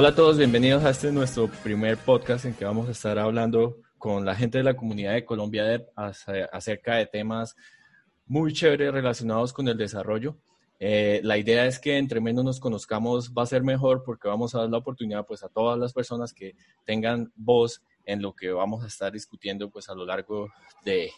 Hola 0.00 0.10
a 0.10 0.14
todos, 0.14 0.38
bienvenidos 0.38 0.84
a 0.84 0.90
este 0.90 1.10
nuestro 1.10 1.48
primer 1.64 1.98
podcast 1.98 2.44
en 2.44 2.54
que 2.54 2.64
vamos 2.64 2.86
a 2.86 2.92
estar 2.92 3.18
hablando 3.18 3.78
con 3.98 4.24
la 4.24 4.36
gente 4.36 4.58
de 4.58 4.62
la 4.62 4.76
comunidad 4.76 5.14
de 5.14 5.24
Colombia 5.24 5.84
acerca 5.96 6.94
de 6.94 7.06
temas 7.06 7.56
muy 8.24 8.52
chéveres 8.52 8.92
relacionados 8.92 9.52
con 9.52 9.66
el 9.66 9.76
desarrollo. 9.76 10.36
Eh, 10.78 11.20
la 11.24 11.36
idea 11.36 11.66
es 11.66 11.80
que 11.80 11.98
entre 11.98 12.20
menos 12.20 12.44
nos 12.44 12.60
conozcamos 12.60 13.32
va 13.36 13.42
a 13.42 13.46
ser 13.46 13.64
mejor 13.64 14.04
porque 14.04 14.28
vamos 14.28 14.54
a 14.54 14.60
dar 14.60 14.70
la 14.70 14.78
oportunidad 14.78 15.26
pues 15.26 15.42
a 15.42 15.48
todas 15.48 15.76
las 15.76 15.92
personas 15.92 16.32
que 16.32 16.54
tengan 16.84 17.32
voz 17.34 17.82
en 18.04 18.22
lo 18.22 18.34
que 18.34 18.52
vamos 18.52 18.84
a 18.84 18.86
estar 18.86 19.10
discutiendo 19.10 19.68
pues 19.68 19.88
a 19.88 19.96
lo 19.96 20.06
largo 20.06 20.48
de 20.84 21.10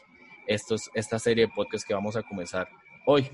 estos, 0.47 0.89
esta 0.95 1.19
serie 1.19 1.49
de 1.49 1.53
podcasts 1.55 1.87
que 1.87 1.93
vamos 1.93 2.17
a 2.17 2.23
comenzar 2.23 2.67
hoy. 3.05 3.31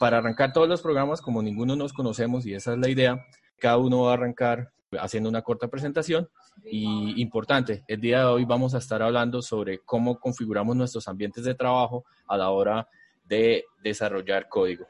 Para 0.00 0.18
arrancar 0.18 0.52
todos 0.52 0.68
los 0.68 0.82
programas, 0.82 1.20
como 1.20 1.40
ninguno 1.40 1.76
nos 1.76 1.92
conocemos 1.92 2.44
y 2.46 2.54
esa 2.54 2.72
es 2.72 2.78
la 2.80 2.88
idea, 2.88 3.24
cada 3.60 3.78
uno 3.78 4.02
va 4.02 4.10
a 4.10 4.14
arrancar 4.14 4.72
haciendo 4.98 5.28
una 5.28 5.42
corta 5.42 5.68
presentación 5.68 6.28
y 6.64 7.20
importante, 7.20 7.84
el 7.86 8.00
día 8.00 8.20
de 8.20 8.24
hoy 8.24 8.44
vamos 8.44 8.74
a 8.74 8.78
estar 8.78 9.02
hablando 9.02 9.40
sobre 9.40 9.78
cómo 9.78 10.18
configuramos 10.18 10.76
nuestros 10.76 11.06
ambientes 11.08 11.44
de 11.44 11.54
trabajo 11.54 12.04
a 12.26 12.36
la 12.36 12.50
hora 12.50 12.88
de 13.24 13.64
desarrollar 13.82 14.48
código. 14.48 14.86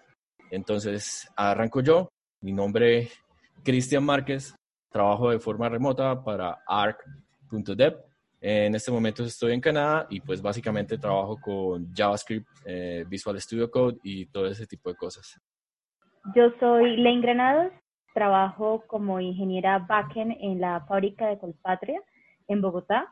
Entonces, 0.51 1.31
arranco 1.37 1.81
yo. 1.81 2.09
Mi 2.41 2.53
nombre 2.53 2.99
es 2.99 3.23
Cristian 3.63 4.05
Márquez, 4.05 4.55
trabajo 4.91 5.31
de 5.31 5.39
forma 5.39 5.69
remota 5.69 6.23
para 6.23 6.59
arc.dev. 6.67 7.97
En 8.41 8.75
este 8.75 8.91
momento 8.91 9.23
estoy 9.23 9.53
en 9.53 9.61
Canadá 9.61 10.07
y 10.09 10.21
pues 10.21 10.41
básicamente 10.41 10.97
trabajo 10.97 11.39
con 11.39 11.93
JavaScript, 11.95 12.49
eh, 12.65 13.05
Visual 13.07 13.39
Studio 13.39 13.71
Code 13.71 13.99
y 14.03 14.27
todo 14.27 14.47
ese 14.47 14.67
tipo 14.67 14.89
de 14.89 14.97
cosas. 14.97 15.39
Yo 16.35 16.51
soy 16.59 16.97
Lane 16.97 17.21
Granados, 17.21 17.73
Trabajo 18.15 18.85
como 18.87 19.21
ingeniera 19.21 19.79
backend 19.79 20.37
en 20.41 20.61
la 20.61 20.81
fábrica 20.87 21.29
de 21.29 21.39
Colpatria 21.39 22.01
en 22.49 22.61
Bogotá, 22.61 23.07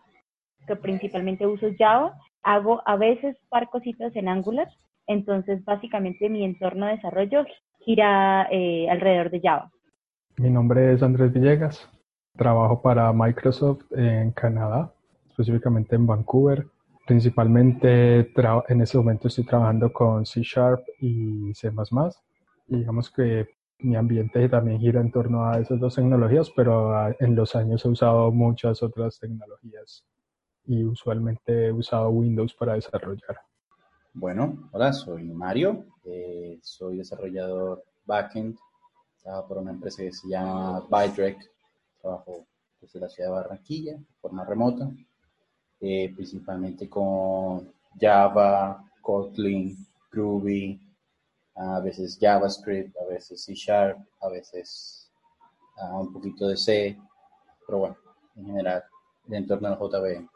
que 0.66 0.76
principalmente 0.76 1.46
uso 1.46 1.68
Java. 1.78 2.16
Hago 2.42 2.82
a 2.86 2.96
veces 2.96 3.36
par 3.48 3.68
cositas 3.68 4.14
en 4.16 4.28
Angular, 4.28 4.68
entonces 5.06 5.64
básicamente 5.64 6.28
mi 6.28 6.44
entorno 6.44 6.86
de 6.86 6.96
desarrollo 6.96 7.44
gira 7.80 8.48
eh, 8.50 8.88
alrededor 8.90 9.30
de 9.30 9.40
Java. 9.40 9.70
Mi 10.36 10.50
nombre 10.50 10.92
es 10.92 11.02
Andrés 11.02 11.32
Villegas, 11.32 11.88
trabajo 12.36 12.80
para 12.80 13.12
Microsoft 13.12 13.82
en 13.90 14.30
Canadá, 14.32 14.92
específicamente 15.28 15.96
en 15.96 16.06
Vancouver. 16.06 16.66
Principalmente 17.06 18.30
en 18.68 18.80
este 18.82 18.98
momento 18.98 19.28
estoy 19.28 19.44
trabajando 19.44 19.92
con 19.92 20.26
C 20.26 20.42
Sharp 20.42 20.80
y 21.00 21.54
C++. 21.54 21.70
Y 22.68 22.76
digamos 22.76 23.10
que 23.10 23.48
mi 23.80 23.96
ambiente 23.96 24.48
también 24.48 24.80
gira 24.80 25.00
en 25.00 25.10
torno 25.10 25.48
a 25.48 25.58
esas 25.58 25.78
dos 25.78 25.94
tecnologías, 25.94 26.50
pero 26.50 26.92
ah, 26.94 27.14
en 27.20 27.34
los 27.34 27.54
años 27.54 27.84
he 27.84 27.88
usado 27.88 28.32
muchas 28.32 28.82
otras 28.82 29.18
tecnologías 29.18 30.04
y 30.66 30.84
usualmente 30.84 31.66
he 31.66 31.72
usado 31.72 32.10
Windows 32.10 32.54
para 32.54 32.74
desarrollar. 32.74 33.40
Bueno, 34.12 34.68
hola, 34.72 34.92
soy 34.92 35.24
Mario, 35.24 35.86
eh, 36.04 36.58
soy 36.62 36.98
desarrollador 36.98 37.84
backend, 38.04 38.58
trabajo 39.22 39.48
por 39.48 39.58
una 39.58 39.70
empresa 39.70 40.02
que 40.02 40.12
se 40.12 40.28
llama 40.28 40.80
Bydrake, 40.90 41.46
trabajo 42.00 42.46
desde 42.80 43.00
la 43.00 43.08
ciudad 43.08 43.30
de 43.30 43.34
Barranquilla, 43.34 43.92
de 43.92 44.04
forma 44.20 44.44
remota, 44.44 44.90
eh, 45.80 46.12
principalmente 46.14 46.88
con 46.88 47.72
Java, 47.98 48.84
Kotlin, 49.00 49.76
Groovy, 50.10 50.80
a 51.58 51.80
veces 51.80 52.18
JavaScript, 52.20 52.96
a 52.96 53.12
veces 53.12 53.42
C 53.44 53.54
Sharp, 53.54 53.98
a 54.20 54.28
veces 54.28 55.10
uh, 55.76 56.00
un 56.00 56.12
poquito 56.12 56.48
de 56.48 56.56
C, 56.56 56.98
pero 57.66 57.78
bueno, 57.78 57.96
en 58.36 58.46
general, 58.46 58.84
el 59.28 59.34
entorno 59.34 59.68
del 59.68 59.78
JVM. 59.78 60.28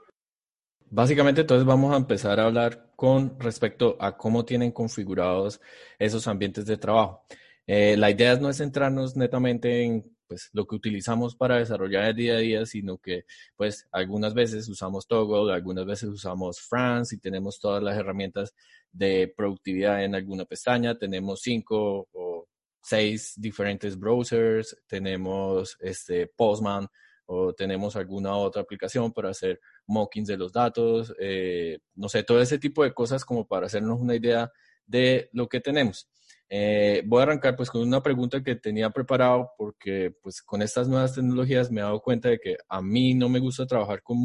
Básicamente, 0.90 1.42
entonces 1.42 1.64
vamos 1.66 1.94
a 1.94 1.96
empezar 1.96 2.38
a 2.38 2.44
hablar 2.46 2.90
con 2.96 3.38
respecto 3.40 3.96
a 3.98 4.16
cómo 4.16 4.44
tienen 4.44 4.72
configurados 4.72 5.60
esos 5.98 6.26
ambientes 6.28 6.66
de 6.66 6.76
trabajo. 6.76 7.24
Eh, 7.66 7.96
la 7.96 8.10
idea 8.10 8.36
no 8.36 8.50
es 8.50 8.58
centrarnos 8.58 9.16
netamente 9.16 9.84
en 9.84 10.11
pues, 10.32 10.48
lo 10.54 10.66
que 10.66 10.76
utilizamos 10.76 11.36
para 11.36 11.58
desarrollar 11.58 12.04
el 12.04 12.16
día 12.16 12.34
a 12.34 12.38
día, 12.38 12.64
sino 12.64 12.96
que 12.96 13.26
pues 13.54 13.86
algunas 13.92 14.32
veces 14.32 14.66
usamos 14.66 15.06
Toggle, 15.06 15.52
algunas 15.52 15.84
veces 15.84 16.08
usamos 16.08 16.58
France 16.58 17.14
y 17.14 17.18
tenemos 17.18 17.60
todas 17.60 17.82
las 17.82 17.98
herramientas 17.98 18.54
de 18.90 19.30
productividad 19.36 20.02
en 20.04 20.14
alguna 20.14 20.46
pestaña. 20.46 20.96
Tenemos 20.96 21.42
cinco 21.42 22.08
o 22.12 22.48
seis 22.80 23.34
diferentes 23.36 23.98
browsers, 23.98 24.74
tenemos 24.86 25.76
este 25.80 26.28
Postman 26.28 26.88
o 27.26 27.52
tenemos 27.52 27.94
alguna 27.96 28.34
otra 28.34 28.62
aplicación 28.62 29.12
para 29.12 29.30
hacer 29.30 29.60
mockings 29.86 30.28
de 30.28 30.38
los 30.38 30.50
datos, 30.50 31.14
eh, 31.20 31.78
no 31.94 32.08
sé, 32.08 32.22
todo 32.22 32.40
ese 32.40 32.58
tipo 32.58 32.84
de 32.84 32.94
cosas 32.94 33.22
como 33.26 33.46
para 33.46 33.66
hacernos 33.66 34.00
una 34.00 34.16
idea 34.16 34.50
de 34.86 35.28
lo 35.34 35.46
que 35.46 35.60
tenemos. 35.60 36.08
Eh, 36.54 37.02
voy 37.06 37.20
a 37.20 37.22
arrancar 37.22 37.56
pues 37.56 37.70
con 37.70 37.80
una 37.80 38.02
pregunta 38.02 38.42
que 38.42 38.54
tenía 38.56 38.90
preparado 38.90 39.52
porque 39.56 40.14
pues 40.22 40.42
con 40.42 40.60
estas 40.60 40.86
nuevas 40.86 41.14
tecnologías 41.14 41.70
me 41.70 41.80
he 41.80 41.82
dado 41.82 42.02
cuenta 42.02 42.28
de 42.28 42.38
que 42.38 42.58
a 42.68 42.82
mí 42.82 43.14
no 43.14 43.30
me 43.30 43.38
gusta 43.38 43.64
trabajar 43.64 44.02
con 44.02 44.18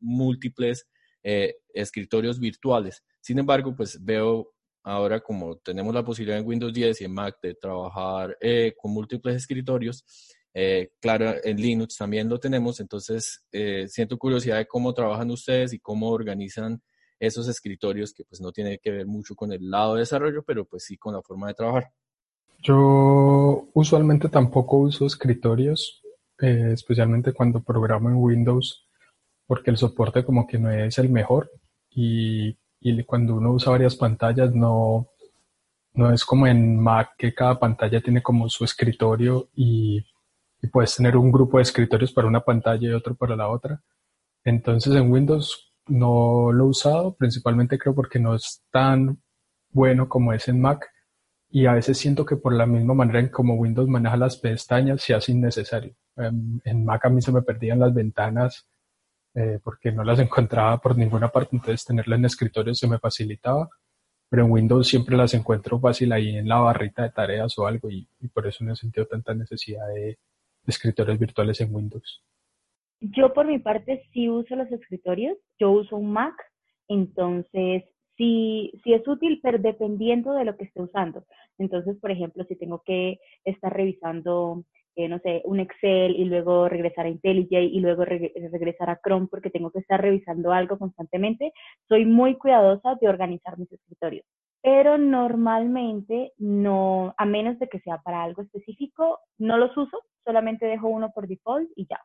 múltiples 0.00 0.88
eh, 1.22 1.54
escritorios 1.72 2.40
virtuales. 2.40 3.04
Sin 3.20 3.38
embargo, 3.38 3.76
pues 3.76 3.96
veo 4.04 4.52
ahora 4.82 5.20
como 5.20 5.56
tenemos 5.58 5.94
la 5.94 6.04
posibilidad 6.04 6.40
en 6.40 6.48
Windows 6.48 6.72
10 6.74 7.00
y 7.00 7.04
en 7.04 7.14
Mac 7.14 7.36
de 7.40 7.54
trabajar 7.54 8.36
eh, 8.40 8.74
con 8.76 8.90
múltiples 8.90 9.36
escritorios, 9.36 10.04
claro, 11.00 11.36
en 11.44 11.60
Linux 11.60 11.96
también 11.96 12.28
lo 12.28 12.40
tenemos, 12.40 12.80
entonces 12.80 13.46
siento 13.86 14.18
curiosidad 14.18 14.56
de 14.56 14.66
cómo 14.66 14.92
trabajan 14.92 15.30
ustedes 15.30 15.72
y 15.72 15.78
cómo 15.78 16.10
organizan 16.10 16.82
esos 17.18 17.48
escritorios 17.48 18.12
que 18.12 18.24
pues 18.24 18.40
no 18.40 18.52
tiene 18.52 18.78
que 18.78 18.90
ver 18.90 19.06
mucho 19.06 19.34
con 19.34 19.52
el 19.52 19.70
lado 19.70 19.94
de 19.94 20.00
desarrollo, 20.00 20.42
pero 20.42 20.64
pues 20.64 20.84
sí 20.84 20.96
con 20.96 21.14
la 21.14 21.22
forma 21.22 21.48
de 21.48 21.54
trabajar. 21.54 21.90
Yo 22.60 23.68
usualmente 23.72 24.28
tampoco 24.28 24.78
uso 24.78 25.06
escritorios, 25.06 26.02
eh, 26.40 26.70
especialmente 26.72 27.32
cuando 27.32 27.60
programo 27.60 28.08
en 28.08 28.16
Windows, 28.16 28.86
porque 29.46 29.70
el 29.70 29.76
soporte 29.76 30.24
como 30.24 30.46
que 30.46 30.58
no 30.58 30.70
es 30.70 30.98
el 30.98 31.08
mejor 31.08 31.50
y, 31.90 32.56
y 32.80 33.04
cuando 33.04 33.36
uno 33.36 33.52
usa 33.52 33.72
varias 33.72 33.96
pantallas 33.96 34.54
no, 34.54 35.08
no 35.94 36.12
es 36.12 36.24
como 36.24 36.46
en 36.46 36.78
Mac 36.78 37.14
que 37.16 37.34
cada 37.34 37.58
pantalla 37.58 38.00
tiene 38.00 38.22
como 38.22 38.48
su 38.48 38.64
escritorio 38.64 39.48
y, 39.54 40.04
y 40.62 40.66
puedes 40.66 40.94
tener 40.96 41.16
un 41.16 41.32
grupo 41.32 41.58
de 41.58 41.62
escritorios 41.62 42.12
para 42.12 42.28
una 42.28 42.40
pantalla 42.40 42.88
y 42.88 42.92
otro 42.92 43.14
para 43.14 43.36
la 43.36 43.48
otra. 43.48 43.82
Entonces 44.44 44.94
en 44.94 45.10
Windows 45.10 45.67
no 45.88 46.52
lo 46.52 46.64
he 46.64 46.68
usado, 46.68 47.14
principalmente 47.14 47.78
creo 47.78 47.94
porque 47.94 48.18
no 48.18 48.34
es 48.34 48.62
tan 48.70 49.20
bueno 49.70 50.08
como 50.08 50.32
es 50.32 50.48
en 50.48 50.60
Mac 50.60 50.88
y 51.50 51.66
a 51.66 51.74
veces 51.74 51.98
siento 51.98 52.26
que 52.26 52.36
por 52.36 52.54
la 52.54 52.66
misma 52.66 52.94
manera 52.94 53.20
en 53.20 53.28
como 53.28 53.54
Windows 53.54 53.88
maneja 53.88 54.16
las 54.16 54.36
pestañas 54.36 55.02
se 55.02 55.14
hace 55.14 55.32
innecesario. 55.32 55.94
En, 56.16 56.60
en 56.64 56.84
Mac 56.84 57.06
a 57.06 57.10
mí 57.10 57.22
se 57.22 57.32
me 57.32 57.42
perdían 57.42 57.78
las 57.78 57.94
ventanas 57.94 58.68
eh, 59.34 59.60
porque 59.62 59.92
no 59.92 60.02
las 60.04 60.18
encontraba 60.20 60.80
por 60.80 60.96
ninguna 60.96 61.28
parte, 61.28 61.56
entonces 61.56 61.84
tenerlas 61.84 62.18
en 62.18 62.24
escritorio 62.24 62.74
se 62.74 62.88
me 62.88 62.98
facilitaba, 62.98 63.68
pero 64.28 64.44
en 64.44 64.50
Windows 64.50 64.88
siempre 64.88 65.16
las 65.16 65.34
encuentro 65.34 65.78
fácil 65.80 66.12
ahí 66.12 66.36
en 66.36 66.48
la 66.48 66.58
barrita 66.58 67.02
de 67.04 67.10
tareas 67.10 67.56
o 67.58 67.66
algo 67.66 67.90
y, 67.90 68.08
por 68.32 68.46
eso 68.46 68.64
no 68.64 68.72
he 68.72 68.76
sentido 68.76 69.06
tanta 69.06 69.34
necesidad 69.34 69.86
de 69.94 70.18
escritorios 70.66 71.18
virtuales 71.18 71.60
en 71.60 71.74
Windows. 71.74 72.22
Yo 73.00 73.32
por 73.32 73.46
mi 73.46 73.58
parte 73.58 74.02
sí 74.12 74.28
uso 74.28 74.56
los 74.56 74.70
escritorios, 74.72 75.38
yo 75.58 75.70
uso 75.70 75.96
un 75.96 76.12
Mac, 76.12 76.34
entonces 76.88 77.84
sí, 78.16 78.72
sí 78.82 78.92
es 78.92 79.06
útil, 79.06 79.40
pero 79.42 79.58
dependiendo 79.58 80.32
de 80.32 80.44
lo 80.44 80.56
que 80.56 80.64
esté 80.64 80.82
usando. 80.82 81.24
Entonces, 81.58 81.96
por 82.00 82.10
ejemplo, 82.10 82.44
si 82.44 82.56
tengo 82.56 82.82
que 82.84 83.18
estar 83.44 83.72
revisando, 83.72 84.64
eh, 84.96 85.08
no 85.08 85.20
sé, 85.20 85.42
un 85.44 85.60
Excel 85.60 86.16
y 86.16 86.24
luego 86.24 86.68
regresar 86.68 87.06
a 87.06 87.10
IntelliJ 87.10 87.62
y 87.62 87.80
luego 87.80 88.04
regresar 88.04 88.90
a 88.90 89.00
Chrome 89.04 89.28
porque 89.30 89.50
tengo 89.50 89.70
que 89.70 89.78
estar 89.80 90.00
revisando 90.00 90.52
algo 90.52 90.78
constantemente, 90.78 91.52
soy 91.88 92.04
muy 92.04 92.36
cuidadosa 92.36 92.96
de 93.00 93.08
organizar 93.08 93.58
mis 93.58 93.70
escritorios 93.72 94.26
pero 94.62 94.98
normalmente 94.98 96.32
no, 96.38 97.14
a 97.16 97.24
menos 97.24 97.58
de 97.58 97.68
que 97.68 97.80
sea 97.80 97.98
para 97.98 98.22
algo 98.22 98.42
específico, 98.42 99.20
no 99.38 99.56
los 99.56 99.76
uso, 99.76 100.02
solamente 100.24 100.66
dejo 100.66 100.88
uno 100.88 101.10
por 101.12 101.28
default 101.28 101.70
y 101.76 101.86
ya. 101.86 102.00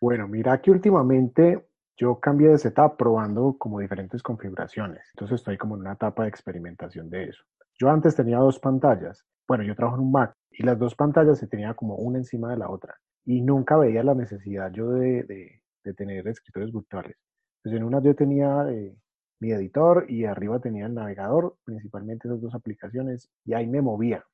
Bueno, 0.00 0.28
mira 0.28 0.60
que 0.60 0.70
últimamente 0.70 1.66
yo 1.96 2.20
cambié 2.20 2.50
de 2.50 2.58
setup 2.58 2.96
probando 2.96 3.56
como 3.58 3.80
diferentes 3.80 4.22
configuraciones, 4.22 5.02
entonces 5.14 5.40
estoy 5.40 5.58
como 5.58 5.74
en 5.74 5.80
una 5.80 5.94
etapa 5.94 6.22
de 6.22 6.28
experimentación 6.28 7.10
de 7.10 7.24
eso. 7.24 7.42
Yo 7.78 7.90
antes 7.90 8.14
tenía 8.14 8.38
dos 8.38 8.60
pantallas, 8.60 9.24
bueno, 9.48 9.64
yo 9.64 9.74
trabajo 9.74 9.96
en 9.96 10.04
un 10.04 10.12
Mac 10.12 10.34
y 10.50 10.62
las 10.62 10.78
dos 10.78 10.94
pantallas 10.94 11.38
se 11.38 11.48
tenía 11.48 11.74
como 11.74 11.96
una 11.96 12.18
encima 12.18 12.50
de 12.50 12.58
la 12.58 12.70
otra 12.70 12.94
y 13.24 13.40
nunca 13.40 13.76
veía 13.76 14.04
la 14.04 14.14
necesidad 14.14 14.70
yo 14.72 14.90
de, 14.90 15.60
tener 15.96 16.28
escritorios 16.28 16.72
virtuales. 16.72 17.16
Pues 17.62 17.74
en 17.74 17.82
una 17.82 18.00
yo 18.02 18.14
tenía 18.14 18.70
eh, 18.70 18.94
mi 19.40 19.52
editor 19.52 20.04
y 20.08 20.26
arriba 20.26 20.60
tenía 20.60 20.86
el 20.86 20.94
navegador, 20.94 21.56
principalmente 21.64 22.28
esas 22.28 22.40
dos 22.40 22.54
aplicaciones, 22.54 23.30
y 23.44 23.54
ahí 23.54 23.66
me 23.66 23.80
movía. 23.80 24.24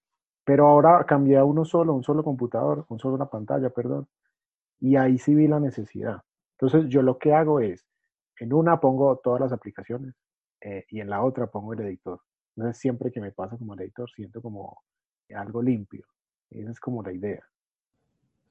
Pero 0.44 0.66
ahora 0.66 1.04
cambié 1.06 1.38
a 1.38 1.44
uno 1.44 1.64
solo, 1.64 1.94
un 1.94 2.02
solo 2.02 2.24
computador, 2.24 2.84
un 2.88 2.98
solo 2.98 3.14
una 3.14 3.30
pantalla, 3.30 3.70
perdón, 3.70 4.08
y 4.80 4.96
ahí 4.96 5.18
sí 5.18 5.34
vi 5.34 5.48
la 5.48 5.60
necesidad. 5.60 6.22
Entonces 6.58 6.90
yo 6.90 7.02
lo 7.02 7.18
que 7.18 7.32
hago 7.32 7.60
es, 7.60 7.86
en 8.38 8.52
una 8.52 8.80
pongo 8.80 9.16
todas 9.22 9.40
las 9.40 9.52
aplicaciones 9.52 10.14
eh, 10.60 10.84
y 10.90 11.00
en 11.00 11.10
la 11.10 11.22
otra 11.22 11.46
pongo 11.46 11.72
el 11.72 11.80
editor. 11.80 12.20
Entonces 12.56 12.80
siempre 12.80 13.10
que 13.10 13.20
me 13.20 13.32
paso 13.32 13.58
como 13.58 13.74
el 13.74 13.80
editor 13.80 14.10
siento 14.10 14.40
como 14.40 14.82
algo 15.34 15.62
limpio. 15.62 16.06
Esa 16.50 16.70
es 16.70 16.80
como 16.80 17.02
la 17.02 17.12
idea. 17.12 17.42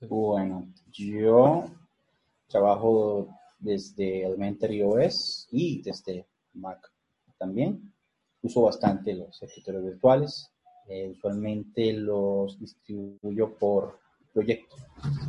Bueno, 0.01 0.67
yo 0.91 1.65
trabajo 2.47 3.29
desde 3.59 4.25
Elementary 4.25 4.81
OS 4.83 5.47
y 5.51 5.81
desde 5.81 6.27
Mac 6.53 6.91
también. 7.37 7.93
Uso 8.41 8.63
bastante 8.63 9.13
los 9.13 9.41
escritorios 9.41 9.85
virtuales. 9.85 10.51
Eh, 10.87 11.11
usualmente 11.11 11.93
los 11.93 12.59
distribuyo 12.59 13.57
por 13.57 13.99
proyecto. 14.33 14.75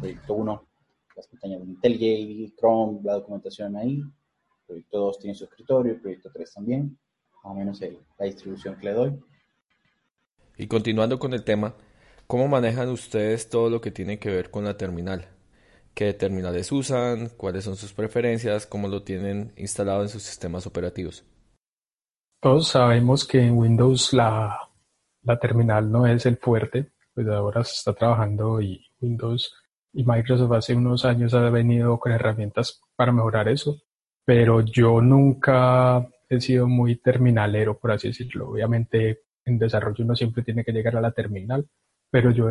Proyecto 0.01 0.35
1, 0.35 0.67
las 1.15 1.27
pestañas 1.29 1.61
de 1.61 1.67
IntelliJ, 1.67 2.55
Chrome, 2.57 3.01
la 3.03 3.15
documentación 3.15 3.77
ahí. 3.77 4.03
Proyecto 4.67 4.99
2 4.99 5.19
tiene 5.19 5.35
su 5.35 5.45
escritorio, 5.45 6.01
proyecto 6.01 6.31
3 6.33 6.55
también. 6.55 6.99
Más 7.43 7.53
o 7.53 7.55
menos 7.55 7.81
la 7.81 8.27
distribución 8.27 8.77
que 8.77 8.87
le 8.87 8.93
doy. 8.93 9.21
Y 10.57 10.67
continuando 10.67 11.19
con 11.19 11.35
el 11.35 11.45
tema, 11.45 11.75
¿cómo 12.27 12.49
manejan 12.49 12.89
ustedes 12.89 13.49
todo 13.49 13.69
lo 13.71 13.81
que 13.81 13.91
tiene 13.91 14.19
que 14.19 14.31
ver 14.31 14.51
con 14.51 14.65
la 14.65 14.77
terminal? 14.77 15.29
qué 15.95 16.13
terminales 16.13 16.71
usan, 16.73 17.31
cuáles 17.37 17.65
son 17.65 17.77
sus 17.77 17.93
preferencias, 17.93 18.67
cómo 18.67 18.89
lo 18.89 19.03
tienen 19.03 19.53
instalado 19.57 20.03
en 20.03 20.09
sus 20.09 20.23
sistemas 20.23 20.67
operativos. 20.67 21.25
Todos 22.41 22.69
sabemos 22.69 23.27
que 23.27 23.41
en 23.41 23.57
Windows 23.57 24.13
la, 24.13 24.59
la 25.23 25.39
terminal 25.39 25.91
no 25.91 26.07
es 26.07 26.27
el 26.27 26.37
fuerte, 26.37 26.93
pues 27.15 27.27
ahora 27.29 27.65
se 27.65 27.75
está 27.75 27.95
trabajando 27.95 28.61
y 28.61 28.85
Windows 29.01 29.55
y 29.95 30.05
Microsoft 30.05 30.53
hace 30.53 30.75
unos 30.75 31.05
años 31.05 31.33
ha 31.35 31.49
venido 31.51 31.99
con 31.99 32.13
herramientas 32.13 32.83
para 32.97 33.13
mejorar 33.13 33.49
eso, 33.49 33.81
pero 34.25 34.61
yo 34.61 35.01
nunca 35.01 36.07
he 36.29 36.41
sido 36.41 36.67
muy 36.67 36.97
terminalero, 36.97 37.79
por 37.79 37.93
así 37.93 38.09
decirlo. 38.09 38.51
Obviamente 38.51 39.21
en 39.45 39.59
desarrollo 39.59 40.05
uno 40.05 40.17
siempre 40.17 40.43
tiene 40.43 40.65
que 40.65 40.73
llegar 40.73 40.97
a 40.97 41.01
la 41.01 41.13
terminal, 41.13 41.69
pero 42.11 42.31
yo 42.33 42.49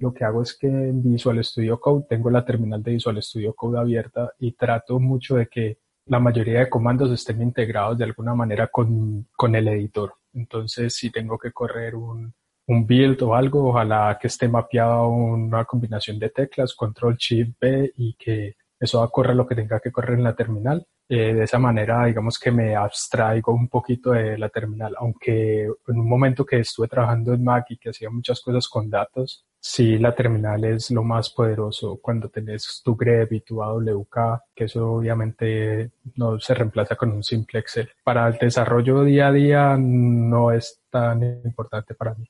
lo 0.00 0.14
que 0.14 0.24
hago 0.24 0.42
es 0.42 0.56
que 0.56 0.66
en 0.66 1.02
Visual 1.02 1.44
Studio 1.44 1.78
Code 1.78 2.06
tengo 2.08 2.30
la 2.30 2.44
terminal 2.44 2.82
de 2.82 2.92
Visual 2.92 3.22
Studio 3.22 3.54
Code 3.54 3.78
abierta 3.78 4.32
y 4.38 4.52
trato 4.52 4.98
mucho 4.98 5.36
de 5.36 5.48
que 5.48 5.78
la 6.06 6.20
mayoría 6.20 6.60
de 6.60 6.70
comandos 6.70 7.10
estén 7.10 7.42
integrados 7.42 7.98
de 7.98 8.04
alguna 8.04 8.34
manera 8.34 8.68
con, 8.68 9.28
con 9.36 9.54
el 9.54 9.68
editor. 9.68 10.14
Entonces, 10.32 10.94
si 10.94 11.10
tengo 11.10 11.38
que 11.38 11.52
correr 11.52 11.94
un, 11.94 12.34
un 12.66 12.86
build 12.86 13.22
o 13.22 13.34
algo, 13.34 13.68
ojalá 13.70 14.18
que 14.20 14.28
esté 14.28 14.48
mapeado 14.48 15.08
una 15.08 15.64
combinación 15.64 16.18
de 16.18 16.30
teclas, 16.30 16.74
Control 16.74 17.16
Shift 17.16 17.54
B 17.60 17.92
y 17.96 18.14
que 18.14 18.56
eso 18.78 18.98
va 18.98 19.06
a 19.06 19.08
correr 19.08 19.36
lo 19.36 19.46
que 19.46 19.54
tenga 19.54 19.80
que 19.80 19.92
correr 19.92 20.18
en 20.18 20.24
la 20.24 20.34
terminal. 20.34 20.86
Eh, 21.08 21.34
de 21.34 21.44
esa 21.44 21.58
manera, 21.58 22.06
digamos 22.06 22.38
que 22.38 22.50
me 22.50 22.74
abstraigo 22.74 23.52
un 23.52 23.68
poquito 23.68 24.12
de 24.12 24.38
la 24.38 24.48
terminal, 24.48 24.94
aunque 24.98 25.64
en 25.64 26.00
un 26.00 26.08
momento 26.08 26.46
que 26.46 26.60
estuve 26.60 26.88
trabajando 26.88 27.34
en 27.34 27.44
Mac 27.44 27.66
y 27.68 27.76
que 27.76 27.90
hacía 27.90 28.08
muchas 28.08 28.40
cosas 28.40 28.66
con 28.66 28.88
datos, 28.88 29.44
sí, 29.60 29.98
la 29.98 30.14
terminal 30.14 30.64
es 30.64 30.90
lo 30.90 31.02
más 31.02 31.30
poderoso 31.30 31.98
cuando 32.00 32.30
tenés 32.30 32.80
tu 32.82 32.96
grep 32.96 33.30
y 33.32 33.40
tu 33.42 33.62
AWK, 33.62 34.16
que 34.54 34.64
eso 34.64 34.92
obviamente 34.92 35.90
no 36.16 36.40
se 36.40 36.54
reemplaza 36.54 36.96
con 36.96 37.12
un 37.12 37.22
simple 37.22 37.60
Excel. 37.60 37.90
Para 38.02 38.26
el 38.28 38.38
desarrollo 38.38 39.04
día 39.04 39.28
a 39.28 39.32
día 39.32 39.76
no 39.78 40.50
es 40.50 40.80
tan 40.88 41.22
importante 41.44 41.94
para 41.94 42.14
mí. 42.14 42.26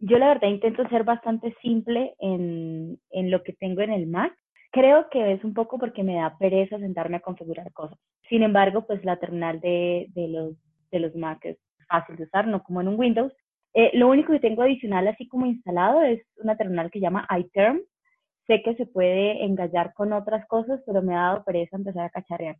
Yo 0.00 0.18
la 0.18 0.28
verdad 0.28 0.48
intento 0.48 0.88
ser 0.88 1.04
bastante 1.04 1.54
simple 1.62 2.14
en, 2.18 2.98
en 3.10 3.30
lo 3.30 3.42
que 3.42 3.52
tengo 3.52 3.80
en 3.80 3.92
el 3.92 4.06
Mac 4.06 4.32
Creo 4.70 5.08
que 5.08 5.32
es 5.32 5.42
un 5.44 5.54
poco 5.54 5.78
porque 5.78 6.02
me 6.02 6.16
da 6.16 6.36
pereza 6.36 6.78
sentarme 6.78 7.16
a 7.16 7.20
configurar 7.20 7.72
cosas. 7.72 7.98
Sin 8.28 8.42
embargo, 8.42 8.86
pues 8.86 9.02
la 9.04 9.16
terminal 9.16 9.60
de, 9.60 10.08
de 10.10 10.28
los, 10.28 10.54
de 10.90 11.00
los 11.00 11.14
Mac 11.14 11.42
es 11.44 11.58
fácil 11.88 12.16
de 12.16 12.24
usar, 12.24 12.46
no 12.46 12.62
como 12.62 12.82
en 12.82 12.88
un 12.88 12.98
Windows. 12.98 13.32
Eh, 13.72 13.90
lo 13.94 14.08
único 14.08 14.32
que 14.32 14.40
tengo 14.40 14.62
adicional, 14.62 15.08
así 15.08 15.26
como 15.26 15.46
instalado, 15.46 16.02
es 16.02 16.22
una 16.36 16.56
terminal 16.56 16.90
que 16.90 17.00
llama 17.00 17.26
iTerm. 17.38 17.80
Sé 18.46 18.62
que 18.62 18.74
se 18.74 18.86
puede 18.86 19.42
engallar 19.44 19.94
con 19.94 20.12
otras 20.12 20.46
cosas, 20.46 20.82
pero 20.86 21.00
me 21.00 21.14
ha 21.14 21.20
dado 21.20 21.44
pereza 21.44 21.76
empezar 21.76 22.04
a 22.04 22.10
cacharrear. 22.10 22.56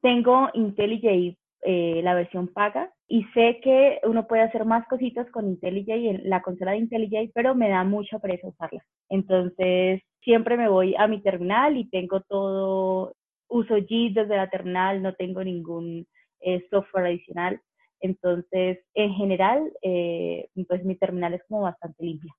Tengo 0.00 0.48
IntelliJ 0.54 1.36
eh, 1.62 2.00
la 2.02 2.14
versión 2.14 2.48
paga 2.48 2.90
y 3.06 3.24
sé 3.34 3.60
que 3.62 4.00
uno 4.04 4.26
puede 4.26 4.42
hacer 4.42 4.64
más 4.64 4.86
cositas 4.88 5.30
con 5.30 5.48
IntelliJ, 5.48 6.10
en 6.10 6.30
la 6.30 6.42
consola 6.42 6.72
de 6.72 6.78
IntelliJ, 6.78 7.32
pero 7.34 7.54
me 7.54 7.68
da 7.68 7.84
mucha 7.84 8.18
pereza 8.18 8.48
usarla. 8.48 8.84
Entonces, 9.08 10.00
siempre 10.22 10.56
me 10.56 10.68
voy 10.68 10.94
a 10.96 11.06
mi 11.06 11.20
terminal 11.22 11.76
y 11.76 11.88
tengo 11.90 12.20
todo, 12.22 13.14
uso 13.48 13.74
Git 13.86 14.14
desde 14.14 14.36
la 14.36 14.48
terminal, 14.48 15.02
no 15.02 15.14
tengo 15.14 15.42
ningún 15.44 16.06
eh, 16.40 16.66
software 16.70 17.06
adicional. 17.06 17.60
Entonces, 18.00 18.78
en 18.94 19.12
general, 19.12 19.70
eh, 19.82 20.48
pues 20.68 20.84
mi 20.84 20.96
terminal 20.96 21.34
es 21.34 21.42
como 21.46 21.62
bastante 21.62 22.02
limpia. 22.02 22.32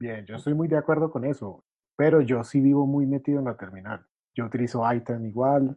Bien, 0.00 0.26
yo 0.26 0.34
estoy 0.34 0.54
muy 0.54 0.66
de 0.66 0.78
acuerdo 0.78 1.10
con 1.10 1.24
eso, 1.24 1.64
pero 1.96 2.20
yo 2.20 2.42
sí 2.42 2.60
vivo 2.60 2.86
muy 2.86 3.06
metido 3.06 3.38
en 3.38 3.44
la 3.44 3.56
terminal. 3.56 4.04
Yo 4.34 4.46
utilizo 4.46 4.82
item 4.92 5.26
igual, 5.26 5.76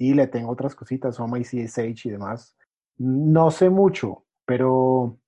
y 0.00 0.14
le 0.14 0.26
tengo 0.28 0.50
otras 0.50 0.74
cositas, 0.74 1.16
Soma 1.16 1.38
y 1.38 1.42
CSH 1.44 2.06
y 2.06 2.10
demás. 2.10 2.56
No 2.96 3.50
sé 3.50 3.68
mucho, 3.68 4.24
pero 4.46 5.18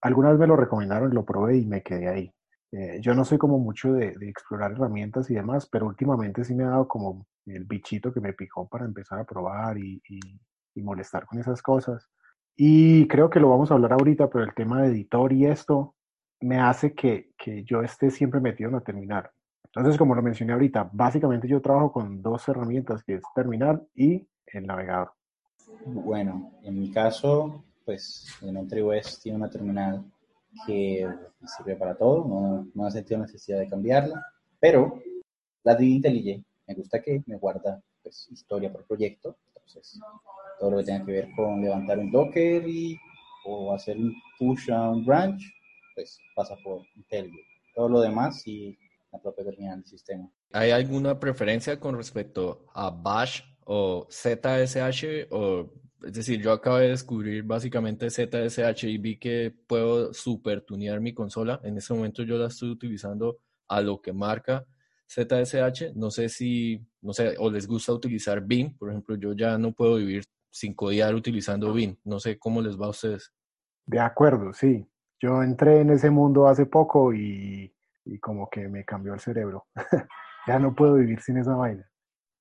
algunas 0.00 0.38
me 0.38 0.46
lo 0.46 0.54
recomendaron, 0.54 1.12
lo 1.12 1.24
probé 1.24 1.58
y 1.58 1.66
me 1.66 1.82
quedé 1.82 2.08
ahí. 2.08 2.32
Eh, 2.70 3.00
yo 3.00 3.12
no 3.12 3.24
soy 3.24 3.38
como 3.38 3.58
mucho 3.58 3.92
de, 3.92 4.16
explorar 4.20 4.70
herramientas 4.70 5.28
y 5.30 5.34
demás, 5.34 5.66
pero 5.66 5.86
últimamente 5.86 6.44
sí 6.44 6.54
me 6.54 6.62
ha 6.62 6.68
dado 6.68 6.86
como 6.86 7.26
el 7.44 7.64
bichito 7.64 8.12
que 8.12 8.20
me 8.20 8.32
picó 8.32 8.68
para 8.68 8.84
empezar 8.84 9.18
a 9.18 9.24
probar 9.24 9.76
y, 9.78 10.00
molestar 10.76 11.26
con 11.26 11.40
esas 11.40 11.60
cosas. 11.60 12.08
Y 12.56 13.08
creo 13.08 13.30
que 13.30 13.40
lo 13.40 13.50
vamos 13.50 13.72
a 13.72 13.74
hablar 13.74 13.94
ahorita, 13.94 14.30
pero 14.30 14.44
el 14.44 14.54
tema 14.54 14.80
de 14.80 14.90
editor 14.90 15.32
y 15.32 15.46
esto 15.46 15.96
me 16.40 16.60
hace 16.60 16.94
que, 16.94 17.32
que 17.36 17.64
yo 17.64 17.82
esté 17.82 18.12
siempre 18.12 18.40
metido 18.40 18.68
en 18.68 18.76
la 18.76 18.80
terminal. 18.80 19.28
Entonces, 19.74 19.96
como 19.96 20.16
lo 20.16 20.22
mencioné 20.22 20.52
ahorita, 20.52 20.90
básicamente 20.92 21.46
yo 21.46 21.60
trabajo 21.62 21.92
con 21.92 22.20
dos 22.20 22.48
herramientas, 22.48 23.04
que 23.04 23.14
es 23.14 23.22
terminal 23.34 23.86
y 23.94 24.26
el 24.46 24.66
navegador. 24.66 25.12
Bueno, 25.86 26.52
en 26.64 26.80
mi 26.80 26.90
caso, 26.90 27.64
pues 27.84 28.36
Elementary 28.42 28.82
OS 28.82 29.20
tiene 29.20 29.38
una 29.38 29.48
terminal 29.48 30.04
que 30.66 31.08
sirve 31.46 31.76
para 31.76 31.94
todo, 31.94 32.24
no, 32.26 32.68
no 32.74 32.88
he 32.88 32.90
sentido 32.90 33.20
necesidad 33.20 33.60
de 33.60 33.68
cambiarla, 33.68 34.20
pero 34.58 35.00
la 35.62 35.76
de 35.76 35.86
IntelliJ 35.86 36.42
me 36.66 36.74
gusta 36.74 37.00
que 37.00 37.22
me 37.26 37.36
guarda 37.36 37.80
pues, 38.02 38.28
historia 38.30 38.72
por 38.72 38.84
proyecto, 38.84 39.36
entonces 39.46 40.00
todo 40.58 40.72
lo 40.72 40.78
que 40.78 40.84
tenga 40.84 41.06
que 41.06 41.12
ver 41.12 41.28
con 41.36 41.60
levantar 41.62 41.98
un 42.00 42.10
Docker 42.10 42.66
y, 42.68 42.98
o 43.46 43.72
hacer 43.72 43.96
un 43.96 44.14
push 44.38 44.70
a 44.72 44.90
un 44.90 45.06
branch, 45.06 45.42
pues 45.94 46.18
pasa 46.34 46.56
por 46.64 46.82
IntelliJ. 46.96 47.36
Todo 47.74 47.88
lo 47.88 48.00
demás 48.00 48.46
y 48.46 48.76
la 49.12 49.20
propia 49.20 49.44
terminal 49.44 49.78
del 49.80 49.86
sistema. 49.86 50.30
¿Hay 50.52 50.70
alguna 50.70 51.18
preferencia 51.18 51.78
con 51.78 51.96
respecto 51.96 52.66
a 52.74 52.90
Bash 52.90 53.42
o 53.64 54.06
ZSH? 54.10 55.28
O, 55.30 55.70
es 56.02 56.12
decir, 56.12 56.40
yo 56.40 56.52
acabo 56.52 56.78
de 56.78 56.88
descubrir 56.88 57.42
básicamente 57.42 58.10
ZSH 58.10 58.84
y 58.84 58.98
vi 58.98 59.18
que 59.18 59.54
puedo 59.66 60.14
super 60.14 60.62
tunear 60.62 61.00
mi 61.00 61.12
consola. 61.12 61.60
En 61.64 61.76
este 61.76 61.94
momento 61.94 62.22
yo 62.22 62.36
la 62.36 62.48
estoy 62.48 62.70
utilizando 62.70 63.38
a 63.68 63.80
lo 63.80 64.00
que 64.00 64.12
marca 64.12 64.66
ZSH. 65.08 65.94
No 65.94 66.10
sé 66.10 66.28
si 66.28 66.86
no 67.02 67.12
sé, 67.12 67.34
o 67.38 67.50
les 67.50 67.66
gusta 67.66 67.92
utilizar 67.92 68.40
BIM. 68.40 68.76
Por 68.76 68.90
ejemplo, 68.90 69.16
yo 69.16 69.32
ya 69.32 69.56
no 69.58 69.72
puedo 69.72 69.96
vivir 69.96 70.24
sin 70.50 70.74
codear 70.74 71.14
utilizando 71.14 71.72
BIM. 71.72 71.96
No 72.04 72.20
sé 72.20 72.38
cómo 72.38 72.60
les 72.60 72.78
va 72.78 72.86
a 72.86 72.90
ustedes. 72.90 73.32
De 73.86 74.00
acuerdo, 74.00 74.52
sí. 74.52 74.86
Yo 75.20 75.42
entré 75.42 75.80
en 75.80 75.90
ese 75.90 76.10
mundo 76.10 76.46
hace 76.46 76.66
poco 76.66 77.12
y, 77.14 77.72
y 78.04 78.18
como 78.18 78.48
que 78.48 78.68
me 78.68 78.84
cambió 78.84 79.14
el 79.14 79.20
cerebro. 79.20 79.66
ya 80.46 80.58
no 80.58 80.74
puedo 80.74 80.94
vivir 80.94 81.20
sin 81.20 81.38
esa 81.38 81.54
vaina. 81.54 81.86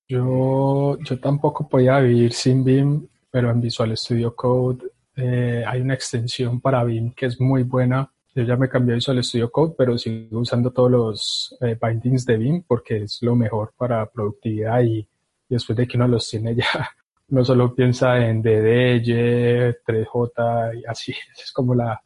Yo, 0.07 0.97
yo 0.99 1.19
tampoco 1.19 1.67
podía 1.69 1.99
vivir 1.99 2.33
sin 2.33 2.63
BIM, 2.63 3.07
pero 3.29 3.51
en 3.51 3.61
Visual 3.61 3.95
Studio 3.95 4.35
Code 4.35 4.87
eh, 5.15 5.63
hay 5.67 5.81
una 5.81 5.93
extensión 5.93 6.59
para 6.61 6.83
BIM 6.83 7.13
que 7.13 7.27
es 7.27 7.39
muy 7.39 7.63
buena. 7.63 8.11
Yo 8.33 8.43
ya 8.43 8.55
me 8.55 8.69
cambié 8.69 8.93
a 8.93 8.95
Visual 8.95 9.23
Studio 9.23 9.51
Code, 9.51 9.75
pero 9.77 9.97
sigo 9.97 10.39
usando 10.39 10.71
todos 10.71 10.89
los 10.89 11.57
eh, 11.61 11.77
bindings 11.79 12.25
de 12.25 12.37
BIM 12.37 12.63
porque 12.67 13.03
es 13.03 13.21
lo 13.21 13.35
mejor 13.35 13.73
para 13.77 14.05
productividad 14.09 14.81
y, 14.81 15.07
después 15.47 15.75
de 15.77 15.87
que 15.87 15.97
uno 15.97 16.07
los 16.07 16.29
tiene 16.29 16.55
ya, 16.55 16.65
no 17.27 17.43
solo 17.43 17.75
piensa 17.75 18.17
en 18.25 18.41
DDY, 18.41 19.75
3J 19.85 20.79
y 20.79 20.85
así. 20.85 21.13
Es 21.43 21.51
como 21.51 21.75
la 21.75 22.01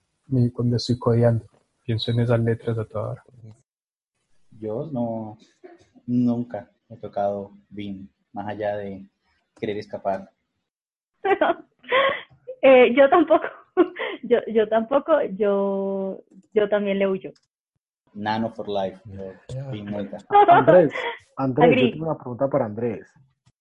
cuando 0.54 0.78
estoy 0.78 0.98
codeando. 0.98 1.46
Pienso 1.84 2.12
en 2.12 2.22
esas 2.22 2.40
letras 2.40 2.78
a 2.78 2.86
toda 2.86 3.10
hora. 3.12 3.24
Yo 4.52 4.90
no, 4.92 5.38
nunca 6.08 6.72
he 6.90 6.96
tocado 6.96 7.52
BIM, 7.70 8.08
más 8.32 8.48
allá 8.48 8.78
de 8.78 9.06
querer 9.60 9.78
escapar. 9.78 10.30
eh, 12.62 12.94
yo 12.96 13.10
tampoco, 13.10 13.48
yo, 14.24 14.40
yo 14.48 14.70
tampoco, 14.70 15.22
yo, 15.34 16.24
yo 16.54 16.70
también 16.70 17.00
le 17.00 17.08
huyo. 17.08 17.34
Nano 18.14 18.50
for 18.52 18.70
life. 18.70 19.02
Andrés, 20.48 20.94
Andrés, 21.38 21.82
yo 21.82 21.92
tengo 21.92 22.06
una 22.06 22.18
pregunta 22.18 22.48
para 22.48 22.66
Andrés. 22.66 23.12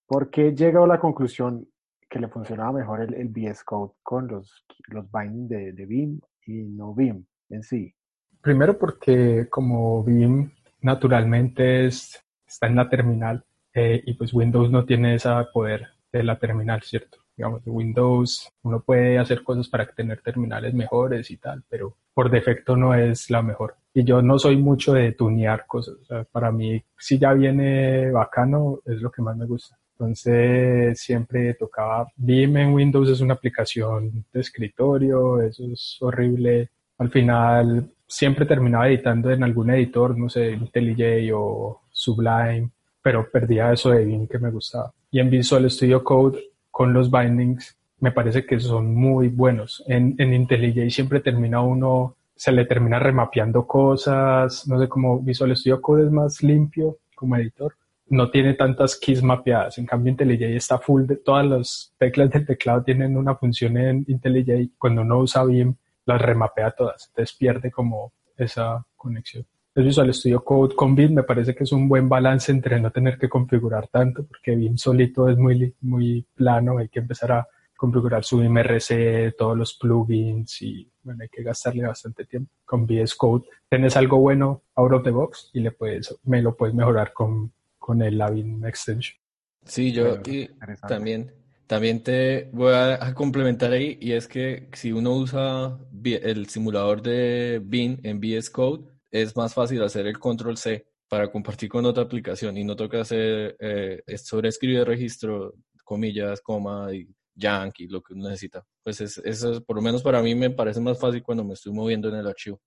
¿Por 0.07 0.31
qué 0.31 0.55
llegó 0.55 0.85
a 0.85 0.89
la 0.89 1.01
conclusión 1.01 1.67
que 2.09 2.21
le 2.21 2.29
funcionaba 2.29 2.73
mejor 2.73 3.01
el, 3.01 3.15
el 3.15 3.29
VS 3.29 3.65
Code 3.65 3.95
con 4.03 4.29
los, 4.29 4.65
los 4.89 5.11
bindings 5.11 5.49
de, 5.49 5.73
de 5.73 5.87
BIM 5.87 6.21
y 6.47 6.65
no 6.65 6.95
BIM 6.95 7.25
en 7.49 7.63
sí? 7.65 7.93
Primero 8.43 8.77
porque 8.77 9.47
como 9.49 10.03
BIM 10.03 10.51
naturalmente 10.81 11.87
es, 11.87 12.21
está 12.45 12.67
en 12.67 12.75
la 12.75 12.89
terminal 12.89 13.45
eh, 13.73 14.03
y 14.05 14.15
pues 14.15 14.35
Windows 14.35 14.69
no 14.71 14.85
tiene 14.85 15.15
ese 15.15 15.31
poder 15.55 15.87
de 16.13 16.25
la 16.25 16.39
terminal, 16.39 16.83
¿cierto? 16.83 17.19
Digamos, 17.37 17.63
Windows 17.65 18.51
uno 18.63 18.81
puede 18.81 19.19
hacer 19.19 19.45
cosas 19.45 19.69
para 19.69 19.87
tener 19.87 20.21
terminales 20.21 20.75
mejores 20.75 21.31
y 21.31 21.37
tal, 21.39 21.63
pero 21.69 21.97
por 22.13 22.31
defecto 22.31 22.77
no 22.77 22.95
es 22.95 23.31
la 23.31 23.43
mejor. 23.43 23.77
Y 23.95 24.05
yo 24.05 24.21
no 24.23 24.39
soy 24.39 24.57
mucho 24.57 24.93
de 24.93 25.13
tunear 25.13 25.65
cosas. 25.67 25.97
para 26.31 26.51
mí, 26.51 26.83
si 26.99 27.19
ya 27.19 27.33
viene 27.33 28.11
bacano, 28.11 28.81
es 28.85 29.01
lo 29.01 29.11
que 29.11 29.23
más 29.23 29.37
me 29.37 29.47
gusta. 29.47 29.79
Entonces 29.93 31.01
siempre 31.01 31.55
tocaba 31.55 32.09
BIM 32.17 32.57
en 32.57 32.75
Windows 32.75 33.09
es 33.09 33.21
una 33.21 33.35
aplicación 33.35 34.25
de 34.33 34.41
escritorio, 34.41 35.41
eso 35.41 35.65
es 35.73 35.97
horrible. 36.01 36.71
Al 36.99 37.11
final 37.11 37.89
siempre 38.13 38.45
terminaba 38.45 38.89
editando 38.89 39.31
en 39.31 39.43
algún 39.43 39.71
editor, 39.71 40.19
no 40.19 40.29
sé, 40.29 40.53
IntelliJ 40.53 41.33
o 41.35 41.81
Sublime, 41.91 42.69
pero 43.01 43.27
perdía 43.31 43.73
eso 43.73 43.91
de 43.91 44.05
BIM 44.05 44.29
que 44.29 44.39
me 44.39 44.51
gustaba. 44.51 44.93
Y 45.11 45.19
en 45.19 45.31
Visual 45.31 45.71
Studio 45.71 46.05
Code 46.05 46.39
con 46.71 46.93
los 46.93 47.11
bindings 47.11 47.75
me 48.01 48.13
parece 48.13 48.45
que 48.45 48.61
son 48.61 48.95
muy 48.95 49.29
buenos. 49.29 49.83
En, 49.87 50.15
en 50.19 50.35
IntelliJ 50.35 50.91
siempre 50.91 51.21
termina 51.21 51.63
uno, 51.63 52.17
se 52.37 52.53
le 52.53 52.67
termina 52.67 52.99
remapeando 52.99 53.67
cosas, 53.67 54.69
no 54.69 54.79
sé, 54.79 54.89
cómo 54.89 55.21
Visual 55.21 55.57
Studio 55.57 55.81
Code 55.81 56.05
es 56.05 56.11
más 56.11 56.43
limpio 56.43 56.99
como 57.15 57.37
editor, 57.37 57.75
no 58.11 58.31
tiene 58.31 58.53
tantas 58.53 58.95
keys 58.97 59.23
mapeadas. 59.23 59.79
En 59.79 59.87
cambio, 59.87 60.11
IntelliJ 60.11 60.55
está 60.55 60.77
full 60.77 61.07
de 61.07 61.17
todas 61.17 61.47
las 61.47 61.95
teclas 61.97 62.31
del 62.31 62.45
teclado 62.45 62.83
tienen 62.83 63.17
una 63.17 63.37
función 63.37 63.79
en 63.79 64.05
IntelliJ. 64.07 64.73
Cuando 64.77 65.01
uno 65.01 65.21
usa 65.21 65.45
BIM, 65.45 65.77
las 66.05 66.21
remapea 66.21 66.71
todas, 66.73 67.09
entonces 67.09 67.37
pierde 67.37 67.71
como 67.71 68.13
esa 68.37 68.85
conexión. 68.97 69.47
El 69.75 69.85
Visual 69.85 70.13
Studio 70.13 70.45
Code 70.45 70.75
con 70.75 70.95
BIM 70.95 71.15
me 71.15 71.23
parece 71.23 71.55
que 71.55 71.65
es 71.65 71.73
un 71.73 71.89
buen 71.89 72.09
balance 72.09 72.53
entre 72.53 72.79
no 72.79 72.91
tener 72.91 73.19
que 73.19 73.29
configurar 73.29 73.89
tanto, 73.89 74.27
porque 74.27 74.55
BIM 74.55 74.77
solito 74.77 75.29
es 75.29 75.39
muy, 75.39 75.75
muy 75.81 76.27
plano, 76.35 76.79
hay 76.79 76.89
que 76.89 76.99
empezar 76.99 77.33
a 77.33 77.49
configurar 77.75 78.23
su 78.23 78.39
BIM-RC, 78.39 79.35
todos 79.37 79.57
los 79.57 79.75
plugins 79.75 80.61
y 80.63 80.89
bueno, 81.03 81.23
hay 81.23 81.29
que 81.29 81.43
gastarle 81.43 81.87
bastante 81.87 82.27
tiempo. 82.27 82.53
Con 82.65 82.85
VS 82.85 83.15
Code 83.17 83.47
tienes 83.69 83.97
algo 83.97 84.19
bueno 84.19 84.63
out 84.77 84.93
of 84.93 85.03
the 85.03 85.11
box 85.11 85.51
y 85.55 85.61
le 85.61 85.73
puedes, 85.73 86.17
me 86.25 86.43
lo 86.43 86.55
puedes 86.55 86.75
mejorar 86.75 87.13
con, 87.13 87.53
con 87.79 88.03
el 88.03 88.23
BIM 88.31 88.65
Extension. 88.67 89.19
Sí, 89.65 89.91
yo 89.93 90.19
y 90.27 90.51
también 90.87 91.33
también 91.73 92.03
te 92.03 92.51
voy 92.53 92.75
a, 92.75 93.15
complementar 93.15 93.73
ahí 93.73 93.97
y 93.99 94.13
es 94.13 94.29
que 94.29 94.69
si 94.75 94.93
uno 94.93 95.15
usa 95.15 95.79
el 96.05 96.47
simulador 96.47 97.01
de 97.01 97.63
BIM 97.65 97.99
en 98.03 98.19
VS 98.19 98.51
Code, 98.51 98.91
es 99.11 99.35
más 99.35 99.55
fácil 99.55 99.83
hacer 99.83 100.07
el 100.07 100.19
control 100.19 100.59
C 100.59 100.87
para 101.09 101.33
compartir 101.33 101.71
con 101.71 101.87
otra 101.87 102.03
aplicación 102.03 102.59
y 102.59 102.65
no 102.65 102.77
toca 102.77 103.01
hacer 103.01 103.57
eh, 103.59 104.03
sobreescribir 104.19 104.87
registro, 104.87 105.55
comillas, 105.83 106.43
coma 106.43 106.93
y 106.93 107.09
yank 107.37 107.81
y 107.81 107.89
lo 107.89 108.03
que 108.03 108.13
uno 108.13 108.29
necesita. 108.29 108.63
Pues 108.85 109.01
es, 109.01 109.17
eso 109.25 109.65
por 109.65 109.77
lo 109.77 109.81
menos 109.81 110.03
para 110.03 110.21
mí 110.21 110.35
me 110.35 110.51
parece 110.51 110.79
más 110.79 111.01
fácil 111.01 111.23
cuando 111.23 111.43
me 111.43 111.55
estoy 111.55 111.73
moviendo 111.73 112.11
en 112.11 112.17
el 112.17 112.29
archivo. 112.29 112.61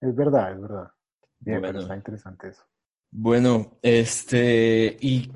Es 0.00 0.16
verdad, 0.16 0.52
es 0.52 0.62
verdad. 0.62 0.88
Bien, 1.38 1.60
pero 1.60 1.80
está 1.80 1.94
interesante 1.94 2.48
eso. 2.48 2.62
Bueno, 3.10 3.78
este, 3.82 4.96
y 5.02 5.30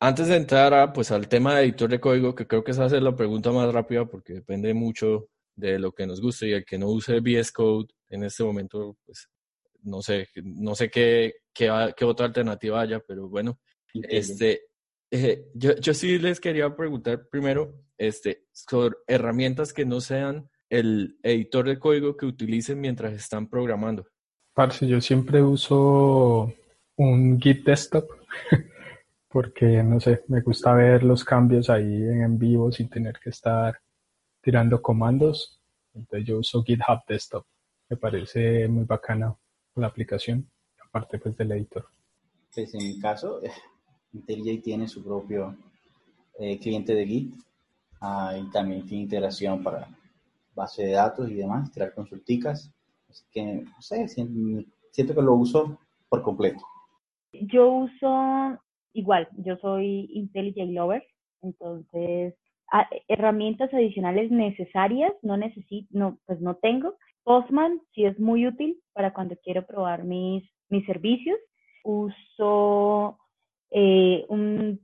antes 0.00 0.28
de 0.28 0.36
entrar 0.36 0.74
a, 0.74 0.92
pues, 0.92 1.10
al 1.10 1.28
tema 1.28 1.56
de 1.56 1.64
editor 1.64 1.90
de 1.90 2.00
código, 2.00 2.34
que 2.34 2.46
creo 2.46 2.62
que 2.62 2.70
esa 2.70 2.86
es 2.86 2.92
la 2.92 3.16
pregunta 3.16 3.50
más 3.52 3.72
rápida 3.72 4.06
porque 4.06 4.34
depende 4.34 4.72
mucho 4.74 5.28
de 5.56 5.78
lo 5.78 5.92
que 5.92 6.06
nos 6.06 6.20
guste 6.20 6.48
y 6.48 6.52
el 6.52 6.64
que 6.64 6.78
no 6.78 6.88
use 6.88 7.20
VS 7.20 7.52
Code 7.52 7.88
en 8.10 8.24
este 8.24 8.44
momento, 8.44 8.96
pues 9.04 9.28
no 9.82 10.02
sé, 10.02 10.28
no 10.42 10.74
sé 10.74 10.90
qué, 10.90 11.34
qué, 11.52 11.92
qué 11.96 12.04
otra 12.04 12.26
alternativa 12.26 12.80
haya, 12.80 13.00
pero 13.00 13.28
bueno, 13.28 13.58
este, 13.92 14.62
eh, 15.10 15.46
yo, 15.54 15.74
yo 15.76 15.94
sí 15.94 16.18
les 16.18 16.40
quería 16.40 16.74
preguntar 16.76 17.28
primero 17.28 17.74
este, 17.96 18.44
sobre 18.52 18.96
herramientas 19.06 19.72
que 19.72 19.84
no 19.84 20.00
sean 20.00 20.48
el 20.70 21.18
editor 21.22 21.66
de 21.66 21.78
código 21.78 22.16
que 22.16 22.26
utilicen 22.26 22.80
mientras 22.80 23.14
están 23.14 23.48
programando. 23.48 24.06
Parce, 24.54 24.86
yo 24.86 25.00
siempre 25.00 25.42
uso 25.42 26.52
un 26.96 27.40
Git 27.40 27.64
desktop 27.64 28.08
porque 29.38 29.84
no 29.84 30.00
sé, 30.00 30.24
me 30.26 30.40
gusta 30.40 30.74
ver 30.74 31.04
los 31.04 31.22
cambios 31.22 31.70
ahí 31.70 31.94
en 31.94 32.36
vivo 32.40 32.72
sin 32.72 32.90
tener 32.90 33.20
que 33.22 33.30
estar 33.30 33.78
tirando 34.40 34.82
comandos. 34.82 35.60
Entonces 35.94 36.26
yo 36.26 36.38
uso 36.38 36.64
GitHub 36.64 37.04
Desktop. 37.06 37.46
Me 37.88 37.96
parece 37.96 38.66
muy 38.66 38.82
bacana 38.82 39.36
la 39.76 39.86
aplicación, 39.86 40.50
aparte 40.84 41.20
pues 41.20 41.36
del 41.36 41.52
editor. 41.52 41.86
Pues 42.52 42.74
en 42.74 42.80
mi 42.80 42.98
caso, 42.98 43.40
IntelliJ 44.12 44.60
tiene 44.60 44.88
su 44.88 45.04
propio 45.04 45.56
eh, 46.40 46.58
cliente 46.58 46.96
de 46.96 47.06
Git 47.06 47.34
ah, 48.00 48.36
y 48.36 48.50
también 48.50 48.84
tiene 48.86 49.04
integración 49.04 49.62
para 49.62 49.88
base 50.52 50.82
de 50.82 50.92
datos 50.94 51.30
y 51.30 51.34
demás, 51.34 51.70
crear 51.72 51.94
consulticas. 51.94 52.72
Así 53.08 53.22
que, 53.30 53.44
no 53.44 53.80
sé, 53.80 54.08
siento 54.08 55.14
que 55.14 55.22
lo 55.22 55.34
uso 55.34 55.78
por 56.08 56.22
completo. 56.22 56.64
Yo 57.32 57.68
uso 57.68 58.58
igual, 58.98 59.28
yo 59.36 59.56
soy 59.58 60.08
IntelliJ 60.12 60.72
Lover, 60.72 61.04
entonces 61.42 62.34
herramientas 63.08 63.72
adicionales 63.72 64.30
necesarias 64.30 65.12
no 65.22 65.36
necesito, 65.36 65.88
no, 65.90 66.18
pues 66.26 66.40
no 66.40 66.56
tengo. 66.56 66.96
Postman 67.24 67.80
sí 67.94 68.04
es 68.04 68.18
muy 68.18 68.46
útil 68.46 68.78
para 68.92 69.12
cuando 69.12 69.36
quiero 69.42 69.66
probar 69.66 70.04
mis, 70.04 70.44
mis 70.68 70.84
servicios. 70.86 71.38
Uso 71.84 73.18
eh, 73.70 74.24
un, 74.28 74.80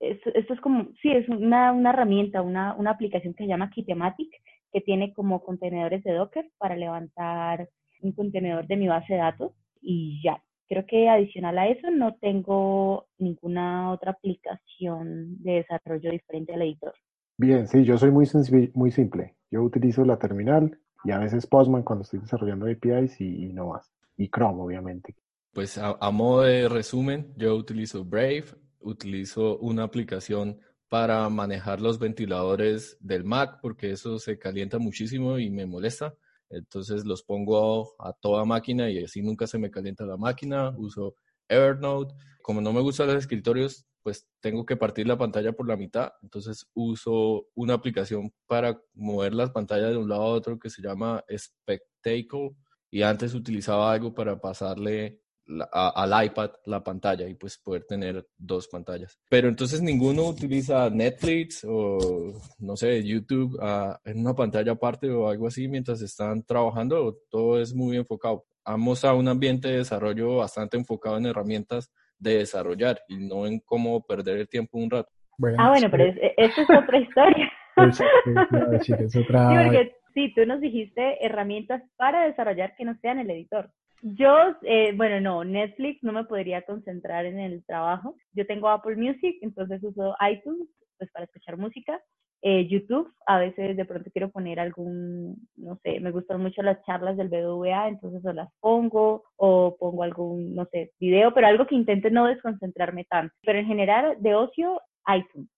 esto, 0.00 0.30
es 0.34 0.60
como, 0.60 0.88
sí, 1.02 1.10
es 1.10 1.28
una, 1.28 1.72
una 1.72 1.90
herramienta, 1.90 2.42
una, 2.42 2.74
una 2.74 2.90
aplicación 2.90 3.34
que 3.34 3.44
se 3.44 3.48
llama 3.48 3.70
Kitematic, 3.70 4.30
que 4.72 4.80
tiene 4.80 5.12
como 5.12 5.42
contenedores 5.44 6.02
de 6.04 6.12
Docker 6.12 6.50
para 6.58 6.76
levantar 6.76 7.68
un 8.00 8.12
contenedor 8.12 8.66
de 8.66 8.76
mi 8.76 8.88
base 8.88 9.14
de 9.14 9.20
datos 9.20 9.52
y 9.80 10.20
ya, 10.22 10.42
Creo 10.74 10.86
que 10.86 11.08
adicional 11.08 11.56
a 11.56 11.68
eso 11.68 11.88
no 11.92 12.16
tengo 12.16 13.06
ninguna 13.18 13.92
otra 13.92 14.10
aplicación 14.10 15.40
de 15.40 15.52
desarrollo 15.52 16.10
diferente 16.10 16.52
al 16.52 16.62
editor. 16.62 16.92
Bien, 17.38 17.68
sí, 17.68 17.84
yo 17.84 17.96
soy 17.96 18.10
muy, 18.10 18.26
muy 18.74 18.90
simple. 18.90 19.36
Yo 19.52 19.62
utilizo 19.62 20.04
la 20.04 20.18
terminal 20.18 20.76
y 21.04 21.12
a 21.12 21.18
veces 21.20 21.46
Postman 21.46 21.84
cuando 21.84 22.02
estoy 22.02 22.18
desarrollando 22.18 22.66
APIs 22.66 23.20
y, 23.20 23.52
no 23.52 23.68
más. 23.68 23.92
Y 24.16 24.28
Chrome, 24.28 24.62
obviamente. 24.62 25.14
Pues 25.52 25.78
a, 25.78 25.96
a, 26.00 26.10
modo 26.10 26.42
de 26.42 26.68
resumen, 26.68 27.32
yo 27.36 27.54
utilizo 27.54 28.04
Brave, 28.04 28.46
utilizo 28.80 29.58
una 29.58 29.84
aplicación 29.84 30.58
para 30.88 31.28
manejar 31.28 31.80
los 31.80 32.00
ventiladores 32.00 32.98
del 32.98 33.22
Mac 33.22 33.60
porque 33.62 33.92
eso 33.92 34.18
se 34.18 34.40
calienta 34.40 34.80
muchísimo 34.80 35.38
y 35.38 35.50
me 35.50 35.66
molesta. 35.66 36.16
Entonces 36.50 37.04
los 37.04 37.22
pongo 37.22 37.94
a, 37.98 38.12
toda 38.12 38.44
máquina 38.44 38.90
y 38.90 39.02
así 39.04 39.22
nunca 39.22 39.46
se 39.46 39.58
me 39.58 39.70
calienta 39.70 40.04
la 40.04 40.16
máquina. 40.16 40.74
Uso 40.76 41.16
Evernote. 41.48 42.14
Como 42.42 42.60
no 42.60 42.72
me 42.72 42.80
gustan 42.80 43.08
los 43.08 43.16
escritorios, 43.16 43.86
pues 44.04 44.28
tengo 44.40 44.66
que 44.66 44.76
partir 44.76 45.08
la 45.08 45.16
pantalla 45.16 45.52
por 45.52 45.66
la 45.66 45.78
mitad, 45.78 46.12
entonces 46.22 46.66
uso 46.74 47.46
una 47.54 47.72
aplicación 47.72 48.34
para 48.46 48.78
mover 48.92 49.32
las 49.32 49.50
pantallas 49.50 49.90
de 49.90 49.96
un 49.96 50.10
lado 50.10 50.24
a 50.24 50.26
otro 50.26 50.58
que 50.58 50.68
se 50.68 50.82
llama 50.82 51.24
Spectacle 51.34 52.50
y 52.90 53.00
antes 53.00 53.34
utilizaba 53.34 53.90
algo 53.90 54.12
para 54.12 54.38
pasarle 54.38 55.23
al 55.72 56.26
iPad 56.26 56.50
la 56.64 56.82
pantalla 56.82 57.28
y 57.28 57.34
pues 57.34 57.58
poder 57.58 57.84
tener 57.84 58.26
dos 58.36 58.68
pantallas. 58.68 59.18
Pero 59.28 59.48
entonces 59.48 59.82
ninguno 59.82 60.28
utiliza 60.28 60.88
Netflix 60.90 61.64
o 61.68 62.32
no 62.58 62.76
sé, 62.76 63.02
YouTube 63.04 63.58
en 64.04 64.20
una 64.20 64.34
pantalla 64.34 64.72
aparte 64.72 65.10
o 65.10 65.28
algo 65.28 65.46
así 65.46 65.68
mientras 65.68 66.00
están 66.02 66.42
trabajando, 66.44 67.18
todo 67.30 67.60
es 67.60 67.74
muy 67.74 67.96
enfocado. 67.96 68.46
Vamos 68.66 69.04
a 69.04 69.12
un 69.14 69.28
ambiente 69.28 69.68
de 69.68 69.78
desarrollo 69.78 70.36
bastante 70.36 70.76
enfocado 70.76 71.18
en 71.18 71.26
herramientas 71.26 71.92
de 72.18 72.38
desarrollar 72.38 73.00
y 73.08 73.18
no 73.18 73.46
en 73.46 73.60
cómo 73.60 74.02
perder 74.06 74.38
el 74.38 74.48
tiempo 74.48 74.78
un 74.78 74.90
rato. 74.90 75.10
ah, 75.58 75.68
bueno, 75.68 75.88
pero 75.90 76.04
es, 76.04 76.16
es 76.36 76.70
otra 76.70 76.98
historia. 76.98 77.52
es, 77.76 79.16
otra... 79.16 79.48
Sí, 79.48 79.56
porque 79.64 79.92
sí, 80.14 80.32
tú 80.34 80.46
nos 80.46 80.60
dijiste 80.60 81.24
herramientas 81.24 81.82
para 81.96 82.24
desarrollar 82.24 82.74
que 82.76 82.84
no 82.84 82.96
sean 83.02 83.18
el 83.18 83.30
editor. 83.30 83.70
Yo, 84.06 84.54
eh, 84.60 84.92
bueno, 84.94 85.18
no, 85.18 85.44
Netflix 85.44 86.02
no 86.02 86.12
me 86.12 86.24
podría 86.24 86.60
concentrar 86.60 87.24
en 87.24 87.40
el 87.40 87.64
trabajo. 87.64 88.14
Yo 88.34 88.46
tengo 88.46 88.68
Apple 88.68 88.96
Music, 88.96 89.38
entonces 89.40 89.82
uso 89.82 90.14
iTunes 90.30 90.68
pues, 90.98 91.10
para 91.10 91.24
escuchar 91.24 91.56
música. 91.56 91.98
Eh, 92.42 92.68
YouTube, 92.68 93.10
a 93.26 93.38
veces 93.38 93.78
de 93.78 93.84
pronto 93.86 94.10
quiero 94.12 94.30
poner 94.30 94.60
algún, 94.60 95.48
no 95.56 95.80
sé, 95.82 96.00
me 96.00 96.10
gustan 96.10 96.42
mucho 96.42 96.60
las 96.60 96.84
charlas 96.84 97.16
del 97.16 97.30
BWA, 97.30 97.88
entonces 97.88 98.22
o 98.26 98.34
las 98.34 98.50
pongo 98.60 99.24
o 99.36 99.74
pongo 99.78 100.02
algún, 100.02 100.54
no 100.54 100.66
sé, 100.70 100.92
video, 101.00 101.32
pero 101.32 101.46
algo 101.46 101.66
que 101.66 101.74
intente 101.74 102.10
no 102.10 102.26
desconcentrarme 102.26 103.06
tanto. 103.06 103.34
Pero 103.40 103.58
en 103.58 103.66
general, 103.66 104.18
de 104.20 104.34
ocio, 104.34 104.82
iTunes. 105.16 105.48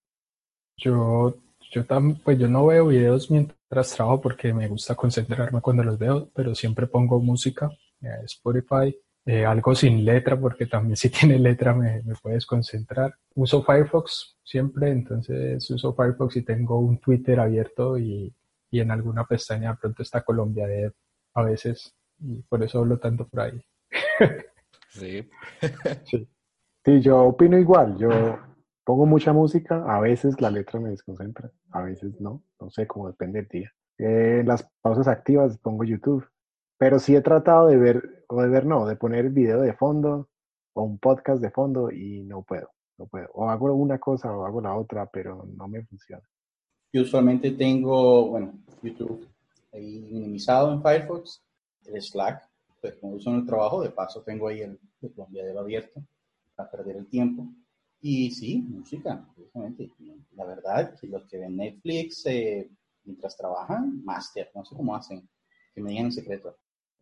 Yo, 0.76 1.34
yo, 1.72 1.82
pues 2.22 2.38
yo 2.38 2.46
no 2.46 2.64
veo 2.64 2.86
videos 2.86 3.28
mientras 3.28 3.96
trabajo 3.96 4.20
porque 4.20 4.54
me 4.54 4.68
gusta 4.68 4.94
concentrarme 4.94 5.60
cuando 5.60 5.82
los 5.82 5.98
veo, 5.98 6.30
pero 6.32 6.54
siempre 6.54 6.86
pongo 6.86 7.18
música 7.18 7.68
Spotify, 8.24 8.96
eh, 9.24 9.44
algo 9.44 9.74
sin 9.74 10.04
letra, 10.04 10.38
porque 10.38 10.66
también 10.66 10.96
si 10.96 11.10
tiene 11.10 11.38
letra 11.38 11.74
me, 11.74 12.02
me, 12.02 12.14
puedes 12.14 12.46
concentrar. 12.46 13.14
Uso 13.34 13.62
Firefox 13.62 14.38
siempre, 14.44 14.90
entonces 14.90 15.68
uso 15.70 15.94
Firefox 15.94 16.36
y 16.36 16.42
tengo 16.42 16.78
un 16.78 16.98
Twitter 16.98 17.40
abierto 17.40 17.98
y, 17.98 18.34
y 18.70 18.80
en 18.80 18.90
alguna 18.90 19.24
pestaña 19.24 19.76
pronto 19.76 20.02
está 20.02 20.22
Colombia 20.22 20.66
de 20.66 20.92
a 21.34 21.42
veces 21.42 21.94
y 22.18 22.42
por 22.42 22.62
eso 22.62 22.78
hablo 22.78 22.98
tanto 22.98 23.28
por 23.28 23.40
ahí. 23.40 23.60
sí. 24.90 25.28
sí. 26.04 26.28
Sí, 26.86 27.00
yo 27.00 27.24
opino 27.24 27.58
igual. 27.58 27.98
Yo 27.98 28.38
pongo 28.84 29.06
mucha 29.06 29.32
música, 29.32 29.84
a 29.88 29.98
veces 29.98 30.40
la 30.40 30.52
letra 30.52 30.78
me 30.78 30.90
desconcentra, 30.90 31.50
a 31.72 31.82
veces 31.82 32.20
no, 32.20 32.44
no 32.60 32.70
sé, 32.70 32.86
cómo 32.86 33.08
depende 33.08 33.40
del 33.40 33.48
día. 33.48 33.72
Eh, 33.98 34.44
las 34.46 34.70
pausas 34.80 35.08
activas 35.08 35.58
pongo 35.58 35.82
YouTube 35.82 36.24
pero 36.78 36.98
sí 36.98 37.14
he 37.14 37.20
tratado 37.20 37.66
de 37.68 37.76
ver, 37.76 38.24
o 38.28 38.42
de 38.42 38.48
ver 38.48 38.66
no, 38.66 38.86
de 38.86 38.96
poner 38.96 39.30
video 39.30 39.60
de 39.60 39.72
fondo 39.72 40.28
o 40.74 40.82
un 40.82 40.98
podcast 40.98 41.40
de 41.40 41.50
fondo 41.50 41.90
y 41.90 42.22
no 42.22 42.42
puedo, 42.42 42.70
no 42.98 43.06
puedo. 43.06 43.28
O 43.34 43.48
hago 43.48 43.72
una 43.74 43.98
cosa 43.98 44.36
o 44.36 44.44
hago 44.44 44.60
la 44.60 44.76
otra, 44.76 45.06
pero 45.06 45.46
no 45.56 45.68
me 45.68 45.84
funciona. 45.84 46.22
Yo 46.92 47.02
usualmente 47.02 47.50
tengo, 47.52 48.28
bueno, 48.28 48.54
YouTube 48.82 49.26
ahí 49.72 50.00
minimizado 50.10 50.72
en 50.72 50.82
Firefox, 50.82 51.42
el 51.86 52.00
Slack, 52.00 52.48
pues 52.80 52.94
como 52.96 53.14
uso 53.14 53.30
en 53.30 53.36
el 53.36 53.46
trabajo, 53.46 53.82
de 53.82 53.90
paso 53.90 54.22
tengo 54.22 54.48
ahí 54.48 54.60
el, 54.60 54.78
el 55.02 55.58
abierto 55.58 56.02
para 56.54 56.70
perder 56.70 56.96
el 56.96 57.06
tiempo. 57.06 57.46
Y 58.00 58.30
sí, 58.30 58.62
música, 58.68 59.26
justamente. 59.36 59.90
La 60.36 60.44
verdad, 60.44 60.94
que 60.98 61.06
los 61.06 61.26
que 61.26 61.38
ven 61.38 61.56
Netflix 61.56 62.24
eh, 62.26 62.70
mientras 63.04 63.36
trabajan, 63.36 64.04
máster, 64.04 64.50
no 64.54 64.64
sé 64.64 64.76
cómo 64.76 64.94
hacen, 64.94 65.28
que 65.74 65.80
me 65.80 65.90
digan 65.90 66.06
en 66.06 66.12
secreto. 66.12 66.56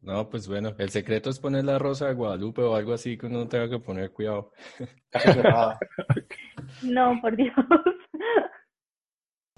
No, 0.04 0.28
pues 0.28 0.46
bueno, 0.46 0.74
el 0.76 0.90
secreto 0.90 1.30
es 1.30 1.38
poner 1.38 1.64
la 1.64 1.78
rosa 1.78 2.08
de 2.08 2.14
Guadalupe 2.14 2.60
o 2.60 2.76
algo 2.76 2.92
así 2.92 3.16
que 3.16 3.24
uno 3.24 3.48
tenga 3.48 3.70
que 3.70 3.78
poner 3.78 4.12
cuidado. 4.12 4.52
no, 6.82 7.18
por 7.22 7.34
Dios. 7.34 7.54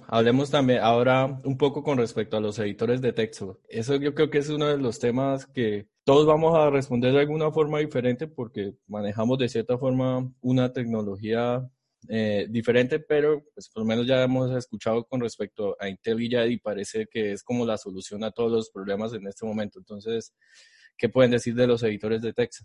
Hablemos 0.06 0.48
también 0.52 0.80
ahora 0.82 1.40
un 1.42 1.58
poco 1.58 1.82
con 1.82 1.98
respecto 1.98 2.36
a 2.36 2.40
los 2.40 2.60
editores 2.60 3.00
de 3.00 3.12
texto. 3.12 3.60
Eso 3.68 3.96
yo 3.96 4.14
creo 4.14 4.30
que 4.30 4.38
es 4.38 4.48
uno 4.48 4.66
de 4.66 4.78
los 4.78 5.00
temas 5.00 5.46
que 5.46 5.88
todos 6.04 6.26
vamos 6.26 6.54
a 6.54 6.70
responder 6.70 7.12
de 7.12 7.20
alguna 7.20 7.50
forma 7.50 7.80
diferente 7.80 8.28
porque 8.28 8.74
manejamos 8.86 9.38
de 9.38 9.48
cierta 9.48 9.76
forma 9.78 10.30
una 10.40 10.72
tecnología 10.72 11.68
eh, 12.08 12.46
diferente, 12.48 13.00
pero 13.00 13.44
pues 13.54 13.68
por 13.68 13.82
lo 13.82 13.86
menos 13.86 14.06
ya 14.06 14.22
hemos 14.22 14.50
escuchado 14.52 15.04
con 15.04 15.20
respecto 15.20 15.76
a 15.80 15.88
IntelliJ 15.88 16.46
y 16.48 16.58
parece 16.58 17.06
que 17.06 17.32
es 17.32 17.42
como 17.42 17.64
la 17.64 17.78
solución 17.78 18.24
a 18.24 18.30
todos 18.30 18.52
los 18.52 18.70
problemas 18.70 19.12
en 19.12 19.26
este 19.26 19.46
momento. 19.46 19.78
Entonces, 19.78 20.34
¿qué 20.96 21.08
pueden 21.08 21.30
decir 21.30 21.54
de 21.54 21.66
los 21.66 21.82
editores 21.82 22.22
de 22.22 22.32
texto? 22.32 22.64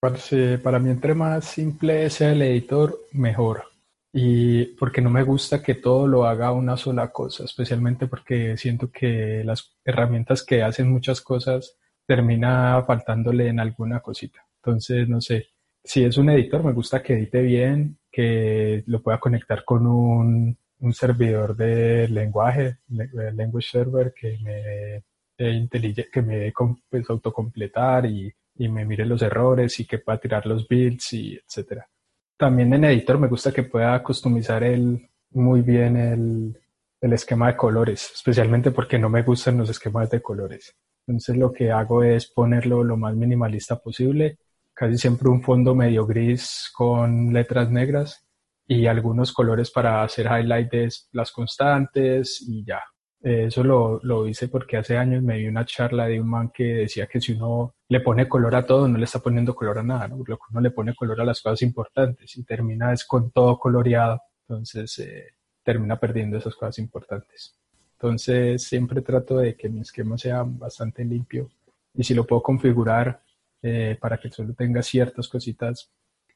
Para 0.00 0.78
mí, 0.78 0.90
entre 0.90 1.14
más 1.14 1.44
simple 1.44 2.08
sea 2.10 2.32
el 2.32 2.42
editor, 2.42 2.98
mejor. 3.12 3.64
Y 4.12 4.76
porque 4.76 5.00
no 5.00 5.10
me 5.10 5.22
gusta 5.22 5.62
que 5.62 5.74
todo 5.74 6.06
lo 6.06 6.24
haga 6.24 6.52
una 6.52 6.76
sola 6.76 7.10
cosa, 7.10 7.44
especialmente 7.44 8.06
porque 8.06 8.56
siento 8.56 8.90
que 8.90 9.42
las 9.44 9.76
herramientas 9.84 10.44
que 10.44 10.62
hacen 10.62 10.90
muchas 10.90 11.20
cosas 11.20 11.76
termina 12.06 12.82
faltándole 12.86 13.48
en 13.48 13.60
alguna 13.60 14.00
cosita. 14.00 14.46
Entonces, 14.62 15.08
no 15.08 15.20
sé, 15.20 15.48
si 15.84 16.04
es 16.04 16.16
un 16.16 16.30
editor, 16.30 16.64
me 16.64 16.72
gusta 16.72 17.02
que 17.02 17.14
edite 17.14 17.42
bien, 17.42 17.97
que 18.10 18.82
lo 18.86 19.02
pueda 19.02 19.18
conectar 19.18 19.64
con 19.64 19.86
un, 19.86 20.56
un 20.80 20.92
servidor 20.92 21.56
de 21.56 22.08
lenguaje, 22.08 22.78
language 22.88 23.68
server 23.70 24.14
que 24.14 24.38
me 24.42 25.04
que 25.38 26.22
me 26.22 26.52
pues, 26.90 27.08
autocompletar 27.08 28.06
y, 28.06 28.32
y, 28.56 28.68
me 28.68 28.84
mire 28.84 29.06
los 29.06 29.22
errores 29.22 29.78
y 29.78 29.86
que 29.86 29.98
pueda 29.98 30.18
tirar 30.18 30.46
los 30.46 30.66
builds 30.66 31.12
y 31.12 31.36
etcétera. 31.36 31.88
También 32.36 32.72
en 32.74 32.84
editor 32.84 33.18
me 33.18 33.28
gusta 33.28 33.52
que 33.52 33.62
pueda 33.62 34.02
customizar 34.02 34.64
el, 34.64 35.08
muy 35.30 35.62
bien 35.62 35.96
el, 35.96 36.60
el 37.00 37.12
esquema 37.12 37.48
de 37.48 37.56
colores, 37.56 38.10
especialmente 38.14 38.72
porque 38.72 38.98
no 38.98 39.08
me 39.08 39.22
gustan 39.22 39.58
los 39.58 39.70
esquemas 39.70 40.10
de 40.10 40.20
colores. 40.20 40.74
Entonces 41.06 41.36
lo 41.36 41.52
que 41.52 41.70
hago 41.70 42.02
es 42.02 42.26
ponerlo 42.26 42.82
lo 42.82 42.96
más 42.96 43.14
minimalista 43.14 43.78
posible 43.78 44.38
casi 44.78 44.96
siempre 44.96 45.28
un 45.28 45.42
fondo 45.42 45.74
medio 45.74 46.06
gris 46.06 46.70
con 46.72 47.32
letras 47.32 47.68
negras 47.68 48.24
y 48.64 48.86
algunos 48.86 49.32
colores 49.32 49.72
para 49.72 50.04
hacer 50.04 50.26
highlight 50.26 50.70
de 50.70 50.88
las 51.12 51.32
constantes 51.32 52.44
y 52.46 52.64
ya. 52.64 52.80
Eso 53.20 53.64
lo, 53.64 53.98
lo 54.04 54.28
hice 54.28 54.46
porque 54.46 54.76
hace 54.76 54.96
años 54.96 55.24
me 55.24 55.38
vi 55.38 55.48
una 55.48 55.64
charla 55.64 56.06
de 56.06 56.20
un 56.20 56.30
man 56.30 56.52
que 56.54 56.62
decía 56.62 57.08
que 57.08 57.20
si 57.20 57.32
uno 57.32 57.74
le 57.88 58.00
pone 58.00 58.28
color 58.28 58.54
a 58.54 58.64
todo, 58.64 58.86
no 58.86 58.96
le 58.96 59.04
está 59.04 59.18
poniendo 59.18 59.52
color 59.56 59.78
a 59.78 59.82
nada, 59.82 60.06
¿no? 60.06 60.16
Uno 60.16 60.60
le 60.60 60.70
pone 60.70 60.94
color 60.94 61.20
a 61.20 61.24
las 61.24 61.42
cosas 61.42 61.62
importantes 61.62 62.36
y 62.36 62.44
termina 62.44 62.92
es 62.92 63.04
con 63.04 63.32
todo 63.32 63.58
coloreado, 63.58 64.20
entonces 64.46 64.96
eh, 65.00 65.26
termina 65.64 65.98
perdiendo 65.98 66.36
esas 66.36 66.54
cosas 66.54 66.78
importantes. 66.78 67.58
Entonces 67.94 68.62
siempre 68.62 69.02
trato 69.02 69.38
de 69.38 69.56
que 69.56 69.68
mi 69.68 69.80
esquema 69.80 70.16
sea 70.16 70.44
bastante 70.46 71.04
limpio 71.04 71.50
y 71.94 72.04
si 72.04 72.14
lo 72.14 72.24
puedo 72.24 72.42
configurar 72.42 73.20
eh, 73.62 73.98
para 74.00 74.18
que 74.18 74.30
solo 74.30 74.54
tenga 74.54 74.82
ciertas 74.82 75.28
cositas 75.28 75.90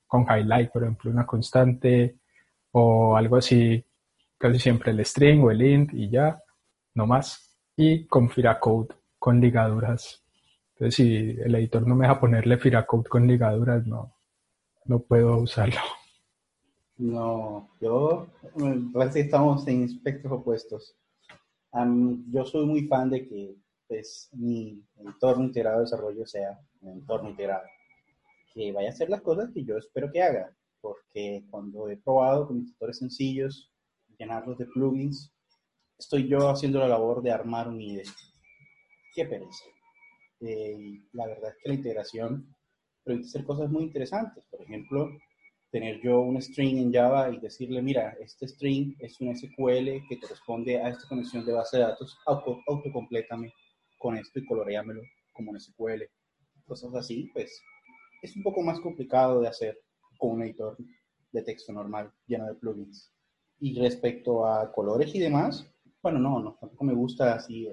con 0.06 0.26
highlight, 0.28 0.70
por 0.70 0.82
ejemplo, 0.82 1.11
una 1.11 1.26
constante 1.26 2.18
o 2.72 3.16
algo 3.16 3.37
así, 3.37 3.85
casi 4.37 4.58
siempre 4.58 4.90
el 4.90 5.04
string 5.04 5.42
o 5.44 5.50
el 5.50 5.62
int 5.62 5.94
y 5.94 6.11
ya, 6.11 6.42
no 6.94 7.06
más. 7.06 7.56
Y 7.76 8.06
con 8.06 8.28
Firacode, 8.28 8.94
con 9.18 9.40
ligaduras. 9.40 10.22
Entonces, 10.74 10.94
si 10.94 11.30
el 11.40 11.54
editor 11.54 11.87
no 11.87 11.94
me 11.94 12.06
deja 12.06 12.20
ponerle 12.20 12.58
Firacode 12.58 13.08
con 13.08 13.26
ligaduras, 13.26 13.87
no, 13.87 14.14
no 14.85 15.00
puedo 15.00 15.38
usarlo. 15.38 15.80
No, 16.98 17.70
yo 17.80 18.26
parece 18.92 19.20
que 19.20 19.24
estamos 19.24 19.66
en 19.66 19.85
espectros 19.85 20.32
opuestos. 20.32 20.94
yo 22.30 22.44
soy 22.44 22.66
muy 22.66 22.87
fan 22.87 23.11
de 23.11 23.26
que 23.26 23.56
pues, 23.88 24.28
mi 24.32 24.85
entorno 24.98 25.44
integrado 25.44 25.78
de 25.78 25.85
desarrollo 25.85 26.26
sea 26.26 26.61
un 26.83 26.92
entorno 26.92 27.31
integrado. 27.31 27.66
Que 28.55 28.73
vaya 28.73 28.88
a 28.88 28.92
hacer 28.92 29.09
las 29.09 29.23
cosas 29.23 29.51
que 29.53 29.64
yo 29.64 29.77
espero 29.79 30.11
que 30.12 30.23
haga. 30.23 30.55
Porque 30.81 31.45
cuando 31.51 31.88
he 31.88 31.97
probado 31.97 32.47
con 32.47 32.59
editores 32.59 32.99
sencillos, 32.99 33.71
llenarlos 34.18 34.59
de 34.59 34.66
plugins, 34.66 35.33
estoy 35.99 36.29
yo 36.29 36.51
haciendo 36.51 36.81
la 36.81 36.88
labor 36.88 37.23
de 37.23 37.31
armar 37.31 37.68
un 37.68 37.81
IDE. 37.81 38.05
Qué 39.14 39.25
pereza. 39.27 39.64
Eh, 40.40 41.01
la 41.12 41.27
verdad 41.27 41.51
es 41.51 41.57
que 41.62 41.68
la 41.68 41.75
integración 41.75 42.55
permite 43.05 43.29
hacer 43.29 43.45
cosas 43.45 43.71
muy 43.71 43.85
interesantes. 43.85 44.45
Por 44.51 44.62
ejemplo, 44.62 45.09
tener 45.71 46.01
yo 46.03 46.21
un 46.21 46.40
string 46.40 46.79
en 46.79 46.92
Java 46.92 47.31
y 47.31 47.38
decirle, 47.38 47.81
mira, 47.81 48.16
este 48.21 48.47
string 48.47 48.95
es 48.99 49.21
un 49.21 49.35
SQL 49.35 50.07
que 50.09 50.21
corresponde 50.21 50.81
a 50.81 50.88
esta 50.90 51.09
conexión 51.09 51.45
de 51.47 51.53
base 51.53 51.79
de 51.79 51.85
datos, 51.85 52.18
auto, 52.27 52.61
autocomplétame 52.66 53.53
con 53.99 54.16
esto 54.16 54.38
y 54.38 54.47
coloreámelo 54.47 55.03
como 55.33 55.53
en 55.53 55.61
SQL. 55.61 56.03
Cosas 56.72 56.94
así, 56.94 57.28
pues 57.35 57.61
es 58.22 58.35
un 58.35 58.42
poco 58.42 58.62
más 58.62 58.80
complicado 58.80 59.42
de 59.42 59.48
hacer 59.48 59.78
con 60.16 60.30
un 60.30 60.42
editor 60.42 60.74
de 61.30 61.42
texto 61.42 61.70
normal, 61.70 62.11
lleno 62.26 62.46
de 62.46 62.54
plugins. 62.54 63.12
Y 63.61 63.78
respecto 63.78 64.46
a 64.46 64.72
colores 64.72 65.14
y 65.14 65.18
demás, 65.18 65.66
bueno, 66.02 66.18
no, 66.18 66.40
no, 66.40 66.56
tampoco 66.58 66.85
me 66.85 66.94
gusta 66.94 67.35
así 67.35 67.68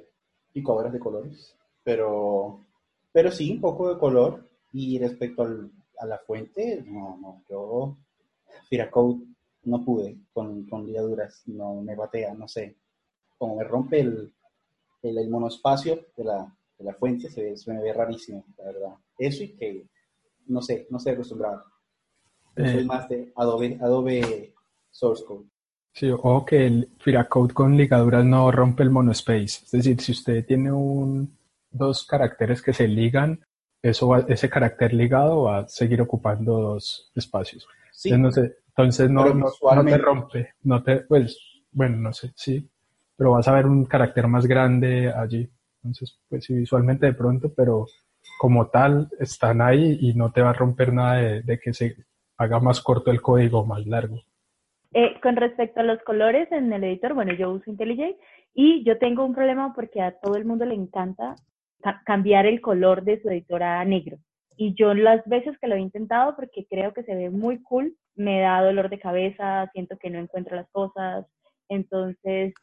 picobras 0.52 0.92
de 0.92 1.00
colores, 1.00 1.56
pero, 1.82 2.66
pero 3.14 3.32
sí 3.32 3.50
un 3.54 3.62
poco 3.62 3.88
de 3.88 3.98
color. 3.98 4.50
Y 4.74 5.00
respecto 5.00 5.44
a 5.98 6.06
la 6.06 6.18
fuente, 6.18 6.84
no, 6.86 7.18
no, 7.22 7.42
yo 7.50 7.96
Firacode 8.68 9.24
no 9.64 9.86
pude 9.86 10.18
con, 10.34 10.66
con 10.66 10.86
ligaduras, 10.86 11.42
no 11.46 11.76
me 11.76 11.96
batea, 11.96 12.34
no 12.34 12.50
sé. 12.50 12.76
Como 13.38 13.56
me 13.56 13.64
rompe 13.64 14.02
el, 14.02 14.34
el, 15.04 15.30
monospacio 15.30 16.08
de 16.18 16.24
la, 16.26 16.54
de 16.80 16.86
la 16.86 16.94
fuente, 16.94 17.30
se, 17.30 17.56
se, 17.58 17.74
me 17.74 17.82
ve 17.82 17.94
rarísimo, 17.94 18.46
la 18.58 18.66
verdad. 18.66 18.94
Eso 19.18 19.44
y 19.44 19.50
que, 19.50 19.86
no 20.48 20.62
sé, 20.62 20.88
no 20.90 20.98
estoy 20.98 21.14
acostumbrado. 21.14 21.64
Yo 22.56 22.66
soy 22.66 22.82
eh. 22.82 22.86
más 22.86 23.08
de 23.10 23.32
Adobe, 23.36 23.78
Adobe 23.82 24.54
Source 24.90 25.24
Code. 25.26 25.46
Sí, 25.94 26.10
o 26.12 26.46
que 26.46 26.66
el 26.66 26.90
Firacode 27.00 27.54
con 27.54 27.76
ligaduras 27.76 28.24
no 28.24 28.52
rompe 28.52 28.84
el 28.84 28.90
monospace. 28.90 29.66
Es 29.66 29.72
decir, 29.72 30.00
si 30.00 30.14
usted 30.14 30.46
tiene 30.46 30.72
un, 30.72 31.38
dos 31.70 32.06
caracteres 32.06 32.62
que 32.62 32.74
se 32.74 32.88
ligan, 32.88 33.46
eso 33.82 34.16
ese 34.28 34.50
carácter 34.50 34.94
ligado 34.94 35.44
va 35.44 35.60
a 35.60 35.68
seguir 35.68 36.02
ocupando 36.02 36.60
dos 36.60 37.12
espacios. 37.16 37.68
Sí. 37.92 38.10
Entonces, 38.10 38.58
entonces 38.70 39.10
no, 39.10 39.26
no, 39.34 39.52
te 39.86 39.98
rompe, 39.98 40.54
no 40.64 40.82
te, 40.82 41.02
pues, 41.02 41.38
bueno, 41.72 41.98
no 41.98 42.14
sé, 42.14 42.32
sí, 42.36 42.70
pero 43.16 43.32
vas 43.32 43.48
a 43.48 43.54
ver 43.54 43.66
un 43.66 43.86
carácter 43.86 44.28
más 44.28 44.46
grande 44.46 45.12
allí. 45.12 45.50
Entonces, 45.84 46.20
pues 46.30 46.46
sí, 46.46 46.56
visualmente 46.56 47.06
de 47.06 47.14
pronto, 47.14 47.54
pero 47.56 47.86
como 48.40 48.68
tal 48.68 49.10
están 49.20 49.62
ahí 49.62 49.98
y 50.02 50.14
no 50.14 50.32
te 50.32 50.42
va 50.42 50.52
a 50.52 50.54
romper 50.54 50.94
nada 50.94 51.16
de, 51.16 51.42
de 51.42 51.60
que 51.60 51.74
se 51.74 51.96
haga 52.38 52.60
más 52.60 52.82
corto 52.82 53.12
el 53.12 53.22
código, 53.22 53.66
más 53.66 53.86
largo. 53.86 54.22
Eh, 54.92 55.20
con 55.22 55.36
respecto 55.36 55.82
a 55.82 55.84
los 55.84 56.02
colores 56.02 56.52
en 56.52 56.74
el 56.74 56.84
editor, 56.84 57.14
bueno, 57.14 57.34
yo 57.34 57.52
uso 57.52 57.70
IntelliJ 57.70 58.16
y 58.56 58.84
yo 58.84 58.98
tengo 58.98 59.24
un 59.24 59.36
problema 59.36 59.74
porque 59.76 60.02
a 60.02 60.18
todo 60.20 60.36
el 60.36 60.46
mundo 60.46 60.66
le 60.66 60.74
encanta 60.74 61.36
cambiar 62.06 62.46
el 62.46 62.60
color 62.60 63.04
de 63.04 63.22
su 63.22 63.30
editor 63.30 63.64
a 63.64 63.86
negro. 63.86 64.18
Y 64.58 64.74
yo 64.74 64.94
las 64.94 65.24
veces 65.26 65.58
que 65.60 65.68
lo 65.68 65.76
he 65.76 65.80
intentado, 65.80 66.36
porque 66.36 66.66
creo 66.70 66.94
que 66.94 67.04
se 67.04 67.16
ve 67.16 67.30
muy 67.30 67.62
cool, 67.62 67.96
me 68.16 68.42
da 68.42 68.62
dolor 68.62 68.90
de 68.90 69.00
cabeza, 69.00 69.70
siento 69.72 69.98
que 69.98 70.10
no 70.10 70.20
encuentro 70.20 70.56
las 70.56 70.70
cosas. 70.72 71.26
Entonces, 71.70 72.54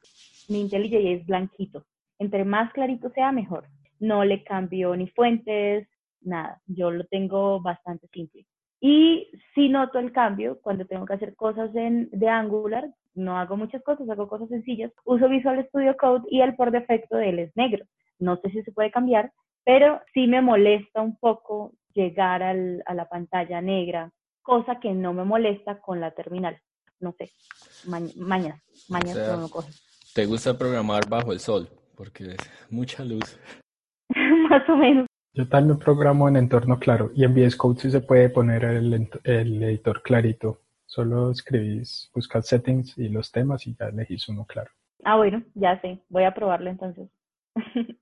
mi 0.48 0.62
IntelliJ 0.62 1.20
es 1.20 1.26
blanquito. 1.26 1.87
Entre 2.18 2.44
más 2.44 2.72
clarito 2.72 3.11
sea, 3.11 3.33
mejor. 3.33 3.66
No 3.98 4.24
le 4.24 4.44
cambio 4.44 4.94
ni 4.96 5.09
fuentes, 5.09 5.88
nada. 6.20 6.61
Yo 6.66 6.90
lo 6.90 7.05
tengo 7.05 7.61
bastante 7.61 8.09
simple. 8.09 8.46
Y 8.81 9.29
sí 9.55 9.68
noto 9.68 9.98
el 9.98 10.12
cambio 10.12 10.61
cuando 10.61 10.85
tengo 10.85 11.07
que 11.07 11.14
hacer 11.14 11.35
cosas 11.35 11.74
en, 11.74 12.09
de 12.11 12.29
Angular. 12.29 12.88
No 13.14 13.38
hago 13.38 13.57
muchas 13.57 13.83
cosas, 13.83 14.09
hago 14.11 14.29
cosas 14.29 14.48
sencillas. 14.48 14.92
Uso 15.05 15.29
Visual 15.29 15.64
Studio 15.68 15.96
Code 15.96 16.26
y 16.31 16.40
el 16.40 16.55
por 16.55 16.70
defecto 16.70 17.16
de 17.16 17.31
él 17.31 17.38
es 17.38 17.57
negro. 17.57 17.87
No 18.18 18.37
sé 18.37 18.50
si 18.50 18.62
se 18.62 18.72
puede 18.72 18.90
cambiar, 18.90 19.33
pero 19.64 20.00
sí 20.12 20.26
me 20.26 20.42
molesta 20.42 21.00
un 21.00 21.16
poco 21.16 21.72
llegar 21.94 22.42
al, 22.42 22.83
a 22.87 22.94
la 22.94 23.09
pantalla 23.09 23.61
negra, 23.61 24.12
cosa 24.42 24.79
que 24.79 24.92
no 24.92 25.12
me 25.12 25.24
molesta 25.24 25.81
con 25.81 26.00
la 26.00 26.12
terminal. 26.12 26.59
No 27.00 27.14
sé, 27.18 27.31
mañas, 27.87 28.61
mañas 28.88 29.16
no 29.16 29.42
me 29.42 29.50
coge. 29.50 29.70
¿Te 30.14 30.24
gusta 30.24 30.57
programar 30.57 31.09
bajo 31.09 31.33
el 31.33 31.40
sol? 31.40 31.68
Porque 31.97 32.25
es 32.25 32.37
mucha 32.71 33.05
luz. 33.05 33.39
Más 34.51 34.69
o 34.69 34.77
menos. 34.77 35.07
Yo 35.35 35.49
también 35.49 35.79
programo 35.79 36.29
en 36.29 36.37
entorno 36.37 36.79
claro 36.79 37.11
y 37.15 37.25
en 37.25 37.35
VS 37.35 37.57
Code 37.57 37.81
sí 37.81 37.91
se 37.91 38.01
puede 38.01 38.31
poner 38.31 38.65
el, 38.65 39.09
el 39.25 39.63
editor 39.63 40.03
clarito. 40.03 40.63
Solo 40.87 41.31
escribís, 41.31 42.11
buscas 42.15 42.47
settings 42.47 42.97
y 42.97 43.09
los 43.09 43.31
temas 43.33 43.67
y 43.67 43.75
ya 43.75 43.89
elegís 43.89 44.29
uno 44.29 44.47
claro. 44.47 44.71
Ah, 45.05 45.17
bueno, 45.17 45.43
ya 45.55 45.79
sé. 45.81 46.01
Voy 46.09 46.25
a 46.25 46.33
probarlo 46.33 46.71
entonces. 46.71 47.09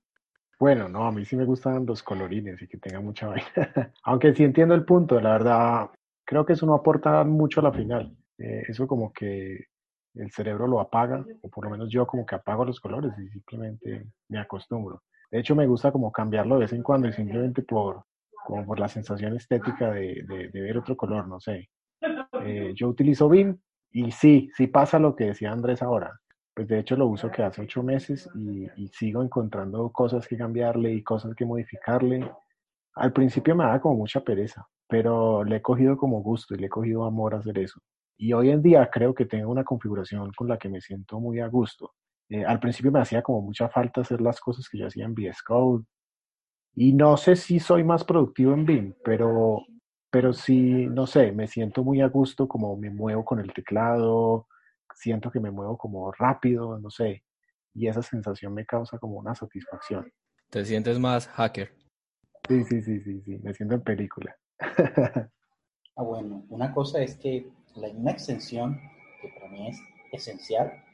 Bueno, 0.57 0.89
no, 0.89 1.05
a 1.05 1.13
mí 1.13 1.25
sí 1.25 1.37
me 1.37 1.45
gustan 1.45 1.85
los 1.85 2.03
colorines 2.03 2.63
y 2.63 2.69
que 2.69 2.79
tenga 2.79 3.01
mucha 3.01 3.27
vaina. 3.27 3.93
Aunque 4.05 4.33
sí 4.35 4.45
entiendo 4.45 4.75
el 4.75 4.85
punto, 4.85 5.21
la 5.21 5.33
verdad, 5.33 5.91
creo 6.25 6.47
que 6.47 6.53
eso 6.53 6.65
no 6.65 6.75
aporta 6.75 7.25
mucho 7.25 7.61
a 7.61 7.65
la 7.65 7.73
final. 7.73 8.17
Eh, 8.39 8.63
eso 8.69 8.87
como 8.87 9.13
que 9.13 9.67
el 10.15 10.31
cerebro 10.31 10.67
lo 10.67 10.81
apaga, 10.81 11.25
o 11.43 11.49
por 11.49 11.65
lo 11.65 11.71
menos 11.71 11.91
yo 11.91 12.07
como 12.07 12.25
que 12.25 12.35
apago 12.35 12.65
los 12.65 12.81
colores 12.81 13.13
y 13.19 13.29
simplemente 13.29 14.07
me 14.29 14.39
acostumbro. 14.39 15.03
De 15.31 15.41
hecho, 15.41 15.55
me 15.55 15.67
gusta 15.67 15.91
como 15.91 16.13
cambiarlo 16.13 16.57
de 16.57 16.63
vez 16.63 16.73
en 16.73 16.83
cuando 16.83 17.09
y 17.09 17.13
simplemente 17.13 17.63
por, 17.63 18.05
como 18.47 18.65
por 18.65 18.79
la 18.79 18.89
sensación 18.89 19.35
estética 19.37 19.91
de, 19.91 20.25
de, 20.53 20.61
ver 20.61 20.79
otro 20.79 20.97
color, 20.97 21.27
no 21.27 21.41
sé. 21.41 21.69
Eh, 22.43 22.73
yo 22.75 22.89
utilizo 22.89 23.29
BIM 23.29 23.57
y 23.91 24.11
sí, 24.11 24.51
sí 24.55 24.67
pasa 24.67 24.99
lo 24.99 25.17
que 25.17 25.27
decía 25.27 25.51
Andrés 25.51 25.83
ahora 25.83 26.21
pues 26.55 26.69
de 26.69 26.79
hecho 26.79 26.97
lo 26.97 27.09
uso 27.09 27.31
que 27.31 27.43
hace 27.43 27.63
ocho 27.63 27.83
meses 27.83 28.31
y, 28.37 28.89
sigo 28.89 29.23
encontrando 29.23 29.91
cosas 29.91 30.27
que 30.29 30.37
cambiarle 30.37 30.93
y 30.93 31.03
cosas 31.03 31.35
que 31.35 31.45
modificarle. 31.45 32.31
Al 32.95 33.13
principio 33.13 33.57
me 33.57 33.65
daba 33.65 33.81
como 33.81 33.97
mucha 33.97 34.21
pereza, 34.21 34.67
pero 34.89 35.43
le 35.43 35.57
he 35.57 35.63
cogido 35.63 35.97
como 35.97 36.23
gusto 36.23 36.55
y 36.55 36.59
le 36.59 36.67
he 36.67 36.71
cogido 36.71 37.05
amor 37.05 37.35
a 37.35 37.39
hacer 37.39 37.59
eso. 37.59 37.81
Y 38.17 38.33
hoy 38.33 38.51
en 38.51 38.63
día 38.63 38.89
creo 38.91 39.15
que 39.15 39.27
tengo 39.27 39.51
una 39.51 39.65
configuración 39.65 40.31
con 40.33 40.49
la 40.49 40.59
que 40.59 40.69
me 40.69 40.81
siento 40.81 41.21
muy 41.21 41.41
a 41.41 41.49
gusto. 41.49 41.93
Eh, 42.29 42.45
al 42.45 42.61
principio 42.61 42.93
me 42.93 43.01
hacía 43.01 43.23
como 43.23 43.43
mucha 43.43 43.69
falta 43.69 44.01
hacer 44.01 44.21
las 44.21 44.41
cosas 44.41 44.69
que 44.69 44.79
yo 44.79 44.87
hacía 44.87 45.05
en 45.05 45.15
VS 45.15 45.43
Code. 45.45 45.85
Y 46.77 46.93
no 46.93 47.17
sé 47.17 47.37
si 47.37 47.61
soy 47.61 47.85
más 47.85 48.05
productivo 48.05 48.53
en 48.53 48.67
BIM, 48.67 48.95
pero, 49.05 49.63
pero 50.11 50.33
sí, 50.33 50.87
no 50.87 51.07
sé, 51.07 51.33
me 51.33 51.47
siento 51.47 51.85
muy 51.85 52.01
a 52.01 52.09
gusto 52.09 52.49
como 52.49 52.77
me 52.77 52.91
muevo 52.91 53.25
con 53.25 53.39
el 53.39 53.53
teclado, 53.53 54.49
siento 54.95 55.31
que 55.31 55.39
me 55.39 55.53
muevo 55.53 55.79
como 55.79 56.11
rápido, 56.11 56.79
no 56.79 56.91
sé, 56.91 57.23
y 57.75 57.87
esa 57.87 58.03
sensación 58.03 58.55
me 58.55 58.67
causa 58.67 58.99
como 58.99 59.19
una 59.19 59.35
satisfacción. 59.35 60.13
¿Te 60.51 60.65
sientes 60.65 60.99
más 60.99 61.29
hacker? 61.29 61.75
Sí, 62.49 62.65
sí, 62.65 62.83
sí, 62.83 63.01
sí, 63.01 63.21
sí, 63.23 63.39
me 63.43 63.55
siento 63.55 63.75
en 63.75 63.83
película. 63.83 64.37
ah, 65.97 66.03
bueno, 66.03 66.45
una 66.49 66.73
cosa 66.73 67.03
es 67.03 67.17
que 67.17 67.49
la, 67.77 67.89
una 67.89 68.13
extensión 68.13 68.81
que 69.21 69.29
para 69.29 69.49
mí 69.49 69.69
es 69.69 69.79
esencial 70.13 70.85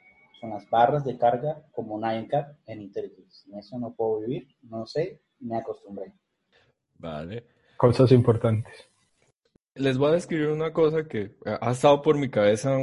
son 0.40 0.50
las 0.50 0.68
barras 0.70 1.04
de 1.04 1.18
carga 1.18 1.62
como 1.72 1.98
Ninecap 1.98 2.56
en 2.66 2.82
IntelliJ. 2.82 3.30
Sin 3.30 3.58
eso 3.58 3.78
no 3.78 3.94
puedo 3.94 4.20
vivir, 4.20 4.48
no 4.62 4.86
sé, 4.86 5.20
me 5.40 5.58
acostumbré. 5.58 6.12
Vale. 6.98 7.44
Cosas 7.76 8.10
importantes. 8.12 8.72
Les 9.74 9.96
voy 9.96 10.10
a 10.10 10.14
describir 10.14 10.48
una 10.48 10.72
cosa 10.72 11.06
que 11.06 11.36
ha 11.44 11.70
estado 11.70 12.02
por 12.02 12.18
mi 12.18 12.28
cabeza 12.28 12.76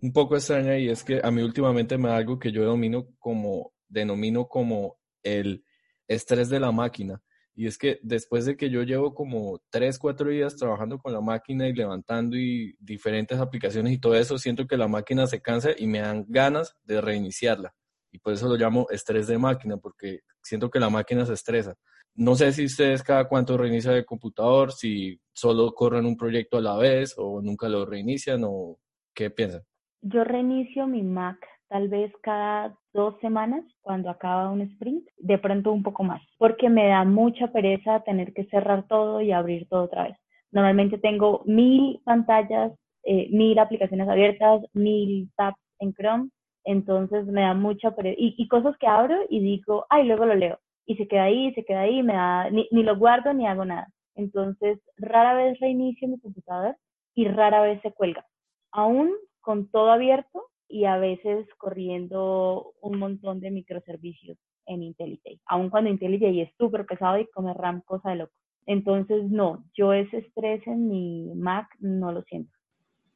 un 0.00 0.12
poco 0.12 0.36
extraña 0.36 0.78
y 0.78 0.88
es 0.88 1.02
que 1.02 1.20
a 1.22 1.30
mí 1.30 1.42
últimamente 1.42 1.98
me 1.98 2.08
da 2.08 2.16
algo 2.16 2.38
que 2.38 2.52
yo 2.52 2.64
domino 2.64 3.08
como, 3.18 3.72
denomino 3.88 4.46
como 4.46 4.98
el 5.22 5.64
estrés 6.06 6.48
de 6.48 6.60
la 6.60 6.70
máquina. 6.70 7.20
Y 7.58 7.66
es 7.66 7.76
que 7.76 7.98
después 8.04 8.46
de 8.46 8.56
que 8.56 8.70
yo 8.70 8.84
llevo 8.84 9.16
como 9.16 9.60
tres, 9.68 9.98
cuatro 9.98 10.30
días 10.30 10.54
trabajando 10.54 10.96
con 10.96 11.12
la 11.12 11.20
máquina 11.20 11.66
y 11.66 11.72
levantando 11.72 12.36
y 12.36 12.76
diferentes 12.78 13.36
aplicaciones 13.40 13.92
y 13.92 13.98
todo 13.98 14.14
eso, 14.14 14.38
siento 14.38 14.68
que 14.68 14.76
la 14.76 14.86
máquina 14.86 15.26
se 15.26 15.42
cansa 15.42 15.70
y 15.76 15.88
me 15.88 15.98
dan 15.98 16.24
ganas 16.28 16.76
de 16.84 17.00
reiniciarla. 17.00 17.74
Y 18.12 18.20
por 18.20 18.32
eso 18.32 18.46
lo 18.48 18.54
llamo 18.54 18.86
estrés 18.90 19.26
de 19.26 19.38
máquina, 19.38 19.76
porque 19.76 20.20
siento 20.40 20.70
que 20.70 20.78
la 20.78 20.88
máquina 20.88 21.26
se 21.26 21.32
estresa. 21.32 21.74
No 22.14 22.36
sé 22.36 22.52
si 22.52 22.64
ustedes 22.64 23.02
cada 23.02 23.26
cuánto 23.26 23.56
reinician 23.56 23.96
el 23.96 24.06
computador, 24.06 24.70
si 24.70 25.20
solo 25.32 25.72
corren 25.74 26.06
un 26.06 26.16
proyecto 26.16 26.58
a 26.58 26.62
la 26.62 26.76
vez 26.76 27.16
o 27.16 27.42
nunca 27.42 27.68
lo 27.68 27.84
reinician 27.84 28.42
o 28.44 28.78
qué 29.12 29.30
piensan. 29.30 29.62
Yo 30.00 30.22
reinicio 30.22 30.86
mi 30.86 31.02
Mac 31.02 31.44
tal 31.68 31.88
vez 31.88 32.12
cada 32.22 32.76
dos 32.92 33.14
semanas 33.20 33.64
cuando 33.80 34.10
acaba 34.10 34.50
un 34.50 34.62
sprint, 34.62 35.06
de 35.18 35.38
pronto 35.38 35.72
un 35.72 35.82
poco 35.82 36.02
más, 36.02 36.22
porque 36.38 36.68
me 36.68 36.88
da 36.88 37.04
mucha 37.04 37.48
pereza 37.52 38.00
tener 38.00 38.32
que 38.32 38.44
cerrar 38.46 38.86
todo 38.88 39.20
y 39.20 39.32
abrir 39.32 39.68
todo 39.68 39.84
otra 39.84 40.04
vez. 40.04 40.16
Normalmente 40.50 40.98
tengo 40.98 41.42
mil 41.44 42.00
pantallas, 42.04 42.72
eh, 43.04 43.28
mil 43.30 43.58
aplicaciones 43.58 44.08
abiertas, 44.08 44.62
mil 44.72 45.30
tabs 45.36 45.60
en 45.78 45.92
Chrome, 45.92 46.30
entonces 46.64 47.26
me 47.26 47.42
da 47.42 47.54
mucha 47.54 47.94
pereza. 47.94 48.16
Y, 48.18 48.48
cosas 48.48 48.76
que 48.78 48.86
abro 48.86 49.18
y 49.28 49.40
digo, 49.40 49.86
ay, 49.90 50.06
luego 50.06 50.26
lo 50.26 50.34
leo. 50.34 50.58
Y 50.86 50.96
se 50.96 51.06
queda 51.06 51.24
ahí, 51.24 51.52
se 51.54 51.64
queda 51.64 51.82
ahí, 51.82 52.02
me 52.02 52.14
da, 52.14 52.50
ni, 52.50 52.66
ni 52.70 52.82
lo 52.82 52.96
guardo 52.96 53.32
ni 53.32 53.46
hago 53.46 53.64
nada. 53.64 53.88
Entonces, 54.14 54.78
rara 54.96 55.34
vez 55.34 55.58
reinicio 55.60 56.08
mi 56.08 56.18
computador 56.18 56.76
y 57.14 57.26
rara 57.26 57.60
vez 57.62 57.80
se 57.82 57.92
cuelga. 57.92 58.26
Aún 58.72 59.12
con 59.40 59.70
todo 59.70 59.90
abierto 59.90 60.44
y 60.68 60.84
a 60.84 60.98
veces 60.98 61.46
corriendo 61.56 62.74
un 62.80 62.98
montón 62.98 63.40
de 63.40 63.50
microservicios 63.50 64.38
en 64.66 64.82
IntelliJ, 64.82 65.40
aun 65.46 65.70
cuando 65.70 65.90
IntelliJ 65.90 66.42
es 66.42 66.50
súper 66.58 66.84
pesado 66.86 67.18
y 67.18 67.26
come 67.30 67.54
RAM 67.54 67.80
cosa 67.82 68.10
de 68.10 68.16
loco. 68.16 68.34
Entonces, 68.66 69.24
no, 69.30 69.64
yo 69.72 69.94
ese 69.94 70.18
estrés 70.18 70.66
en 70.66 70.88
mi 70.88 71.32
Mac 71.34 71.68
no 71.80 72.12
lo 72.12 72.22
siento. 72.24 72.52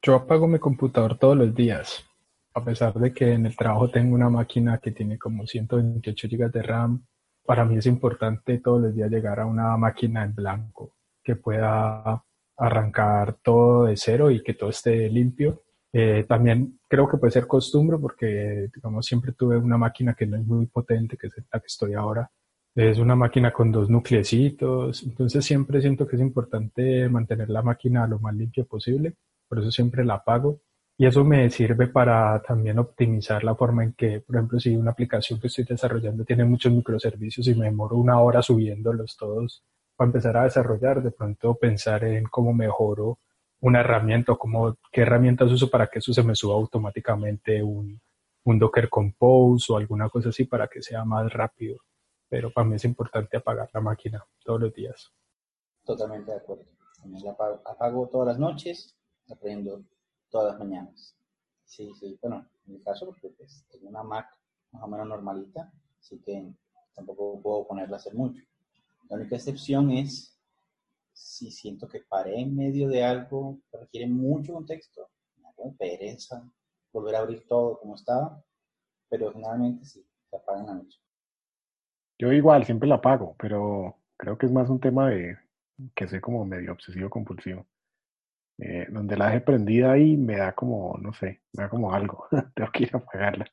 Yo 0.01 0.15
apago 0.15 0.49
mi 0.49 0.59
computador 0.59 1.19
todos 1.19 1.37
los 1.37 1.55
días, 1.55 2.09
a 2.55 2.65
pesar 2.65 2.95
de 2.95 3.13
que 3.13 3.35
en 3.35 3.45
el 3.45 3.55
trabajo 3.55 3.91
tengo 3.91 4.15
una 4.15 4.31
máquina 4.31 4.79
que 4.79 4.93
tiene 4.93 5.19
como 5.19 5.47
128 5.47 6.29
GB 6.29 6.51
de 6.51 6.63
RAM. 6.63 7.05
Para 7.45 7.67
mí 7.67 7.77
es 7.77 7.87
importante 7.87 8.59
todos 8.59 8.81
los 8.81 8.95
días 8.95 9.11
llegar 9.11 9.41
a 9.41 9.47
una 9.47 9.77
máquina 9.77 10.25
en 10.25 10.35
blanco 10.35 10.97
que 11.23 11.37
pueda 11.37 12.25
arrancar 12.57 13.35
todo 13.43 13.85
de 13.85 13.97
cero 13.97 14.31
y 14.31 14.43
que 14.43 14.55
todo 14.55 14.71
esté 14.71 15.09
limpio. 15.11 15.63
Eh, 15.93 16.25
también 16.27 16.81
creo 16.89 17.09
que 17.09 17.19
puede 17.19 17.33
ser 17.33 17.47
costumbre 17.47 17.99
porque, 17.99 18.69
digamos, 18.75 19.05
siempre 19.05 19.33
tuve 19.33 19.59
una 19.59 19.77
máquina 19.77 20.15
que 20.15 20.27
no 20.27 20.37
es 20.37 20.47
muy 20.47 20.67
potente, 20.67 21.17
que 21.19 21.27
es 21.27 21.35
la 21.53 21.61
que 21.61 21.67
estoy 21.67 21.95
ahora. 21.95 22.31
Es 22.75 22.99
una 22.99 23.15
máquina 23.15 23.53
con 23.53 23.71
dos 23.71 23.91
nucleecitos, 23.91 25.03
entonces 25.03 25.45
siempre 25.45 25.83
siento 25.83 26.07
que 26.07 26.17
es 26.17 26.23
importante 26.23 27.07
mantener 27.11 27.51
la 27.51 27.63
máquina 27.63 28.07
lo 28.07 28.19
más 28.19 28.35
limpia 28.35 28.65
posible, 28.65 29.15
por 29.47 29.59
eso 29.59 29.71
siempre 29.71 30.05
la 30.05 30.15
apago. 30.15 30.61
Y 30.97 31.07
eso 31.07 31.25
me 31.25 31.51
sirve 31.51 31.89
para 31.89 32.41
también 32.43 32.79
optimizar 32.79 33.45
la 33.45 33.55
forma 33.55 33.83
en 33.85 33.93
que, 33.95 34.21
por 34.21 34.37
ejemplo, 34.37 34.61
si 34.61 34.77
una 34.77 34.93
aplicación 34.93 35.41
que 35.41 35.49
estoy 35.49 35.65
desarrollando 35.65 36.25
tiene 36.25 36.45
muchos 36.45 36.73
microservicios 36.73 37.47
y 37.49 37.55
me 37.55 37.67
demoro 37.67 37.97
una 37.97 38.21
hora 38.21 38.41
subiéndolos 38.43 39.17
todos 39.17 39.65
para 39.97 40.09
empezar 40.09 40.37
a 40.37 40.45
desarrollar, 40.45 41.03
de 41.03 41.11
pronto 41.11 41.55
pensar 41.57 42.05
en 42.05 42.25
cómo 42.25 42.55
mejoro 42.55 43.19
una 43.63 43.81
herramienta 43.81 44.33
o 44.33 44.39
cómo, 44.39 44.77
qué 44.91 45.03
herramientas 45.03 45.51
uso 45.51 45.71
para 45.71 45.87
que 45.87 46.01
eso 46.01 46.13
se 46.13 46.23
me 46.23 46.35
suba 46.35 46.55
automáticamente 46.55 47.63
un, 47.63 48.01
un 48.45 48.59
Docker 48.59 48.89
Compose 48.89 49.73
o 49.73 49.77
alguna 49.77 50.09
cosa 50.09 50.31
así 50.31 50.45
para 50.45 50.69
que 50.69 50.83
sea 50.83 51.05
más 51.05 51.33
rápido. 51.33 51.79
Pero 52.29 52.53
para 52.53 52.67
mí 52.67 52.77
es 52.77 52.85
importante 52.85 53.37
apagar 53.37 53.71
la 53.73 53.81
máquina 53.81 54.25
todos 54.45 54.61
los 54.61 54.75
días. 54.75 55.13
Totalmente 55.85 56.33
de 56.33 56.39
acuerdo. 56.39 56.65
Apago, 57.31 57.63
apago 57.65 58.09
todas 58.09 58.29
las 58.29 58.39
noches, 58.39 58.97
aprendo 59.31 59.85
todas 60.29 60.53
las 60.53 60.59
mañanas. 60.59 61.17
Sí, 61.65 61.93
sí, 61.99 62.19
bueno, 62.21 62.47
en 62.67 62.75
mi 62.75 62.81
caso, 62.81 63.07
porque 63.07 63.29
pues, 63.29 63.65
tengo 63.71 63.89
una 63.89 64.03
Mac 64.03 64.27
más 64.73 64.83
o 64.83 64.89
menos 64.89 65.07
normalita, 65.07 65.73
así 66.01 66.21
que 66.21 66.53
tampoco 66.95 67.41
puedo 67.41 67.67
ponerla 67.67 67.97
a 67.97 68.01
hacer 68.01 68.15
mucho. 68.15 68.43
La 69.09 69.17
única 69.17 69.37
excepción 69.37 69.91
es 69.91 70.32
si 71.13 71.51
siento 71.51 71.89
que 71.89 72.01
paré 72.01 72.41
en 72.41 72.57
medio 72.57 72.89
de 72.89 73.05
algo 73.05 73.61
que 73.71 73.79
requiere 73.79 74.07
mucho 74.07 74.55
contexto, 74.55 75.11
me 75.37 75.49
da 75.57 75.77
pereza 75.79 76.49
volver 76.93 77.17
a 77.17 77.21
abrir 77.21 77.47
todo 77.47 77.79
como 77.79 77.95
estaba, 77.95 78.43
pero 79.09 79.33
generalmente 79.33 79.85
sí, 79.85 80.07
se 80.29 80.37
apaga 80.37 80.61
en 80.61 80.67
la 80.67 80.75
noche. 80.75 80.99
Yo 82.19 82.33
igual, 82.33 82.65
siempre 82.65 82.89
la 82.89 82.97
apago, 82.97 83.35
pero 83.39 83.97
creo 84.17 84.39
que 84.39 84.47
es 84.47 84.53
más 84.53 84.69
un 84.69 84.81
tema 84.81 85.11
de 85.11 85.37
que 85.95 86.07
soy 86.07 86.21
como 86.21 86.45
medio 86.45 86.73
obsesivo 86.73 87.11
compulsivo. 87.11 87.67
Eh, 88.59 88.87
donde 88.91 89.17
la 89.17 89.27
dejé 89.27 89.41
prendida 89.41 89.93
ahí 89.93 90.17
me 90.17 90.37
da 90.37 90.55
como, 90.55 90.97
no 90.99 91.13
sé, 91.15 91.43
me 91.53 91.65
da 91.65 91.69
como 91.69 91.93
algo. 91.93 92.29
Tengo 92.55 92.71
que 92.71 92.85
ir 92.85 92.91
a 92.93 92.99
apagarla. 92.99 93.47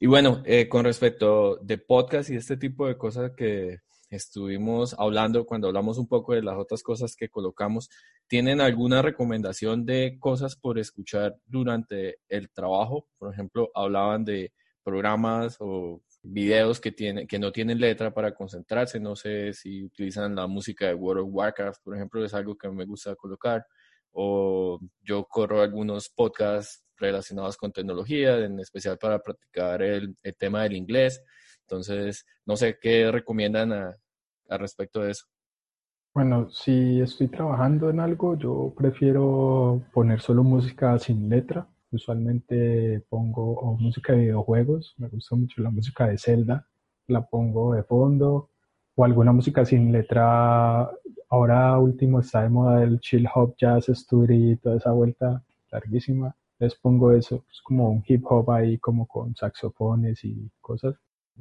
y 0.00 0.06
bueno, 0.06 0.42
eh, 0.44 0.68
con 0.68 0.84
respecto 0.84 1.56
de 1.56 1.78
podcast 1.78 2.30
y 2.30 2.36
este 2.36 2.56
tipo 2.56 2.86
de 2.86 2.98
cosas 2.98 3.32
que 3.36 3.80
estuvimos 4.10 4.94
hablando 4.98 5.46
cuando 5.46 5.68
hablamos 5.68 5.98
un 5.98 6.06
poco 6.06 6.34
de 6.34 6.42
las 6.42 6.56
otras 6.56 6.82
cosas 6.82 7.16
que 7.16 7.28
colocamos, 7.28 7.90
¿tienen 8.26 8.60
alguna 8.60 9.02
recomendación 9.02 9.84
de 9.84 10.16
cosas 10.18 10.56
por 10.56 10.78
escuchar 10.78 11.36
durante 11.46 12.18
el 12.28 12.50
trabajo? 12.50 13.08
Por 13.18 13.32
ejemplo, 13.32 13.70
hablaban 13.74 14.24
de 14.24 14.52
programas 14.82 15.56
o 15.60 16.02
videos 16.22 16.80
que, 16.80 16.92
tiene, 16.92 17.26
que 17.26 17.38
no 17.38 17.52
tienen 17.52 17.80
letra 17.80 18.12
para 18.12 18.34
concentrarse. 18.34 19.00
No 19.00 19.16
sé 19.16 19.52
si 19.52 19.84
utilizan 19.84 20.34
la 20.34 20.46
música 20.46 20.86
de 20.86 20.94
World 20.94 21.24
of 21.24 21.30
Warcraft, 21.32 21.82
por 21.82 21.96
ejemplo, 21.96 22.24
es 22.24 22.34
algo 22.34 22.56
que 22.56 22.68
me 22.70 22.84
gusta 22.84 23.14
colocar. 23.16 23.66
O 24.12 24.78
yo 25.02 25.24
corro 25.24 25.60
algunos 25.60 26.08
podcasts 26.08 26.84
relacionados 26.96 27.56
con 27.56 27.72
tecnología, 27.72 28.38
en 28.38 28.60
especial 28.60 28.96
para 28.98 29.20
practicar 29.20 29.82
el 29.82 30.16
tema 30.38 30.62
del 30.62 30.76
inglés. 30.76 31.20
Entonces, 31.66 32.26
no 32.46 32.56
sé 32.56 32.78
qué 32.80 33.10
recomiendan 33.10 33.72
a, 33.72 33.96
respecto 34.58 35.00
de 35.00 35.10
eso. 35.10 35.24
Bueno, 36.14 36.48
si 36.50 37.00
estoy 37.00 37.28
trabajando 37.28 37.90
en 37.90 37.98
algo, 37.98 38.38
yo 38.38 38.72
prefiero 38.76 39.82
poner 39.92 40.20
solo 40.20 40.44
música 40.44 40.96
sin 40.98 41.28
letra 41.28 41.66
Usualmente 41.94 43.04
pongo 43.08 43.76
música 43.78 44.14
de 44.14 44.22
videojuegos, 44.22 44.94
me 44.98 45.06
gusta 45.06 45.36
mucho 45.36 45.62
la 45.62 45.70
música 45.70 46.08
de 46.08 46.18
Zelda, 46.18 46.66
la 47.06 47.24
pongo 47.24 47.72
de 47.74 47.84
fondo, 47.84 48.50
o 48.96 49.04
alguna 49.04 49.30
música 49.32 49.64
sin 49.64 49.92
letra. 49.92 50.90
Ahora 51.30 51.78
último 51.78 52.18
está 52.18 52.42
de 52.42 52.48
moda 52.48 52.82
el 52.82 52.98
chill 52.98 53.28
hop, 53.32 53.54
jazz, 53.56 53.86
study, 53.86 54.56
toda 54.56 54.78
esa 54.78 54.90
vuelta 54.90 55.44
larguísima. 55.70 56.34
Les 56.58 56.74
pongo 56.74 57.12
eso, 57.12 57.44
es 57.48 57.60
como 57.62 57.88
un 57.90 58.02
hip 58.08 58.24
hop 58.28 58.50
ahí 58.50 58.76
como 58.78 59.06
con 59.06 59.36
saxofones 59.36 60.24
y 60.24 60.50
cosas. 60.60 60.96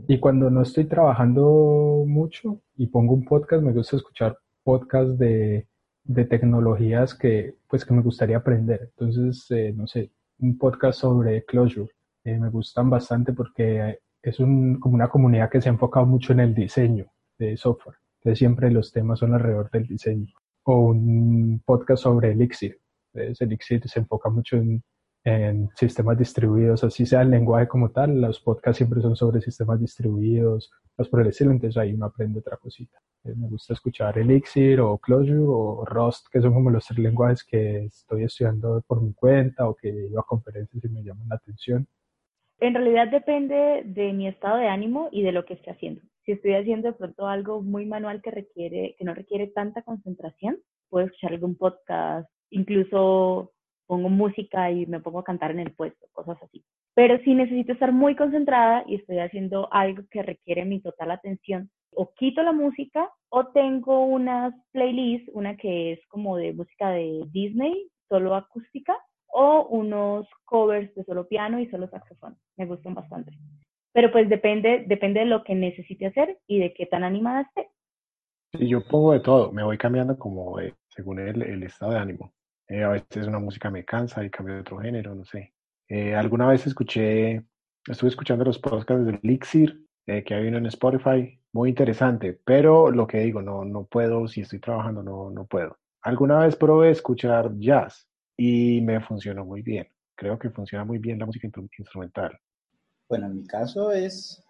Y 0.08 0.20
cuando 0.20 0.50
no 0.50 0.62
estoy 0.62 0.86
trabajando 0.86 2.04
mucho 2.08 2.60
y 2.76 2.88
pongo 2.88 3.14
un 3.14 3.26
podcast, 3.26 3.64
me 3.64 3.74
gusta 3.74 3.98
escuchar 3.98 4.38
podcasts 4.64 5.18
de, 5.18 5.68
de 6.04 6.26
tecnologías 6.26 7.14
que 7.14 7.56
pues 7.68 7.86
que 7.86 7.94
me 7.94 8.02
gustaría 8.02 8.38
aprender. 8.38 8.92
Entonces, 8.98 9.50
eh, 9.52 9.74
no 9.76 9.88
sé, 9.88 10.12
un 10.40 10.58
podcast 10.58 11.00
sobre 11.00 11.44
Clojure. 11.46 11.92
Eh, 12.24 12.38
me 12.38 12.50
gustan 12.50 12.90
bastante 12.90 13.34
porque 13.34 14.00
es 14.22 14.40
un, 14.40 14.80
como 14.80 14.96
una 14.96 15.10
comunidad 15.10 15.50
que 15.50 15.62
se 15.62 15.70
ha 15.70 15.72
enfocado 15.74 16.06
mucho 16.06 16.34
en 16.34 16.40
el 16.40 16.56
diseño 16.56 17.08
de 17.38 17.58
software. 17.58 17.98
Entonces 18.20 18.40
siempre 18.40 18.72
los 18.72 18.92
temas 18.92 19.20
son 19.20 19.34
alrededor 19.34 19.70
del 19.72 19.88
diseño. 19.88 20.34
O 20.64 20.92
un 20.92 21.62
podcast 21.66 22.04
sobre 22.04 22.32
Elixir. 22.32 22.80
Entonces 23.14 23.42
Elixir 23.42 23.88
se 23.88 24.00
enfoca 24.00 24.30
mucho 24.30 24.58
en, 24.58 24.84
en 25.24 25.70
sistemas 25.76 26.18
distribuidos, 26.18 26.84
así 26.84 27.06
sea 27.06 27.22
el 27.22 27.30
lenguaje 27.30 27.68
como 27.68 27.92
tal, 27.92 28.20
los 28.20 28.40
podcasts 28.42 28.78
siempre 28.78 29.02
son 29.02 29.16
sobre 29.16 29.42
sistemas 29.42 29.80
distribuidos, 29.80 30.72
los 30.98 31.10
por 31.10 31.22
el 31.22 31.28
estilo, 31.28 31.52
entonces 31.52 31.78
ahí 31.78 31.94
uno 31.94 32.08
aprende 32.08 32.40
otra 32.40 32.58
cosita. 32.58 33.00
Eh, 33.24 33.34
me 33.36 33.48
gusta 33.48 33.74
escuchar 33.74 34.18
Elixir 34.18 34.82
o 34.82 34.98
Clojure 34.98 35.46
o 35.48 35.86
Rust, 35.86 36.28
que 36.32 36.42
son 36.42 36.54
como 36.54 36.70
los 36.70 36.86
tres 36.86 37.00
lenguajes 37.00 37.44
que 37.44 37.86
estoy 37.86 38.24
estudiando 38.24 38.84
por 38.86 39.02
mi 39.02 39.14
cuenta 39.14 39.68
o 39.70 39.76
que 39.76 39.90
iba 39.90 40.20
a 40.20 40.26
conferencias 40.26 40.84
y 40.84 40.90
me 40.90 41.04
llaman 41.04 41.30
la 41.30 41.36
atención. 41.36 41.88
En 42.60 42.74
realidad 42.74 43.08
depende 43.10 43.84
de 43.86 44.14
mi 44.14 44.28
estado 44.28 44.58
de 44.58 44.68
ánimo 44.68 45.10
y 45.12 45.24
de 45.24 45.32
lo 45.32 45.46
que 45.46 45.54
esté 45.54 45.72
haciendo. 45.72 46.02
Si 46.26 46.34
estoy 46.34 46.54
haciendo 46.54 46.90
de 46.90 46.94
pronto 46.94 47.28
algo 47.28 47.62
muy 47.62 47.86
manual 47.86 48.22
que 48.22 48.32
requiere, 48.32 48.96
que 48.98 49.04
no 49.06 49.14
requiere 49.14 49.48
tanta 49.48 49.82
concentración, 49.82 50.58
puedo 50.90 51.06
escuchar 51.06 51.34
algún 51.34 51.56
podcast, 51.56 52.30
incluso 52.50 53.52
pongo 53.86 54.10
música 54.10 54.72
y 54.72 54.86
me 54.86 55.00
pongo 55.00 55.20
a 55.20 55.24
cantar 55.24 55.52
en 55.52 55.60
el 55.60 55.72
puesto, 55.72 56.08
cosas 56.12 56.38
así. 56.42 56.64
Pero 56.96 57.18
si 57.24 57.34
necesito 57.34 57.74
estar 57.74 57.92
muy 57.92 58.16
concentrada 58.16 58.84
y 58.88 58.96
estoy 58.96 59.20
haciendo 59.20 59.72
algo 59.72 60.04
que 60.12 60.22
requiere 60.22 60.66
mi 60.66 60.80
total 60.80 61.12
atención, 61.12 61.70
o 61.96 62.14
quito 62.16 62.42
la 62.44 62.52
música 62.52 63.10
o 63.30 63.48
tengo 63.48 64.06
unas 64.06 64.54
playlists, 64.72 65.30
una 65.34 65.56
que 65.58 65.94
es 65.94 66.00
como 66.08 66.38
de 66.38 66.54
música 66.54 66.90
de 66.90 67.24
Disney, 67.32 67.88
solo 68.10 68.36
acústica, 68.36 68.96
o 69.28 69.66
unos 69.70 70.28
covers 70.46 70.94
de 70.94 71.04
solo 71.04 71.28
piano 71.28 71.60
y 71.60 71.68
solo 71.68 71.90
saxofón. 71.90 72.38
Me 72.58 72.68
gustan 72.68 72.94
bastante. 72.94 73.32
Pero 73.92 74.12
pues 74.12 74.30
depende, 74.30 74.86
depende 74.88 75.22
de 75.22 75.26
lo 75.26 75.44
que 75.44 75.56
necesite 75.56 76.08
hacer 76.08 76.38
y 76.48 76.60
de 76.60 76.74
qué 76.74 76.86
tan 76.86 77.04
animada 77.04 77.42
esté. 77.42 77.70
Sí, 78.52 78.68
yo 78.68 78.86
pongo 78.88 79.14
de 79.14 79.20
todo, 79.20 79.52
me 79.52 79.64
voy 79.64 79.78
cambiando 79.80 80.18
como 80.18 80.58
según 80.90 81.20
el, 81.20 81.42
el 81.42 81.64
estado 81.64 81.94
de 81.94 82.00
ánimo. 82.00 82.32
Eh, 82.68 82.84
a 82.84 82.90
veces 82.90 83.28
una 83.28 83.40
música 83.40 83.70
me 83.70 83.86
cansa 83.86 84.24
y 84.24 84.30
cambio 84.30 84.56
de 84.56 84.62
otro 84.62 84.78
género, 84.78 85.16
no 85.16 85.26
sé. 85.26 85.54
Eh, 85.88 86.16
alguna 86.16 86.48
vez 86.48 86.66
escuché, 86.66 87.44
estuve 87.88 88.10
escuchando 88.10 88.46
los 88.46 88.60
podcasts 88.60 89.06
de 89.06 89.20
Elixir, 89.22 89.86
eh, 90.08 90.24
que 90.24 90.34
hay 90.34 90.48
uno 90.48 90.58
en 90.58 90.66
Spotify, 90.68 91.40
muy 91.52 91.70
interesante, 91.70 92.40
pero 92.46 92.90
lo 92.90 93.06
que 93.06 93.20
digo, 93.20 93.42
no, 93.42 93.64
no 93.64 93.86
puedo, 93.86 94.28
si 94.28 94.42
estoy 94.42 94.60
trabajando, 94.60 95.04
no, 95.04 95.30
no 95.30 95.46
puedo. 95.46 95.78
Alguna 96.02 96.40
vez 96.40 96.56
probé 96.56 96.92
escuchar 96.92 97.52
jazz 97.58 98.08
y 98.38 98.82
me 98.82 99.00
funcionó 99.02 99.46
muy 99.46 99.62
bien. 99.62 99.88
Creo 100.16 100.38
que 100.40 100.50
funciona 100.50 100.84
muy 100.84 100.98
bien 100.98 101.20
la 101.20 101.26
música 101.26 101.50
instrumental. 101.78 102.38
Bueno, 103.08 103.28
en 103.28 103.36
mi 103.36 103.46
caso 103.46 103.92
es, 103.92 104.44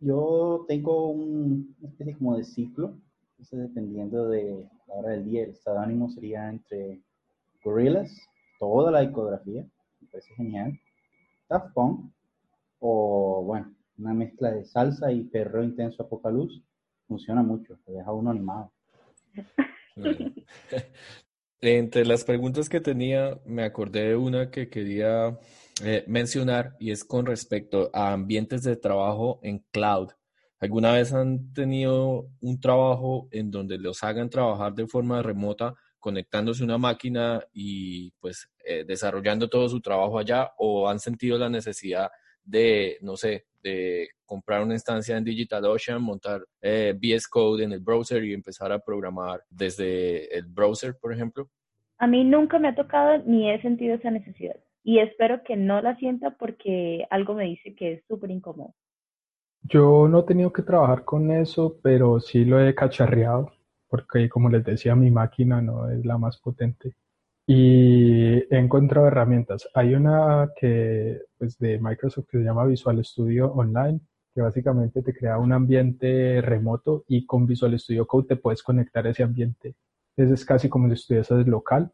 yo 0.00 0.64
tengo 0.68 1.10
un, 1.10 1.76
una 1.80 1.90
especie 1.90 2.16
como 2.16 2.36
de 2.36 2.44
ciclo, 2.44 2.98
dependiendo 3.50 4.28
de 4.28 4.68
la 4.88 4.94
hora 4.94 5.10
del 5.10 5.24
día, 5.24 5.44
el 5.44 5.50
estado 5.50 5.78
de 5.78 5.84
ánimo 5.84 6.10
sería 6.10 6.48
entre 6.48 7.00
Gorillaz, 7.66 8.12
toda 8.60 8.92
la 8.92 9.00
discografía, 9.00 9.66
me 10.00 10.08
parece 10.08 10.32
genial. 10.36 10.80
Daft 11.48 11.76
o 12.78 13.42
bueno, 13.44 13.74
una 13.98 14.14
mezcla 14.14 14.52
de 14.52 14.64
salsa 14.64 15.10
y 15.10 15.24
perro 15.24 15.64
intenso 15.64 16.04
apocaluz, 16.04 16.62
funciona 17.08 17.42
mucho, 17.42 17.76
te 17.84 17.90
deja 17.90 18.12
uno 18.12 18.30
animado. 18.30 18.70
Entre 21.60 22.04
las 22.04 22.22
preguntas 22.22 22.68
que 22.68 22.80
tenía, 22.80 23.40
me 23.44 23.64
acordé 23.64 24.10
de 24.10 24.16
una 24.16 24.48
que 24.48 24.68
quería 24.68 25.36
eh, 25.82 26.04
mencionar 26.06 26.76
y 26.78 26.92
es 26.92 27.04
con 27.04 27.26
respecto 27.26 27.90
a 27.92 28.12
ambientes 28.12 28.62
de 28.62 28.76
trabajo 28.76 29.40
en 29.42 29.64
cloud. 29.72 30.10
¿Alguna 30.60 30.92
vez 30.92 31.12
han 31.12 31.52
tenido 31.52 32.28
un 32.40 32.60
trabajo 32.60 33.26
en 33.32 33.50
donde 33.50 33.76
los 33.76 34.04
hagan 34.04 34.30
trabajar 34.30 34.72
de 34.74 34.86
forma 34.86 35.20
remota 35.20 35.74
conectándose 36.06 36.62
una 36.62 36.78
máquina 36.78 37.42
y 37.52 38.12
pues 38.20 38.48
eh, 38.64 38.84
desarrollando 38.86 39.48
todo 39.48 39.68
su 39.68 39.80
trabajo 39.80 40.20
allá 40.20 40.52
o 40.56 40.88
han 40.88 41.00
sentido 41.00 41.36
la 41.36 41.48
necesidad 41.48 42.12
de, 42.44 42.96
no 43.00 43.16
sé, 43.16 43.46
de 43.60 44.10
comprar 44.24 44.62
una 44.62 44.74
instancia 44.74 45.16
en 45.16 45.24
DigitalOcean, 45.24 46.00
montar 46.00 46.46
eh, 46.62 46.94
VS 46.96 47.26
Code 47.26 47.64
en 47.64 47.72
el 47.72 47.80
browser 47.80 48.22
y 48.22 48.34
empezar 48.34 48.70
a 48.70 48.78
programar 48.78 49.42
desde 49.50 50.32
el 50.32 50.46
browser, 50.46 50.94
por 50.96 51.12
ejemplo? 51.12 51.48
A 51.98 52.06
mí 52.06 52.22
nunca 52.22 52.60
me 52.60 52.68
ha 52.68 52.76
tocado 52.76 53.20
ni 53.26 53.50
he 53.50 53.60
sentido 53.60 53.96
esa 53.96 54.12
necesidad 54.12 54.54
y 54.84 55.00
espero 55.00 55.42
que 55.42 55.56
no 55.56 55.82
la 55.82 55.96
sienta 55.96 56.36
porque 56.38 57.04
algo 57.10 57.34
me 57.34 57.46
dice 57.46 57.74
que 57.74 57.94
es 57.94 58.04
súper 58.06 58.30
incómodo. 58.30 58.76
Yo 59.62 60.06
no 60.06 60.20
he 60.20 60.22
tenido 60.22 60.52
que 60.52 60.62
trabajar 60.62 61.04
con 61.04 61.32
eso, 61.32 61.80
pero 61.82 62.20
sí 62.20 62.44
lo 62.44 62.64
he 62.64 62.76
cacharreado 62.76 63.56
porque 63.88 64.28
como 64.28 64.48
les 64.50 64.64
decía, 64.64 64.94
mi 64.94 65.10
máquina 65.10 65.60
no 65.62 65.88
es 65.90 66.04
la 66.04 66.18
más 66.18 66.38
potente. 66.38 66.94
Y 67.46 68.34
he 68.52 68.58
encontrado 68.58 69.06
herramientas. 69.06 69.68
Hay 69.74 69.94
una 69.94 70.50
que, 70.58 71.20
pues, 71.38 71.58
de 71.58 71.78
Microsoft 71.78 72.26
que 72.30 72.38
se 72.38 72.44
llama 72.44 72.64
Visual 72.66 73.04
Studio 73.04 73.52
Online, 73.52 74.00
que 74.34 74.42
básicamente 74.42 75.02
te 75.02 75.14
crea 75.14 75.38
un 75.38 75.52
ambiente 75.52 76.40
remoto 76.42 77.04
y 77.08 77.24
con 77.24 77.46
Visual 77.46 77.78
Studio 77.78 78.06
Code 78.06 78.28
te 78.28 78.36
puedes 78.36 78.62
conectar 78.62 79.06
a 79.06 79.10
ese 79.10 79.22
ambiente. 79.22 79.76
es 80.16 80.44
casi 80.44 80.68
como 80.68 80.88
si 80.88 80.94
estuvieses 80.94 81.46
local. 81.46 81.92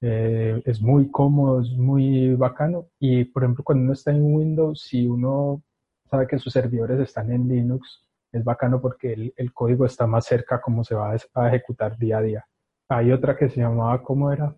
Eh, 0.00 0.62
es 0.66 0.80
muy 0.82 1.10
cómodo, 1.10 1.60
es 1.62 1.70
muy 1.72 2.34
bacano. 2.34 2.88
Y 2.98 3.24
por 3.24 3.44
ejemplo, 3.44 3.64
cuando 3.64 3.84
uno 3.84 3.92
está 3.94 4.10
en 4.12 4.22
Windows, 4.34 4.82
si 4.82 5.06
uno 5.06 5.62
sabe 6.10 6.26
que 6.26 6.38
sus 6.38 6.52
servidores 6.52 7.00
están 7.00 7.32
en 7.32 7.48
Linux, 7.48 8.02
es 8.32 8.42
bacano 8.44 8.80
porque 8.80 9.32
el, 9.36 9.52
código 9.52 9.84
está 9.84 10.06
más 10.06 10.24
cerca 10.24 10.60
como 10.60 10.82
se 10.84 10.94
va 10.94 11.12
a, 11.34 11.48
ejecutar 11.48 11.98
día 11.98 12.18
a 12.18 12.22
día. 12.22 12.46
Hay 12.88 13.12
otra 13.12 13.36
que 13.36 13.48
se 13.48 13.60
llamaba, 13.60 14.02
¿cómo 14.02 14.32
era? 14.32 14.56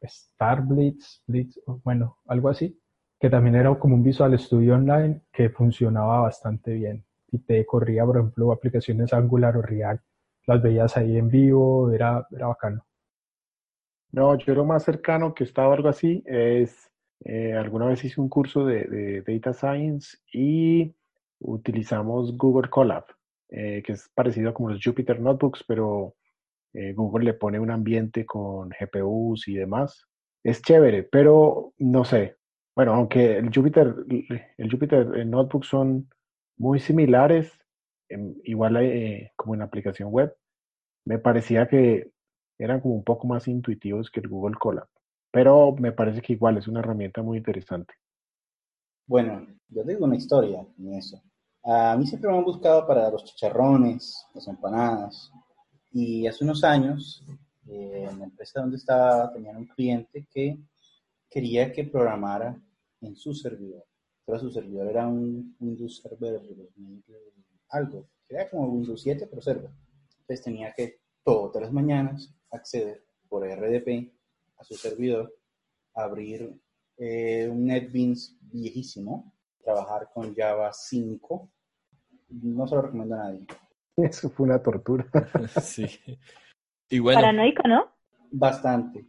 Star 0.00 0.62
Blitz, 0.62 1.22
bueno, 1.84 2.18
algo 2.26 2.48
así, 2.48 2.78
que 3.18 3.30
también 3.30 3.56
era 3.56 3.74
como 3.78 3.94
un 3.94 4.02
Visual 4.02 4.38
Studio 4.38 4.74
Online 4.74 5.22
que 5.32 5.50
funcionaba 5.50 6.20
bastante 6.20 6.72
bien 6.72 7.04
y 7.30 7.38
te 7.38 7.64
corría, 7.64 8.04
por 8.04 8.16
ejemplo, 8.16 8.52
aplicaciones 8.52 9.12
Angular 9.12 9.56
o 9.56 9.62
React, 9.62 10.02
las 10.46 10.62
veías 10.62 10.96
ahí 10.96 11.16
en 11.16 11.28
vivo, 11.28 11.90
era, 11.92 12.26
era 12.30 12.48
bacano. 12.48 12.84
No, 14.12 14.36
yo 14.36 14.54
lo 14.54 14.64
más 14.64 14.82
cercano 14.82 15.34
que 15.34 15.44
estaba 15.44 15.74
algo 15.74 15.88
así 15.88 16.22
es, 16.26 16.90
eh, 17.24 17.52
alguna 17.52 17.86
vez 17.86 18.04
hice 18.04 18.20
un 18.20 18.28
curso 18.28 18.66
de 18.66 19.22
Data 19.26 19.52
Science 19.52 20.18
y 20.32 20.94
utilizamos 21.40 22.36
Google 22.36 22.70
Colab, 22.70 23.04
eh, 23.48 23.82
que 23.84 23.92
es 23.92 24.08
parecido 24.14 24.54
como 24.54 24.70
los 24.70 24.80
Jupyter 24.82 25.20
Notebooks, 25.20 25.64
pero 25.66 26.14
eh, 26.72 26.92
Google 26.92 27.24
le 27.24 27.34
pone 27.34 27.58
un 27.58 27.70
ambiente 27.70 28.24
con 28.24 28.70
GPUs 28.70 29.48
y 29.48 29.54
demás. 29.54 30.06
Es 30.44 30.62
chévere, 30.62 31.02
pero 31.02 31.72
no 31.78 32.04
sé. 32.04 32.36
Bueno, 32.76 32.94
aunque 32.94 33.36
el 33.38 33.50
Jupyter, 33.52 33.94
el 34.56 34.70
Jupyter 34.70 35.26
Notebooks 35.26 35.66
son 35.66 36.08
muy 36.56 36.78
similares, 36.78 37.52
igual 38.44 38.76
eh, 38.78 39.32
como 39.36 39.54
en 39.54 39.62
aplicación 39.62 40.10
web, 40.10 40.34
me 41.04 41.18
parecía 41.18 41.68
que 41.68 42.10
eran 42.58 42.80
como 42.80 42.94
un 42.94 43.04
poco 43.04 43.26
más 43.26 43.48
intuitivos 43.48 44.10
que 44.10 44.20
el 44.20 44.28
Google 44.28 44.56
Colab. 44.58 44.88
Pero 45.32 45.72
me 45.72 45.92
parece 45.92 46.20
que 46.20 46.34
igual 46.34 46.58
es 46.58 46.68
una 46.68 46.80
herramienta 46.80 47.22
muy 47.22 47.38
interesante. 47.38 47.94
Bueno, 49.06 49.46
yo 49.68 49.84
tengo 49.84 50.04
una 50.04 50.16
historia 50.16 50.64
en 50.78 50.94
eso. 50.94 51.22
A 51.62 51.96
mí 51.96 52.06
siempre 52.06 52.30
me 52.30 52.38
han 52.38 52.44
buscado 52.44 52.86
para 52.86 53.10
los 53.10 53.24
chicharrones, 53.24 54.26
las 54.34 54.48
empanadas. 54.48 55.30
Y 55.92 56.26
hace 56.26 56.44
unos 56.44 56.64
años, 56.64 57.22
eh, 57.66 58.08
en 58.10 58.18
la 58.18 58.24
empresa 58.24 58.60
donde 58.60 58.76
estaba, 58.76 59.32
tenían 59.32 59.56
un 59.56 59.66
cliente 59.66 60.26
que 60.32 60.58
quería 61.28 61.72
que 61.72 61.84
programara 61.84 62.58
en 63.02 63.14
su 63.14 63.34
servidor. 63.34 63.84
Pero 64.24 64.38
su 64.38 64.50
servidor 64.50 64.88
era 64.88 65.06
un 65.06 65.56
Windows 65.60 66.00
Server 66.02 66.40
2000, 66.40 67.04
algo. 67.70 68.08
Era 68.28 68.48
como 68.48 68.68
Windows 68.68 69.02
7, 69.02 69.26
pero 69.26 69.42
server. 69.42 69.70
Entonces 70.20 70.42
tenía 70.42 70.72
que 70.72 71.00
todas 71.24 71.62
las 71.62 71.72
mañanas 71.72 72.32
acceder 72.50 73.04
por 73.28 73.46
RDP 73.46 74.12
a 74.58 74.64
su 74.64 74.74
servidor, 74.74 75.34
abrir 75.94 76.58
eh, 76.96 77.48
un 77.50 77.66
NetBeans 77.66 78.36
viejísimo, 78.40 79.32
trabajar 79.72 80.08
con 80.12 80.34
Java 80.34 80.72
5. 80.72 81.50
No 82.28 82.66
se 82.66 82.74
lo 82.74 82.82
recomiendo 82.82 83.14
a 83.14 83.18
nadie. 83.18 83.46
Eso 83.96 84.30
fue 84.30 84.46
una 84.46 84.62
tortura. 84.62 85.06
sí. 85.60 85.86
Y 86.88 86.98
bueno, 86.98 87.20
Paranoico, 87.20 87.68
¿no? 87.68 87.86
Bastante. 88.30 89.06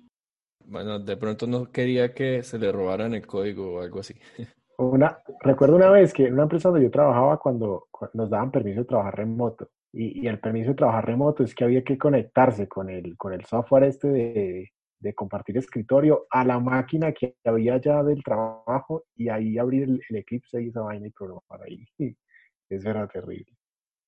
Bueno, 0.65 1.00
de 1.00 1.17
pronto 1.17 1.47
no 1.47 1.71
quería 1.71 2.13
que 2.13 2.43
se 2.43 2.58
le 2.58 2.71
robaran 2.71 3.13
el 3.13 3.26
código 3.26 3.76
o 3.76 3.82
algo 3.82 4.00
así. 4.00 4.15
Una, 4.78 5.19
recuerdo 5.41 5.76
una 5.76 5.91
vez 5.91 6.12
que 6.12 6.26
en 6.26 6.34
una 6.34 6.43
empresa 6.43 6.69
donde 6.69 6.86
yo 6.86 6.89
trabajaba 6.89 7.38
cuando, 7.38 7.88
nos 8.13 8.32
daban 8.32 8.50
permiso 8.50 8.80
de 8.80 8.88
trabajar 8.88 9.15
remoto. 9.15 9.69
Y, 9.93 10.24
y, 10.24 10.28
el 10.28 10.39
permiso 10.39 10.69
de 10.69 10.76
trabajar 10.76 11.06
remoto 11.06 11.43
es 11.43 11.54
que 11.54 11.65
había 11.65 11.84
que 11.84 12.00
conectarse 12.00 12.67
con 12.67 12.89
el, 12.89 13.15
con 13.15 13.32
el 13.32 13.45
software 13.45 13.84
este 13.84 14.08
de, 14.08 14.71
de 15.01 15.13
compartir 15.13 15.57
escritorio 15.57 16.27
a 16.29 16.45
la 16.45 16.59
máquina 16.59 17.11
que 17.11 17.35
había 17.43 17.81
ya 17.81 18.03
del 18.03 18.23
trabajo 18.23 19.05
y 19.15 19.29
ahí 19.29 19.57
abrir 19.57 19.83
el, 19.83 20.15
Eclipse 20.15 20.61
y 20.61 20.69
esa 20.69 20.81
vaina 20.81 21.07
y 21.07 21.11
programar 21.11 21.61
ahí. 21.65 21.85
Eso 22.69 22.89
era 22.89 23.07
terrible. 23.07 23.51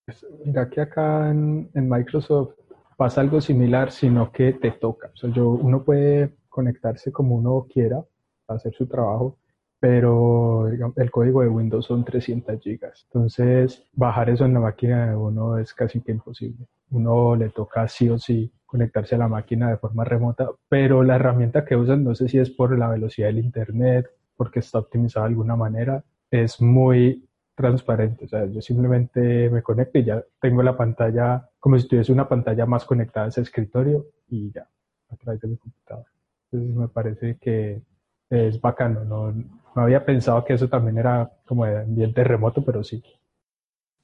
Pues, 0.05 0.25
mira 0.45 0.69
que 0.69 0.81
acá 0.81 1.29
en, 1.29 1.69
Microsoft 1.73 2.55
pasa 2.95 3.21
algo 3.21 3.41
similar, 3.41 3.91
sino 3.91 4.31
que 4.31 4.53
te 4.53 4.71
toca. 4.71 5.11
Yo, 5.33 5.49
uno 5.49 5.83
puede 5.83 6.35
conectarse 6.47 7.11
como 7.11 7.35
uno 7.35 7.67
quiera 7.69 8.05
hacer 8.47 8.73
su 8.73 8.85
trabajo, 8.87 9.39
pero 9.79 10.67
el 10.67 11.11
código 11.11 11.41
de 11.41 11.49
Windows 11.49 11.85
son 11.85 12.05
300 12.05 12.61
gigas. 12.61 13.05
Entonces, 13.05 13.83
bajar 13.93 14.29
eso 14.29 14.45
en 14.45 14.53
la 14.53 14.59
máquina 14.59 15.09
de 15.09 15.15
uno 15.15 15.57
es 15.57 15.73
casi 15.73 15.99
que 16.01 16.11
imposible. 16.11 16.67
Uno 16.91 17.35
le 17.35 17.49
toca 17.49 17.87
sí 17.87 18.07
o 18.07 18.17
sí 18.17 18.51
conectarse 18.73 19.13
a 19.13 19.19
la 19.19 19.27
máquina 19.27 19.69
de 19.69 19.77
forma 19.77 20.03
remota, 20.03 20.49
pero 20.67 21.03
la 21.03 21.17
herramienta 21.17 21.63
que 21.63 21.75
usan, 21.75 22.03
no 22.03 22.15
sé 22.15 22.27
si 22.27 22.39
es 22.39 22.49
por 22.49 22.75
la 22.75 22.89
velocidad 22.89 23.27
del 23.27 23.37
Internet, 23.37 24.07
porque 24.35 24.61
está 24.61 24.79
optimizada 24.79 25.27
de 25.27 25.33
alguna 25.33 25.55
manera, 25.55 26.03
es 26.31 26.59
muy 26.59 27.29
transparente. 27.53 28.25
O 28.25 28.27
sea, 28.27 28.47
yo 28.47 28.63
simplemente 28.63 29.47
me 29.51 29.61
conecto 29.61 29.99
y 29.99 30.05
ya 30.05 30.23
tengo 30.41 30.63
la 30.63 30.75
pantalla 30.75 31.47
como 31.59 31.77
si 31.77 31.87
tuviese 31.87 32.11
una 32.11 32.27
pantalla 32.27 32.65
más 32.65 32.83
conectada 32.83 33.27
a 33.27 33.29
ese 33.29 33.41
escritorio 33.41 34.07
y 34.27 34.51
ya, 34.51 34.67
a 35.09 35.15
través 35.17 35.39
de 35.41 35.49
mi 35.49 35.57
computadora. 35.57 36.09
Entonces 36.51 36.75
me 36.75 36.87
parece 36.87 37.37
que 37.39 37.79
es 38.27 38.59
bacano. 38.59 39.05
No, 39.05 39.31
no 39.31 39.81
había 39.83 40.03
pensado 40.03 40.43
que 40.43 40.53
eso 40.53 40.67
también 40.67 40.97
era 40.97 41.31
como 41.45 41.65
de 41.65 41.81
ambiente 41.81 42.23
remoto, 42.23 42.65
pero 42.65 42.83
sí. 42.83 43.03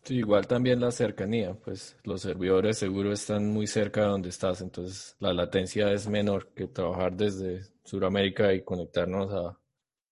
Igual 0.10 0.48
también 0.48 0.80
la 0.80 0.92
cercanía, 0.92 1.54
pues 1.54 1.98
los 2.04 2.22
servidores 2.22 2.78
seguro 2.78 3.14
están 3.14 3.52
muy 3.52 3.68
cerca 3.68 4.02
de 4.02 4.08
donde 4.08 4.30
estás, 4.30 4.62
entonces 4.62 5.16
la 5.20 5.34
latencia 5.34 5.92
es 5.92 6.08
menor 6.08 6.50
que 6.54 6.68
trabajar 6.68 7.16
desde 7.16 7.62
Sudamérica 7.84 8.54
y 8.54 8.64
conectarnos 8.64 9.32
a 9.34 9.60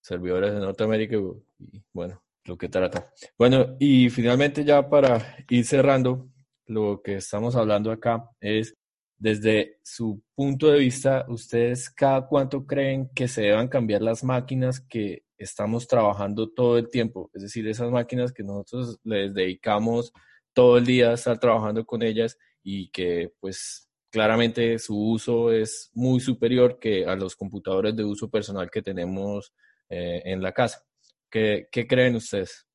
servidores 0.01 0.53
de 0.53 0.59
Norteamérica 0.59 1.17
y 1.17 1.83
bueno, 1.93 2.21
lo 2.45 2.57
que 2.57 2.69
trata. 2.69 3.11
Bueno, 3.37 3.75
y 3.79 4.09
finalmente 4.09 4.63
ya 4.63 4.87
para 4.87 5.37
ir 5.49 5.65
cerrando, 5.65 6.29
lo 6.65 7.01
que 7.01 7.15
estamos 7.15 7.55
hablando 7.55 7.91
acá 7.91 8.29
es 8.39 8.75
desde 9.17 9.79
su 9.83 10.21
punto 10.35 10.67
de 10.67 10.79
vista, 10.79 11.25
ustedes 11.27 11.89
cada 11.89 12.27
cuánto 12.27 12.65
creen 12.65 13.09
que 13.15 13.27
se 13.27 13.41
deban 13.41 13.67
cambiar 13.67 14.01
las 14.01 14.23
máquinas 14.23 14.79
que 14.79 15.23
estamos 15.37 15.87
trabajando 15.87 16.49
todo 16.49 16.77
el 16.77 16.89
tiempo, 16.89 17.29
es 17.33 17.43
decir, 17.43 17.67
esas 17.67 17.91
máquinas 17.91 18.31
que 18.31 18.43
nosotros 18.43 18.99
les 19.03 19.33
dedicamos 19.33 20.11
todo 20.53 20.77
el 20.77 20.85
día 20.85 21.11
a 21.11 21.13
estar 21.13 21.39
trabajando 21.39 21.85
con 21.85 22.01
ellas 22.01 22.37
y 22.63 22.89
que 22.89 23.31
pues 23.39 23.87
claramente 24.09 24.79
su 24.79 24.97
uso 24.97 25.51
es 25.51 25.91
muy 25.93 26.19
superior 26.19 26.79
que 26.79 27.05
a 27.05 27.15
los 27.15 27.35
computadores 27.35 27.95
de 27.95 28.03
uso 28.03 28.29
personal 28.29 28.69
que 28.71 28.81
tenemos 28.81 29.53
eh, 29.89 30.21
en 30.25 30.41
la 30.41 30.51
casa. 30.51 30.83
¿Qué, 31.29 31.67
¿Qué, 31.71 31.87
creen 31.87 32.15
ustedes? 32.15 32.67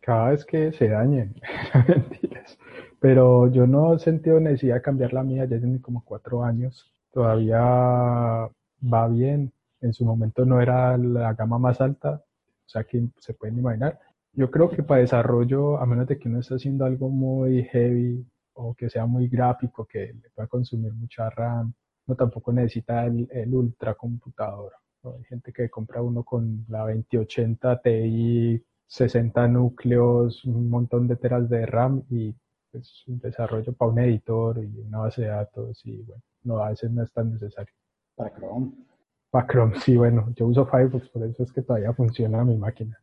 Cada 0.00 0.30
vez 0.30 0.44
que 0.44 0.72
se 0.72 0.88
dañen. 0.88 1.34
Pero 3.00 3.50
yo 3.52 3.66
no 3.66 3.94
he 3.94 3.98
sentido 4.00 4.40
necesidad 4.40 4.76
de 4.76 4.82
cambiar 4.82 5.12
la 5.12 5.22
mía, 5.22 5.44
ya 5.44 5.58
tiene 5.58 5.80
como 5.80 6.04
cuatro 6.04 6.42
años. 6.42 6.90
Todavía 7.12 7.60
va 7.60 9.08
bien, 9.08 9.52
en 9.80 9.92
su 9.92 10.04
momento 10.04 10.44
no 10.44 10.60
era 10.60 10.96
la 10.98 11.34
gama 11.34 11.58
más 11.58 11.80
alta, 11.80 12.22
o 12.66 12.68
sea 12.68 12.84
que 12.84 13.08
se 13.18 13.34
pueden 13.34 13.58
imaginar. 13.58 13.98
Yo 14.32 14.50
creo 14.50 14.68
que 14.70 14.82
para 14.82 15.00
desarrollo, 15.00 15.78
a 15.78 15.86
menos 15.86 16.06
de 16.06 16.18
que 16.18 16.28
uno 16.28 16.40
esté 16.40 16.54
haciendo 16.54 16.84
algo 16.84 17.08
muy 17.08 17.64
heavy 17.64 18.24
o 18.54 18.74
que 18.74 18.90
sea 18.90 19.06
muy 19.06 19.28
gráfico, 19.28 19.86
que 19.86 20.12
le 20.14 20.30
pueda 20.34 20.48
consumir 20.48 20.92
mucha 20.92 21.30
RAM, 21.30 21.72
no 22.06 22.14
tampoco 22.14 22.52
necesita 22.52 23.06
el, 23.06 23.28
el 23.30 23.54
ultra 23.54 23.94
computador. 23.94 24.72
Hay 25.04 25.24
gente 25.24 25.52
que 25.52 25.70
compra 25.70 26.02
uno 26.02 26.24
con 26.24 26.64
la 26.68 26.80
2080 26.80 27.80
Ti, 27.80 28.62
60 28.86 29.48
núcleos, 29.48 30.44
un 30.44 30.68
montón 30.68 31.06
de 31.06 31.16
teras 31.16 31.48
de 31.48 31.66
RAM 31.66 32.02
y 32.10 32.34
pues 32.70 33.04
un 33.06 33.18
desarrollo 33.18 33.72
para 33.72 33.90
un 33.92 33.98
editor 34.00 34.62
y 34.62 34.80
una 34.80 34.98
base 34.98 35.22
de 35.22 35.28
datos 35.28 35.80
y 35.84 36.02
bueno, 36.02 36.22
no, 36.42 36.58
a 36.58 36.70
veces 36.70 36.90
no 36.90 37.02
es 37.02 37.12
tan 37.12 37.32
necesario. 37.32 37.72
Para 38.14 38.34
Chrome. 38.34 38.72
Chrome, 39.32 39.78
sí, 39.80 39.96
bueno, 39.96 40.32
yo 40.36 40.46
uso 40.46 40.66
Firefox, 40.66 41.08
por 41.10 41.24
eso 41.24 41.42
es 41.42 41.52
que 41.52 41.62
todavía 41.62 41.92
funciona 41.92 42.44
mi 42.44 42.56
máquina. 42.56 42.98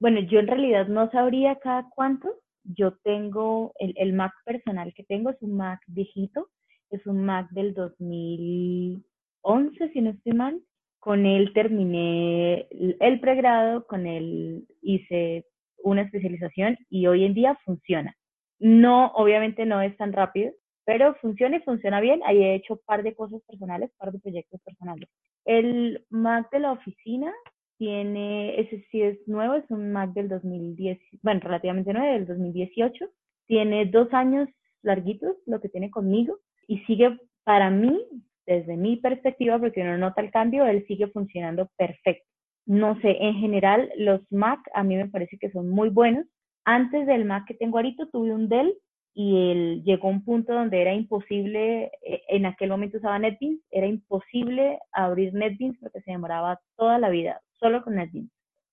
Bueno, 0.00 0.20
yo 0.20 0.40
en 0.40 0.48
realidad 0.48 0.88
no 0.88 1.10
sabría 1.10 1.56
cada 1.56 1.88
cuánto. 1.94 2.28
Yo 2.64 2.96
tengo, 3.02 3.72
el, 3.78 3.94
el 3.96 4.12
Mac 4.12 4.32
personal 4.44 4.92
que 4.94 5.04
tengo 5.04 5.30
es 5.30 5.36
un 5.40 5.56
Mac 5.56 5.80
viejito, 5.86 6.48
es 6.90 7.06
un 7.06 7.24
Mac 7.24 7.48
del 7.50 7.74
2011, 7.74 9.88
si 9.92 10.00
no 10.00 10.10
estoy 10.10 10.32
mal. 10.32 10.60
Con 10.98 11.26
él 11.26 11.52
terminé 11.52 12.68
el 12.70 13.20
pregrado, 13.20 13.86
con 13.86 14.06
él 14.06 14.66
hice 14.82 15.46
una 15.82 16.02
especialización 16.02 16.78
y 16.88 17.06
hoy 17.06 17.24
en 17.24 17.34
día 17.34 17.58
funciona. 17.64 18.16
No, 18.60 19.06
obviamente 19.14 19.66
no 19.66 19.82
es 19.82 19.96
tan 19.96 20.12
rápido, 20.12 20.52
pero 20.84 21.14
funciona 21.16 21.56
y 21.56 21.60
funciona 21.60 22.00
bien. 22.00 22.20
Ahí 22.24 22.42
he 22.42 22.54
hecho 22.54 22.74
un 22.74 22.80
par 22.84 23.02
de 23.02 23.14
cosas 23.14 23.40
personales, 23.46 23.90
un 23.92 23.98
par 23.98 24.12
de 24.12 24.18
proyectos 24.18 24.60
personales. 24.62 25.08
El 25.44 26.04
Mac 26.10 26.50
de 26.50 26.60
la 26.60 26.72
oficina 26.72 27.32
tiene, 27.78 28.60
ese 28.60 28.84
sí 28.90 29.02
es 29.02 29.18
nuevo, 29.26 29.54
es 29.54 29.68
un 29.70 29.92
Mac 29.92 30.12
del 30.12 30.28
2010, 30.28 30.98
bueno, 31.22 31.40
relativamente 31.42 31.92
nuevo, 31.92 32.12
del 32.12 32.26
2018. 32.26 33.06
Tiene 33.46 33.86
dos 33.86 34.12
años 34.12 34.48
larguitos, 34.82 35.36
lo 35.46 35.60
que 35.60 35.68
tiene 35.68 35.90
conmigo, 35.90 36.38
y 36.68 36.78
sigue 36.80 37.18
para 37.44 37.70
mí, 37.70 38.00
desde 38.46 38.76
mi 38.76 38.96
perspectiva, 38.96 39.58
porque 39.58 39.82
uno 39.82 39.98
nota 39.98 40.20
el 40.20 40.30
cambio, 40.30 40.66
él 40.66 40.84
sigue 40.86 41.08
funcionando 41.08 41.68
perfecto. 41.76 42.24
No 42.66 43.00
sé, 43.00 43.16
en 43.20 43.34
general, 43.34 43.90
los 43.96 44.20
Mac 44.30 44.60
a 44.74 44.84
mí 44.84 44.96
me 44.96 45.08
parece 45.08 45.36
que 45.38 45.50
son 45.50 45.68
muy 45.68 45.88
buenos. 45.88 46.26
Antes 46.64 47.06
del 47.06 47.24
Mac 47.24 47.44
que 47.46 47.54
tengo 47.54 47.78
ahorita, 47.78 48.06
tuve 48.12 48.32
un 48.32 48.48
Dell 48.48 48.72
y 49.14 49.50
él 49.50 49.82
llegó 49.84 50.08
a 50.08 50.12
un 50.12 50.24
punto 50.24 50.54
donde 50.54 50.80
era 50.80 50.94
imposible, 50.94 51.90
eh, 52.02 52.22
en 52.28 52.46
aquel 52.46 52.70
momento 52.70 52.96
usaba 52.96 53.18
NetBeans, 53.18 53.60
era 53.70 53.86
imposible 53.86 54.78
abrir 54.92 55.34
NetBeans 55.34 55.78
porque 55.78 56.00
se 56.00 56.12
demoraba 56.12 56.60
toda 56.76 56.98
la 56.98 57.10
vida, 57.10 57.40
solo 57.60 57.82
con 57.82 57.96
NetBeans. 57.96 58.30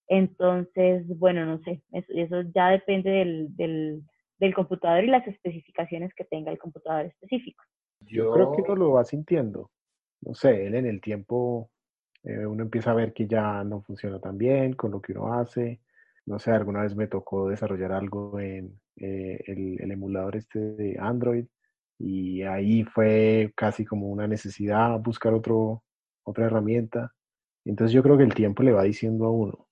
Entonces, 0.08 1.06
bueno, 1.20 1.46
no 1.46 1.60
sé, 1.60 1.84
eso, 1.92 2.42
ya 2.56 2.70
depende 2.70 3.12
del, 3.12 3.56
del, 3.56 4.04
del, 4.40 4.54
computador 4.56 5.04
y 5.04 5.08
las 5.08 5.28
especificaciones 5.28 6.14
que 6.16 6.24
tenga 6.26 6.52
el 6.52 6.58
computador 6.58 7.06
específico. 7.06 7.64
Yo 8.08 8.32
creo 8.32 8.52
que 8.54 8.62
uno 8.64 8.76
lo 8.76 8.92
va 8.94 9.04
sintiendo. 9.04 9.70
No 10.22 10.34
sé, 10.34 10.66
él 10.66 10.74
en 10.74 10.88
el 10.88 11.00
tiempo 11.00 11.70
eh, 12.24 12.46
uno 12.46 12.64
empieza 12.64 12.92
a 12.92 12.96
ver 12.96 13.14
que 13.14 13.28
ya 13.28 13.64
no 13.64 13.82
funciona 13.82 14.20
tan 14.20 14.38
bien 14.38 14.74
con 14.74 14.92
lo 14.92 15.02
que 15.02 15.12
uno 15.12 15.34
hace. 15.34 15.80
No 16.26 16.40
sé, 16.40 16.52
alguna 16.52 16.82
vez 16.82 16.96
me 16.96 17.08
tocó 17.08 17.48
desarrollar 17.48 17.92
algo 17.92 18.40
en, 18.40 18.80
eh, 19.00 19.44
el, 19.48 19.92
emulador 19.92 20.36
este 20.36 20.60
de 20.60 20.98
Android 21.00 21.46
y 21.98 22.44
ahí 22.44 22.84
fue 22.84 23.52
casi 23.56 23.86
como 23.86 24.08
una 24.10 24.28
necesidad 24.28 25.00
buscar 25.00 25.34
otro, 25.34 25.84
otra 26.24 26.46
herramienta. 26.46 27.14
Entonces 27.66 27.94
yo 27.94 28.04
creo 28.04 28.18
que 28.18 28.24
el 28.24 28.34
tiempo 28.34 28.64
le 28.64 28.72
va 28.72 28.84
diciendo 28.84 29.26
a 29.26 29.32
uno, 29.32 29.68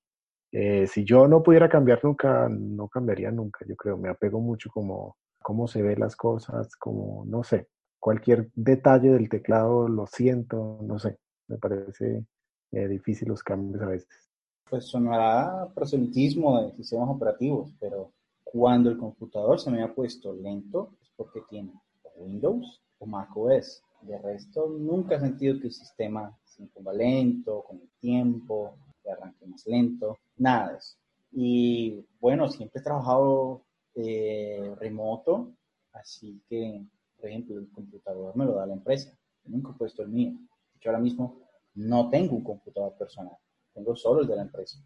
eh, 0.51 0.87
si 0.87 1.03
yo 1.03 1.27
no 1.27 1.43
pudiera 1.43 1.69
cambiar 1.69 2.03
nunca, 2.03 2.47
no 2.49 2.87
cambiaría 2.87 3.31
nunca, 3.31 3.65
yo 3.67 3.75
creo, 3.75 3.97
me 3.97 4.09
apego 4.09 4.39
mucho 4.39 4.69
como 4.69 5.17
cómo 5.41 5.67
se 5.67 5.81
ven 5.81 5.99
las 5.99 6.15
cosas, 6.15 6.75
como, 6.75 7.23
no 7.25 7.43
sé, 7.43 7.67
cualquier 7.99 8.49
detalle 8.53 9.09
del 9.09 9.29
teclado 9.29 9.87
lo 9.87 10.07
siento, 10.07 10.79
no 10.83 10.99
sé, 10.99 11.17
me 11.47 11.57
parece 11.57 12.25
eh, 12.71 12.87
difícil 12.87 13.29
los 13.29 13.43
cambios 13.43 13.81
a 13.81 13.87
veces. 13.87 14.29
Pues 14.69 14.85
sonará 14.85 15.69
proselitismo 15.73 16.61
de 16.61 16.73
sistemas 16.73 17.09
operativos, 17.09 17.73
pero 17.79 18.11
cuando 18.51 18.89
el 18.89 18.97
computador 18.97 19.59
se 19.59 19.71
me 19.71 19.83
ha 19.83 19.93
puesto 19.93 20.33
lento 20.33 20.91
es 21.01 21.09
porque 21.15 21.41
tiene 21.49 21.73
Windows 22.15 22.81
o 22.99 23.05
macOS. 23.05 23.83
De 24.01 24.17
resto, 24.19 24.67
nunca 24.67 25.15
he 25.15 25.19
sentido 25.19 25.59
que 25.59 25.67
el 25.67 25.73
sistema 25.73 26.37
se 26.45 26.65
ponga 26.67 26.93
lento, 26.93 27.63
con 27.63 27.79
el 27.81 27.89
tiempo, 27.99 28.75
que 29.01 29.11
arranque 29.11 29.45
más 29.47 29.65
lento, 29.65 30.17
nada 30.37 30.71
de 30.71 30.77
eso. 30.77 30.97
Y 31.31 32.05
bueno, 32.19 32.47
siempre 32.49 32.79
he 32.79 32.83
trabajado 32.83 33.63
eh, 33.95 34.75
remoto, 34.79 35.53
así 35.93 36.41
que, 36.47 36.85
por 37.19 37.29
ejemplo, 37.29 37.57
el 37.57 37.69
computador 37.71 38.35
me 38.35 38.45
lo 38.45 38.53
da 38.53 38.65
la 38.65 38.73
empresa. 38.73 39.11
nunca 39.45 39.71
he 39.71 39.77
puesto 39.77 40.03
el 40.03 40.09
mío. 40.09 40.33
Yo 40.79 40.91
ahora 40.91 41.01
mismo 41.01 41.41
no 41.73 42.09
tengo 42.09 42.35
un 42.35 42.43
computador 42.43 42.95
personal, 42.97 43.37
tengo 43.73 43.95
solo 43.95 44.21
el 44.21 44.27
de 44.27 44.35
la 44.35 44.43
empresa. 44.43 44.79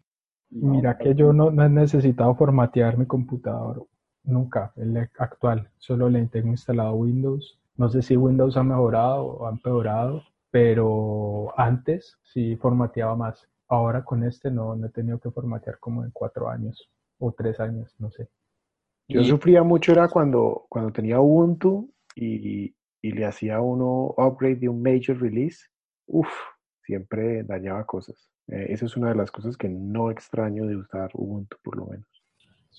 Mira 0.54 0.98
que 0.98 1.14
yo 1.14 1.32
no, 1.32 1.48
he 1.48 1.68
necesitado 1.68 2.34
formatear 2.34 2.98
mi 2.98 3.06
computador 3.06 3.86
nunca, 4.24 4.72
el 4.76 5.08
actual. 5.18 5.70
Solo 5.78 6.10
le 6.10 6.26
tengo 6.26 6.48
instalado 6.48 6.92
Windows. 6.94 7.58
No 7.76 7.88
sé 7.88 8.02
si 8.02 8.16
Windows 8.16 8.56
ha 8.58 8.62
mejorado 8.62 9.24
o 9.24 9.46
ha 9.46 9.50
empeorado, 9.50 10.22
pero 10.50 11.58
antes 11.58 12.18
sí 12.22 12.56
formateaba 12.56 13.16
más. 13.16 13.48
Ahora 13.68 14.04
con 14.04 14.24
este 14.24 14.50
no, 14.50 14.76
no 14.76 14.86
he 14.86 14.90
tenido 14.90 15.18
que 15.18 15.30
formatear 15.30 15.78
como 15.78 16.04
en 16.04 16.10
cuatro 16.10 16.50
años 16.50 16.90
o 17.18 17.32
tres 17.32 17.58
años, 17.58 17.94
no 17.98 18.10
sé. 18.10 18.28
Yo 19.08 19.24
sufría 19.24 19.62
mucho 19.62 19.92
era 19.92 20.08
cuando, 20.08 20.66
cuando 20.68 20.92
tenía 20.92 21.20
Ubuntu 21.20 21.90
y, 22.14 22.74
y 23.00 23.12
le 23.12 23.24
hacía 23.24 23.60
uno 23.60 24.14
upgrade 24.18 24.56
de 24.56 24.68
un 24.68 24.82
major 24.82 25.18
release. 25.18 25.66
Uf, 26.06 26.28
siempre 26.82 27.42
dañaba 27.42 27.84
cosas. 27.84 28.31
Eh, 28.48 28.66
esa 28.70 28.86
es 28.86 28.96
una 28.96 29.10
de 29.10 29.14
las 29.14 29.30
cosas 29.30 29.56
que 29.56 29.68
no 29.68 30.10
extraño 30.10 30.66
de 30.66 30.76
usar 30.76 31.10
Ubuntu, 31.14 31.56
por 31.62 31.76
lo 31.76 31.86
menos. 31.86 32.06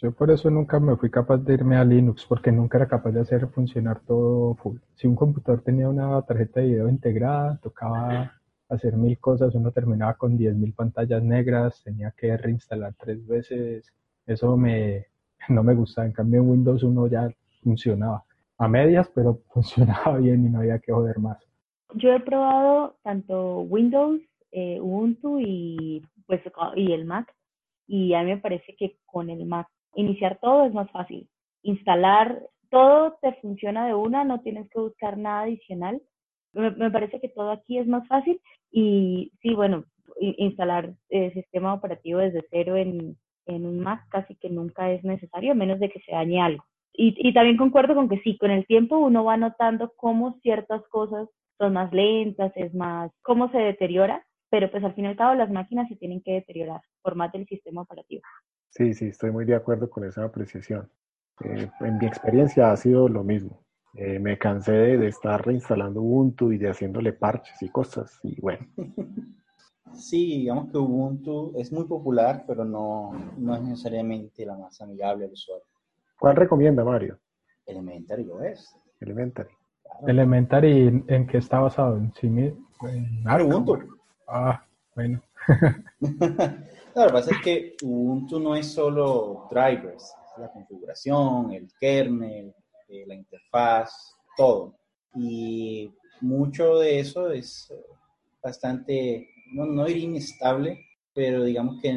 Yo 0.01 0.11
por 0.11 0.31
eso 0.31 0.49
nunca 0.49 0.81
me 0.81 0.97
fui 0.97 1.09
capaz 1.09 1.37
de 1.37 1.53
irme 1.53 1.77
a 1.77 1.85
Linux, 1.85 2.25
porque 2.25 2.51
nunca 2.51 2.77
era 2.77 2.87
capaz 2.89 3.11
de 3.11 3.21
hacer 3.21 3.47
funcionar 3.47 4.01
todo 4.01 4.53
full. 4.55 4.77
Si 4.95 5.07
un 5.07 5.15
computador 5.15 5.61
tenía 5.61 5.87
una 5.87 6.21
tarjeta 6.23 6.59
de 6.59 6.67
video 6.67 6.89
integrada, 6.89 7.57
tocaba 7.63 8.33
hacer 8.67 8.97
mil 8.97 9.17
cosas, 9.19 9.55
uno 9.55 9.71
terminaba 9.71 10.15
con 10.15 10.35
diez 10.37 10.55
mil 10.55 10.73
pantallas 10.73 11.23
negras, 11.23 11.81
tenía 11.83 12.11
que 12.17 12.35
reinstalar 12.35 12.93
tres 12.99 13.25
veces. 13.25 13.93
Eso 14.25 14.57
me, 14.57 15.07
no 15.47 15.63
me 15.63 15.73
gustaba. 15.73 16.05
En 16.05 16.11
cambio, 16.11 16.41
en 16.41 16.49
Windows 16.49 16.83
uno 16.83 17.07
ya 17.07 17.29
funcionaba 17.63 18.25
a 18.57 18.67
medias, 18.67 19.09
pero 19.15 19.41
funcionaba 19.53 20.17
bien 20.17 20.45
y 20.45 20.49
no 20.49 20.59
había 20.59 20.79
que 20.79 20.91
joder 20.91 21.17
más. 21.19 21.37
Yo 21.95 22.11
he 22.11 22.19
probado 22.19 22.97
tanto 23.03 23.61
Windows 23.61 24.19
eh, 24.53 24.79
Ubuntu 24.79 25.39
y, 25.39 26.01
pues, 26.27 26.41
y 26.75 26.93
el 26.93 27.05
Mac. 27.05 27.33
Y 27.87 28.13
a 28.13 28.23
mí 28.23 28.31
me 28.31 28.37
parece 28.37 28.75
que 28.75 28.97
con 29.05 29.29
el 29.29 29.45
Mac 29.45 29.67
iniciar 29.95 30.39
todo 30.39 30.65
es 30.65 30.73
más 30.73 30.89
fácil. 30.91 31.27
Instalar 31.63 32.41
todo 32.69 33.17
te 33.21 33.33
funciona 33.33 33.85
de 33.85 33.93
una, 33.93 34.23
no 34.23 34.41
tienes 34.41 34.69
que 34.69 34.79
buscar 34.79 35.17
nada 35.17 35.41
adicional. 35.41 36.01
Me, 36.53 36.91
parece 36.91 37.19
que 37.19 37.29
todo 37.29 37.51
aquí 37.51 37.77
es 37.79 37.87
más 37.87 38.07
fácil 38.07 38.39
y 38.71 39.31
sí, 39.41 39.55
bueno, 39.55 39.85
instalar 40.19 40.93
el 41.09 41.33
sistema 41.33 41.73
operativo 41.73 42.19
desde 42.19 42.45
cero 42.51 42.77
en, 42.77 43.17
en 43.47 43.65
un 43.65 43.79
Mac 43.79 44.05
casi 44.09 44.35
que 44.35 44.49
nunca 44.49 44.91
es 44.91 45.03
necesario, 45.03 45.51
a 45.51 45.55
menos 45.55 45.79
de 45.79 45.89
que 45.89 45.99
se 46.01 46.11
dañe 46.11 46.41
algo. 46.41 46.63
Y, 46.93 47.15
y 47.17 47.33
también 47.33 47.57
concuerdo 47.57 47.95
con 47.95 48.07
que 48.07 48.19
sí, 48.19 48.37
con 48.37 48.51
el 48.51 48.67
tiempo 48.67 48.97
uno 48.97 49.23
va 49.23 49.35
notando 49.35 49.93
cómo 49.95 50.39
ciertas 50.41 50.87
cosas 50.89 51.27
son 51.57 51.73
más 51.73 51.91
lentas, 51.91 52.51
es 52.55 52.73
más, 52.73 53.11
cómo 53.21 53.49
se 53.51 53.57
deteriora, 53.57 54.25
pero 54.53 54.69
pues 54.69 54.83
al 54.83 54.93
fin 54.93 55.05
y 55.05 55.07
al 55.07 55.15
cabo 55.15 55.33
las 55.33 55.49
máquinas 55.49 55.89
se 55.89 55.95
tienen 55.95 56.21
que 56.21 56.33
deteriorar 56.33 56.79
por 57.01 57.15
más 57.15 57.31
del 57.31 57.47
sistema 57.47 57.81
operativo. 57.81 58.21
Sí, 58.69 58.93
sí, 58.93 59.07
estoy 59.07 59.31
muy 59.31 59.45
de 59.45 59.55
acuerdo 59.55 59.89
con 59.89 60.03
esa 60.03 60.23
apreciación. 60.23 60.87
Eh, 61.43 61.67
en 61.79 61.97
mi 61.97 62.05
experiencia 62.05 62.71
ha 62.71 62.77
sido 62.77 63.09
lo 63.09 63.23
mismo. 63.23 63.63
Eh, 63.95 64.19
me 64.19 64.37
cansé 64.37 64.73
de, 64.73 65.07
estar 65.07 65.43
reinstalando 65.43 66.03
Ubuntu 66.03 66.51
y 66.51 66.59
de 66.59 66.69
haciéndole 66.69 67.13
parches 67.13 67.59
y 67.63 67.69
cosas, 67.69 68.19
y 68.21 68.39
bueno. 68.39 68.67
Sí, 69.95 70.37
digamos 70.37 70.71
que 70.71 70.77
Ubuntu 70.77 71.53
es 71.55 71.71
muy 71.71 71.85
popular, 71.85 72.45
pero 72.47 72.63
no, 72.63 73.11
no 73.37 73.55
es 73.55 73.61
necesariamente 73.61 74.45
la 74.45 74.55
más 74.55 74.79
amigable 74.81 75.25
al 75.25 75.31
usuario. 75.31 75.65
¿Cuál 76.19 76.35
recomienda, 76.35 76.83
Mario? 76.83 77.19
Elementary 77.65 78.27
OS. 78.29 78.75
Elementary. 78.99 79.49
Elementary, 80.07 81.03
¿en 81.07 81.27
qué 81.27 81.37
está 81.37 81.59
basado? 81.59 81.97
¿En, 81.97 82.11
sí, 82.13 82.27
en 82.27 82.65
Ubuntu. 83.41 84.02
Ah, 84.27 84.65
bueno. 84.95 85.21
lo 85.99 87.07
que 87.07 87.13
pasa 87.13 87.31
es 87.31 87.41
que 87.43 87.75
Ubuntu 87.81 88.39
no 88.39 88.55
es 88.55 88.67
solo 88.67 89.47
drivers, 89.51 90.03
es 90.03 90.41
la 90.41 90.51
configuración, 90.51 91.51
el 91.51 91.67
kernel, 91.79 92.53
eh, 92.87 93.05
la 93.07 93.15
interfaz, 93.15 94.15
todo. 94.37 94.75
Y 95.15 95.91
mucho 96.21 96.79
de 96.79 96.99
eso 96.99 97.31
es 97.31 97.71
bastante, 98.41 99.29
no, 99.53 99.65
no 99.65 99.85
diría 99.85 100.05
inestable, 100.05 100.79
pero 101.13 101.43
digamos 101.43 101.81
que 101.81 101.89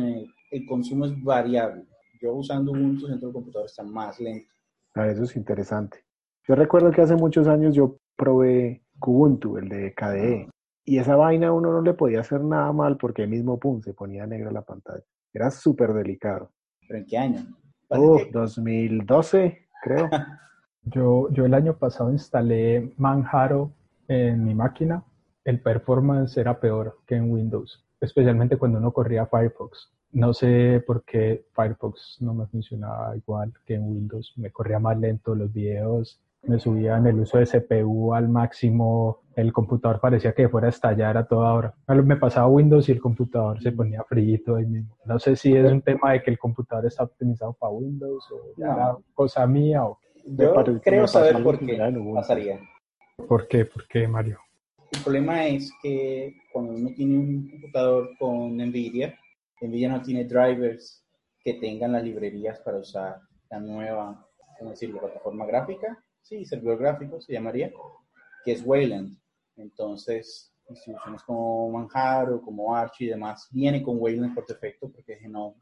el, 0.51 0.67
consumo 0.67 1.07
es 1.07 1.23
variable. 1.23 1.85
Yo 2.21 2.35
usando 2.35 2.73
Ubuntu 2.73 3.07
dentro 3.07 3.29
del 3.29 3.35
computador 3.35 3.67
está 3.67 3.83
más 3.83 4.19
lento. 4.21 4.51
Ah, 4.95 5.09
eso 5.09 5.25
es 5.25 5.37
interesante. 5.37 6.05
Yo 6.49 6.55
recuerdo 6.55 6.91
que 6.91 7.03
hace 7.03 7.17
muchos 7.17 7.47
años 7.49 7.75
yo 7.75 7.99
probé 8.17 8.83
Kubuntu, 8.99 9.59
el 9.59 9.69
de 9.69 9.93
KDE, 9.95 10.49
y 10.87 10.99
esa 10.99 11.17
vaina 11.17 11.53
uno 11.53 11.73
no 11.73 11.83
le 11.83 11.95
podía 11.95 12.21
hacer 12.21 12.41
nada 12.43 12.73
mal 12.73 12.97
porque 12.97 13.25
el 13.25 13.29
mismo 13.29 13.59
pum 13.59 13.83
se 13.83 13.93
ponía 13.93 14.25
negra 14.25 14.53
la 14.53 14.63
pantalla. 14.63 15.03
Era 15.35 15.51
súper 15.51 15.93
delicado. 15.93 16.53
¿Pero 16.87 17.01
en 17.01 17.07
qué 17.07 17.19
año? 17.19 17.41
Uh, 17.91 18.21
2012, 18.33 19.67
creo. 19.83 20.09
yo, 20.85 21.29
yo 21.33 21.45
el 21.45 21.55
año 21.55 21.77
pasado 21.77 22.13
instalé 22.13 22.95
Manjaro 22.97 23.73
en 24.07 24.45
mi 24.45 24.55
máquina. 24.55 25.03
El 25.45 25.61
performance 25.61 26.37
era 26.37 26.59
peor 26.61 27.01
que 27.05 27.17
en 27.17 27.33
Windows, 27.33 27.85
especialmente 28.01 28.57
cuando 28.57 28.79
uno 28.79 28.93
corría 28.93 29.27
Firefox. 29.27 29.93
no 30.13 30.33
sé 30.33 30.83
por 30.87 31.05
qué 31.05 31.47
Firefox 31.53 32.19
no 32.21 32.33
me 32.33 32.47
funcionaba 32.47 33.17
igual 33.17 33.53
que 33.65 33.75
en 33.75 33.91
Windows, 33.91 34.33
me 34.37 34.53
corría 34.53 34.79
más 34.79 34.99
lento 34.99 35.35
los 35.35 35.53
videos, 35.53 36.21
me 36.43 36.59
subían 36.59 37.07
el 37.07 37.21
uso 37.21 37.39
de 37.39 37.47
CPU 37.47 38.15
al 38.15 38.29
máximo, 38.29 39.23
el 39.35 39.53
computador 39.53 40.01
parecía 40.01 40.33
que 40.33 40.49
fuera 40.49 40.69
a 40.69 40.71
estallar 40.71 41.17
a 41.17 41.27
toda 41.27 41.53
hora. 41.53 41.75
Me 41.89 42.17
pasaba 42.17 42.47
Windows 42.49 42.89
y 42.89 42.93
el 42.93 43.01
computador 43.01 43.61
se 43.61 43.73
ponía 43.73 44.03
frío 44.05 44.57
ahí 44.57 44.67
mismo. 44.67 44.97
No 45.05 45.19
sé 45.19 45.37
si 45.37 45.55
es 45.55 45.71
un 45.71 45.83
tema 45.83 46.13
de 46.13 46.23
que 46.23 46.31
el 46.31 46.39
computador 46.39 46.87
está 46.87 47.05
optimizado 47.05 47.53
para 47.53 47.73
Windows 47.73 48.25
o 48.31 48.63
era 48.63 48.97
cosa 49.13 49.47
mía 49.47 49.85
o 49.85 49.99
Yo 50.25 50.55
creo 50.83 51.07
saber 51.07 51.43
por 51.43 51.59
qué 51.59 51.79
pasaría. 52.15 52.61
¿Por 53.29 53.49
qué? 53.49 53.65
¿Por 53.65 53.87
qué, 53.89 54.07
Mario? 54.07 54.39
El 54.93 55.03
problema 55.03 55.47
es 55.47 55.73
que 55.83 56.37
cuando 56.53 56.73
uno 56.73 56.91
tiene 56.95 57.19
un 57.19 57.51
computador 57.51 58.11
con 58.19 58.57
NVIDIA, 58.57 59.19
NVIDIA 59.61 59.89
no 59.89 60.03
tiene 60.03 60.25
drivers 60.25 61.05
que 61.43 61.55
tengan 61.55 61.93
las 61.93 62.05
librerías 62.05 62.61
para 62.61 62.79
usar 62.79 63.21
la 63.51 63.59
nueva, 63.61 64.27
¿cómo 64.59 64.71
decirlo?, 64.71 65.01
plataforma 65.01 65.45
gráfica. 65.45 66.03
Sí, 66.27 66.45
servidor 66.45 66.79
gráfico 66.79 67.21
se 67.21 67.35
llamaría, 67.35 67.71
que 68.45 68.51
es 68.51 68.63
Wayland. 68.67 69.17
Entonces, 69.55 70.53
instituciones 70.69 71.23
como 71.23 71.71
Manjaro, 71.71 72.43
como 72.43 72.75
Archie 72.75 73.07
y 73.07 73.11
demás, 73.11 73.47
viene 73.53 73.81
con 73.81 74.01
Wayland 74.01 74.35
por 74.35 74.45
defecto, 74.45 74.91
porque 74.91 75.15
Genome 75.15 75.55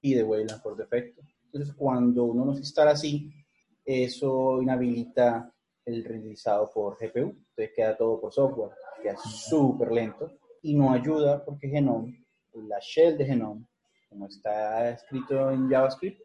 pide 0.00 0.22
Wayland 0.22 0.62
por 0.62 0.76
defecto. 0.76 1.22
Entonces, 1.46 1.74
cuando 1.74 2.22
uno 2.22 2.44
nos 2.44 2.58
instala 2.58 2.92
así, 2.92 3.32
eso 3.84 4.62
inhabilita 4.62 5.52
el 5.84 6.04
renderizado 6.04 6.70
por 6.72 6.96
GPU. 7.00 7.34
Entonces, 7.48 7.72
queda 7.74 7.96
todo 7.96 8.20
por 8.20 8.32
software, 8.32 8.76
queda 9.02 9.16
súper 9.16 9.90
lento 9.90 10.30
y 10.62 10.76
no 10.76 10.92
ayuda 10.92 11.44
porque 11.44 11.68
Genome 11.68 12.24
la 12.54 12.78
shell 12.80 13.18
de 13.18 13.24
Genome, 13.24 13.66
como 14.08 14.26
está 14.26 14.90
escrito 14.90 15.50
en 15.50 15.68
JavaScript, 15.68 16.20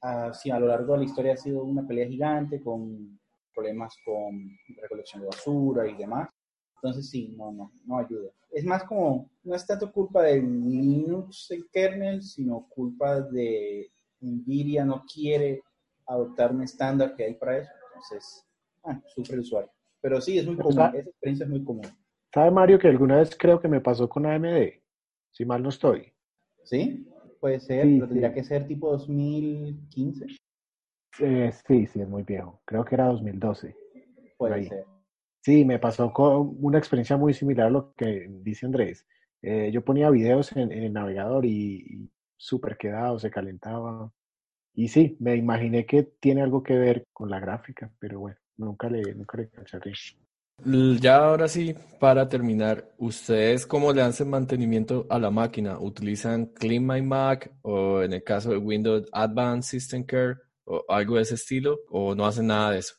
así 0.00 0.50
a 0.50 0.58
lo 0.58 0.68
largo 0.68 0.94
de 0.94 1.00
la 1.00 1.04
historia 1.04 1.34
ha 1.34 1.36
sido 1.36 1.62
una 1.64 1.86
pelea 1.86 2.08
gigante 2.08 2.62
con 2.62 3.20
problemas 3.54 3.96
con 4.04 4.56
recolección 4.80 5.22
de 5.22 5.28
basura 5.28 5.86
y 5.86 5.96
demás. 5.96 6.28
Entonces 6.76 7.08
sí, 7.10 7.34
no, 7.36 7.52
no, 7.52 7.72
no 7.84 7.98
ayuda. 7.98 8.30
Es 8.50 8.64
más 8.64 8.84
como, 8.84 9.30
no 9.44 9.54
es 9.54 9.66
tanto 9.66 9.92
culpa 9.92 10.24
de 10.24 10.40
Linux, 10.42 11.50
el 11.50 11.68
kernel, 11.70 12.22
sino 12.22 12.66
culpa 12.68 13.20
de 13.20 13.90
NVIDIA 14.20 14.84
no 14.84 15.04
quiere 15.12 15.62
adoptar 16.06 16.52
un 16.52 16.62
estándar 16.62 17.14
que 17.14 17.24
hay 17.24 17.34
para 17.34 17.58
eso. 17.58 17.70
Entonces, 17.88 18.44
ah, 18.84 19.00
sufre 19.14 19.34
el 19.34 19.40
usuario. 19.40 19.70
Pero 20.00 20.20
sí, 20.20 20.38
es 20.38 20.46
muy 20.46 20.56
común, 20.56 20.72
esa 20.72 20.98
experiencia 20.98 21.44
es 21.44 21.50
muy 21.50 21.64
común. 21.64 21.86
¿Sabe 22.34 22.50
Mario 22.50 22.78
que 22.78 22.88
alguna 22.88 23.18
vez 23.18 23.36
creo 23.36 23.60
que 23.60 23.68
me 23.68 23.80
pasó 23.80 24.08
con 24.08 24.26
AMD? 24.26 24.82
si 25.32 25.44
mal 25.44 25.62
no 25.62 25.70
estoy. 25.70 26.12
¿Sí? 26.62 27.08
Puede 27.40 27.58
ser, 27.58 27.84
pero 27.84 28.06
tendría 28.06 28.32
que 28.32 28.44
ser 28.44 28.66
tipo 28.68 28.92
2015. 28.92 30.26
Eh, 31.20 31.52
sí, 31.66 31.86
sí, 31.86 32.00
es 32.00 32.08
muy 32.08 32.22
viejo. 32.22 32.60
Creo 32.64 32.84
que 32.84 32.94
era 32.94 33.06
2012. 33.06 33.76
Puede 34.36 34.64
ser. 34.64 34.84
Sí, 35.40 35.64
me 35.64 35.78
pasó 35.78 36.12
con 36.12 36.56
una 36.60 36.78
experiencia 36.78 37.16
muy 37.16 37.34
similar 37.34 37.66
a 37.66 37.70
lo 37.70 37.94
que 37.94 38.28
dice 38.28 38.66
Andrés. 38.66 39.06
Eh, 39.42 39.70
yo 39.72 39.84
ponía 39.84 40.08
videos 40.10 40.52
en, 40.52 40.70
el 40.70 40.92
navegador 40.92 41.44
y, 41.44 42.08
súper 42.36 42.76
quedado, 42.76 43.18
se 43.18 43.30
calentaba. 43.30 44.10
Y 44.74 44.88
sí, 44.88 45.16
me 45.20 45.36
imaginé 45.36 45.84
que 45.84 46.04
tiene 46.20 46.42
algo 46.42 46.62
que 46.62 46.78
ver 46.78 47.04
con 47.12 47.28
la 47.28 47.40
gráfica, 47.40 47.90
pero 47.98 48.20
bueno, 48.20 48.38
nunca 48.56 48.88
le, 48.88 49.14
nunca 49.14 49.36
le 49.36 49.50
ya 51.00 51.16
ahora 51.16 51.48
sí, 51.48 51.74
para 51.98 52.28
terminar, 52.28 52.88
¿ustedes 52.98 53.66
cómo 53.66 53.92
le 53.92 54.02
hacen 54.02 54.30
mantenimiento 54.30 55.06
a 55.10 55.18
la 55.18 55.30
máquina? 55.30 55.78
¿Utilizan 55.78 56.46
Clean 56.46 56.86
My 56.86 57.02
Mac 57.02 57.52
o 57.62 58.00
en 58.02 58.12
el 58.12 58.22
caso 58.22 58.50
de 58.50 58.58
Windows 58.58 59.08
Advanced 59.12 59.68
System 59.68 60.04
Care 60.04 60.36
o 60.64 60.84
algo 60.88 61.16
de 61.16 61.22
ese 61.22 61.34
estilo 61.34 61.80
o 61.90 62.14
no 62.14 62.26
hacen 62.26 62.46
nada 62.46 62.72
de 62.72 62.78
eso? 62.78 62.94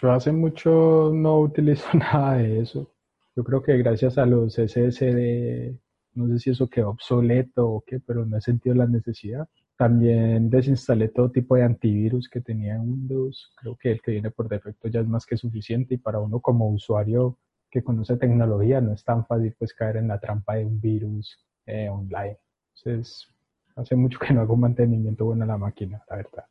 Yo 0.00 0.10
hace 0.10 0.32
mucho 0.32 1.12
no 1.14 1.40
utilizo 1.40 1.86
nada 1.96 2.36
de 2.38 2.60
eso. 2.60 2.92
Yo 3.36 3.44
creo 3.44 3.62
que 3.62 3.76
gracias 3.78 4.18
a 4.18 4.26
los 4.26 4.54
SSD, 4.54 5.74
no 6.14 6.28
sé 6.28 6.38
si 6.38 6.50
eso 6.50 6.68
quedó 6.68 6.90
obsoleto 6.90 7.68
o 7.68 7.84
qué, 7.86 8.00
pero 8.00 8.26
no 8.26 8.36
he 8.36 8.40
sentido 8.40 8.74
la 8.74 8.86
necesidad. 8.86 9.48
También 9.76 10.50
desinstalé 10.50 11.08
todo 11.08 11.30
tipo 11.30 11.56
de 11.56 11.62
antivirus 11.62 12.28
que 12.28 12.40
tenía 12.40 12.74
en 12.74 12.82
Windows. 12.82 13.52
Creo 13.56 13.76
que 13.76 13.92
el 13.92 14.02
que 14.02 14.12
viene 14.12 14.30
por 14.30 14.48
defecto 14.48 14.88
ya 14.88 15.00
es 15.00 15.08
más 15.08 15.24
que 15.24 15.36
suficiente 15.36 15.94
y 15.94 15.98
para 15.98 16.20
uno 16.20 16.40
como 16.40 16.68
usuario 16.68 17.38
que 17.70 17.82
conoce 17.82 18.16
tecnología 18.16 18.82
no 18.82 18.92
es 18.92 19.02
tan 19.02 19.24
fácil 19.26 19.54
pues 19.58 19.72
caer 19.72 19.96
en 19.96 20.08
la 20.08 20.20
trampa 20.20 20.56
de 20.56 20.66
un 20.66 20.78
virus 20.80 21.38
eh, 21.64 21.88
online. 21.88 22.38
Entonces, 22.76 23.26
hace 23.76 23.96
mucho 23.96 24.18
que 24.18 24.34
no 24.34 24.42
hago 24.42 24.56
mantenimiento 24.56 25.24
bueno 25.24 25.44
a 25.44 25.46
la 25.46 25.58
máquina, 25.58 26.02
la 26.08 26.16
verdad. 26.16 26.44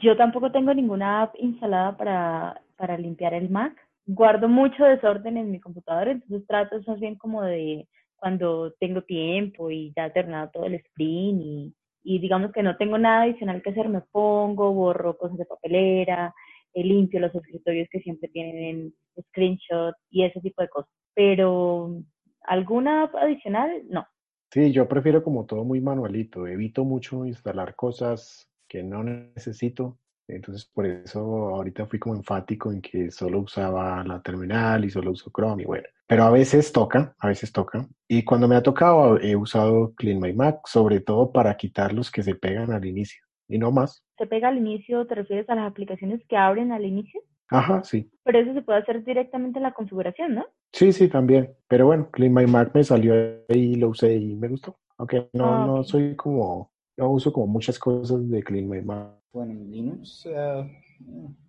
Yo 0.00 0.16
tampoco 0.16 0.50
tengo 0.52 0.72
ninguna 0.74 1.22
app 1.22 1.34
instalada 1.38 1.96
para, 1.96 2.62
para 2.76 2.98
limpiar 2.98 3.34
el 3.34 3.50
Mac. 3.50 3.74
Guardo 4.06 4.48
mucho 4.48 4.84
desorden 4.84 5.36
en 5.36 5.50
mi 5.50 5.60
computador, 5.60 6.08
entonces 6.08 6.46
trato 6.46 6.80
más 6.86 7.00
bien 7.00 7.16
como 7.16 7.42
de 7.42 7.88
cuando 8.16 8.72
tengo 8.78 9.02
tiempo 9.02 9.70
y 9.70 9.92
ya 9.96 10.06
he 10.06 10.10
terminado 10.10 10.50
todo 10.50 10.66
el 10.66 10.74
sprint 10.74 11.42
y 11.42 11.74
y 12.08 12.20
digamos 12.20 12.52
que 12.52 12.62
no 12.62 12.76
tengo 12.76 12.98
nada 12.98 13.22
adicional 13.22 13.60
que 13.62 13.70
hacer, 13.70 13.88
me 13.88 14.00
pongo, 14.00 14.72
borro 14.72 15.18
cosas 15.18 15.38
de 15.38 15.44
papelera, 15.44 16.32
eh, 16.72 16.84
limpio 16.84 17.18
los 17.18 17.34
escritorios 17.34 17.88
que 17.90 17.98
siempre 17.98 18.28
tienen 18.28 18.94
screenshot 19.20 19.92
y 20.08 20.22
ese 20.22 20.40
tipo 20.40 20.62
de 20.62 20.68
cosas. 20.68 20.88
Pero 21.14 22.00
alguna 22.42 23.10
adicional, 23.20 23.82
no. 23.88 24.06
Sí, 24.52 24.70
yo 24.70 24.86
prefiero 24.86 25.24
como 25.24 25.46
todo 25.46 25.64
muy 25.64 25.80
manualito, 25.80 26.46
evito 26.46 26.84
mucho 26.84 27.26
instalar 27.26 27.74
cosas 27.74 28.48
que 28.68 28.82
no 28.82 29.02
necesito 29.02 29.98
entonces, 30.28 30.64
por 30.66 30.86
eso 30.86 31.20
ahorita 31.20 31.86
fui 31.86 31.98
como 31.98 32.16
enfático 32.16 32.72
en 32.72 32.80
que 32.80 33.10
solo 33.10 33.40
usaba 33.40 34.02
la 34.04 34.20
terminal 34.20 34.84
y 34.84 34.90
solo 34.90 35.12
uso 35.12 35.30
Chrome 35.30 35.62
y 35.62 35.66
bueno. 35.66 35.86
Pero 36.08 36.24
a 36.24 36.30
veces 36.30 36.72
toca, 36.72 37.14
a 37.18 37.28
veces 37.28 37.52
toca. 37.52 37.86
Y 38.08 38.24
cuando 38.24 38.48
me 38.48 38.56
ha 38.56 38.62
tocado, 38.62 39.20
he 39.20 39.36
usado 39.36 39.94
Clean 39.94 40.20
My 40.20 40.32
Mac, 40.32 40.60
sobre 40.66 41.00
todo 41.00 41.32
para 41.32 41.56
quitar 41.56 41.92
los 41.92 42.10
que 42.10 42.22
se 42.22 42.34
pegan 42.34 42.72
al 42.72 42.84
inicio 42.84 43.22
y 43.48 43.58
no 43.58 43.70
más. 43.70 44.04
¿Se 44.18 44.26
pega 44.26 44.48
al 44.48 44.58
inicio? 44.58 45.06
¿Te 45.06 45.14
refieres 45.14 45.48
a 45.48 45.54
las 45.54 45.70
aplicaciones 45.70 46.20
que 46.28 46.36
abren 46.36 46.72
al 46.72 46.84
inicio? 46.84 47.20
Ajá, 47.48 47.84
sí. 47.84 48.10
Pero 48.24 48.40
eso 48.40 48.52
se 48.54 48.62
puede 48.62 48.80
hacer 48.80 49.04
directamente 49.04 49.60
en 49.60 49.62
la 49.62 49.72
configuración, 49.72 50.34
¿no? 50.34 50.46
Sí, 50.72 50.92
sí, 50.92 51.08
también. 51.08 51.52
Pero 51.68 51.86
bueno, 51.86 52.10
Clean 52.10 52.34
My 52.34 52.46
Mac 52.46 52.72
me 52.74 52.82
salió 52.82 53.14
ahí, 53.48 53.76
lo 53.76 53.90
usé 53.90 54.16
y 54.16 54.34
me 54.34 54.48
gustó. 54.48 54.76
Aunque 54.98 55.28
no, 55.32 55.54
ah, 55.54 55.66
no 55.66 55.84
soy 55.84 56.16
como, 56.16 56.72
no 56.96 57.10
uso 57.10 57.32
como 57.32 57.46
muchas 57.46 57.78
cosas 57.78 58.28
de 58.28 58.42
Clean 58.42 58.68
My 58.68 58.82
Mac 58.82 59.16
bueno, 59.36 59.52
en 59.52 59.70
Linux 59.70 60.24
eh, 60.24 60.82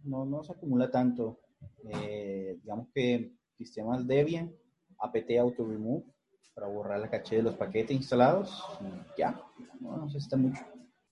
no, 0.03 0.25
no, 0.25 0.43
se 0.43 0.51
acumula 0.51 0.91
tanto. 0.91 1.39
Eh, 1.89 2.57
digamos 2.61 2.89
que 2.93 3.31
sistemas 3.55 4.05
Debian, 4.05 4.53
apt 4.99 5.31
auto 5.39 5.65
remove 5.65 6.03
para 6.53 6.67
borrar 6.67 6.99
la 6.99 7.09
caché 7.09 7.37
de 7.37 7.43
los 7.43 7.55
paquetes 7.55 7.95
instalados, 7.95 8.61
ya, 9.17 9.41
no 9.79 10.03
necesita 10.05 10.35
mucho. 10.35 10.61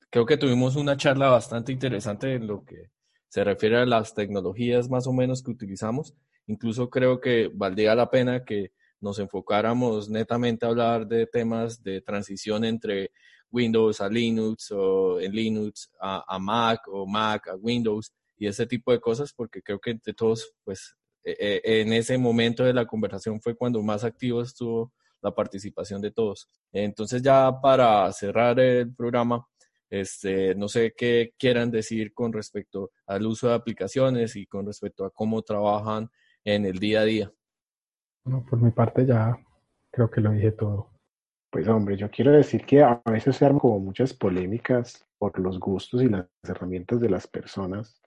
Creo 0.10 0.26
que 0.26 0.36
tuvimos 0.36 0.76
una 0.76 0.98
charla 0.98 1.30
bastante 1.30 1.72
interesante 1.72 2.34
en 2.34 2.46
lo 2.46 2.66
que 2.66 2.90
se 3.30 3.46
refiere 3.46 3.78
a 3.78 3.86
las 3.86 4.14
tecnologías 4.14 4.90
más 4.90 5.08
o 5.08 5.14
menos 5.14 5.44
que 5.44 5.52
utilizamos. 5.52 6.14
Incluso 6.48 6.90
creo 6.90 7.22
que 7.22 7.50
valdría 7.54 7.96
la 7.96 8.10
pena 8.10 8.44
que 8.44 8.74
nos 9.00 9.20
enfocáramos 9.20 10.10
netamente 10.10 10.66
a 10.66 10.70
hablar 10.70 11.08
de 11.08 11.28
temas 11.28 11.82
de 11.84 12.02
transición 12.02 12.66
entre 12.66 13.12
Windows 13.52 14.02
a 14.02 14.10
Linux 14.10 14.72
o 14.72 15.20
en 15.20 15.32
Linux 15.32 15.90
a, 16.00 16.38
Mac 16.40 16.82
o 16.88 17.06
Mac 17.06 17.48
a 17.48 17.56
Windows 17.56 18.14
y 18.38 18.48
ese 18.48 18.66
tipo 18.66 18.92
de 18.92 19.00
cosas, 19.00 19.34
porque 19.34 19.62
creo 19.62 19.80
que 19.80 19.92
entre 19.92 20.14
todos, 20.14 20.54
pues 20.64 20.96
e, 21.24 21.62
e, 21.64 21.82
en 21.82 21.94
ese 21.94 22.18
momento 22.18 22.64
de 22.64 22.74
la 22.74 22.86
conversación 22.86 23.40
fue 23.42 23.56
cuando 23.56 23.82
más 23.82 24.04
activo 24.04 24.42
estuvo 24.42 24.92
la 25.22 25.34
participación 25.34 26.02
de 26.02 26.12
todos. 26.12 26.50
Entonces 26.72 27.22
ya 27.22 27.52
para 27.62 28.12
cerrar 28.12 28.60
el 28.60 28.94
programa, 28.94 29.48
este, 29.90 30.54
no 30.56 30.68
sé 30.68 30.94
qué 30.96 31.34
quieran 31.38 31.72
decir 31.72 32.14
con 32.14 32.34
respecto 32.34 32.92
al 33.06 33.26
uso 33.26 33.48
de 33.48 33.54
aplicaciones 33.54 34.36
y 34.36 34.46
con 34.46 34.66
respecto 34.66 35.06
a 35.06 35.12
cómo 35.12 35.42
trabajan 35.42 36.10
en 36.44 36.66
el 36.66 36.78
día 36.80 37.02
a 37.02 37.06
día. 37.06 37.34
Bueno, 38.26 38.44
por 38.50 38.60
mi 38.60 38.72
parte 38.72 39.06
ya 39.06 39.38
creo 39.92 40.10
que 40.10 40.20
lo 40.20 40.32
dije 40.32 40.52
todo. 40.52 40.90
Pues 41.52 41.68
hombre, 41.68 41.96
yo 41.96 42.10
quiero 42.10 42.32
decir 42.32 42.66
que 42.66 42.82
a 42.82 43.00
veces 43.06 43.36
se 43.36 43.46
arman 43.46 43.60
como 43.60 43.80
muchas 43.80 44.14
polémicas 44.16 45.06
por 45.20 45.38
los 45.40 45.60
gustos 45.60 46.02
y 46.02 46.10
las 46.10 46.26
herramientas 46.44 47.00
de 47.00 47.10
las 47.10 47.28
personas. 47.28 48.02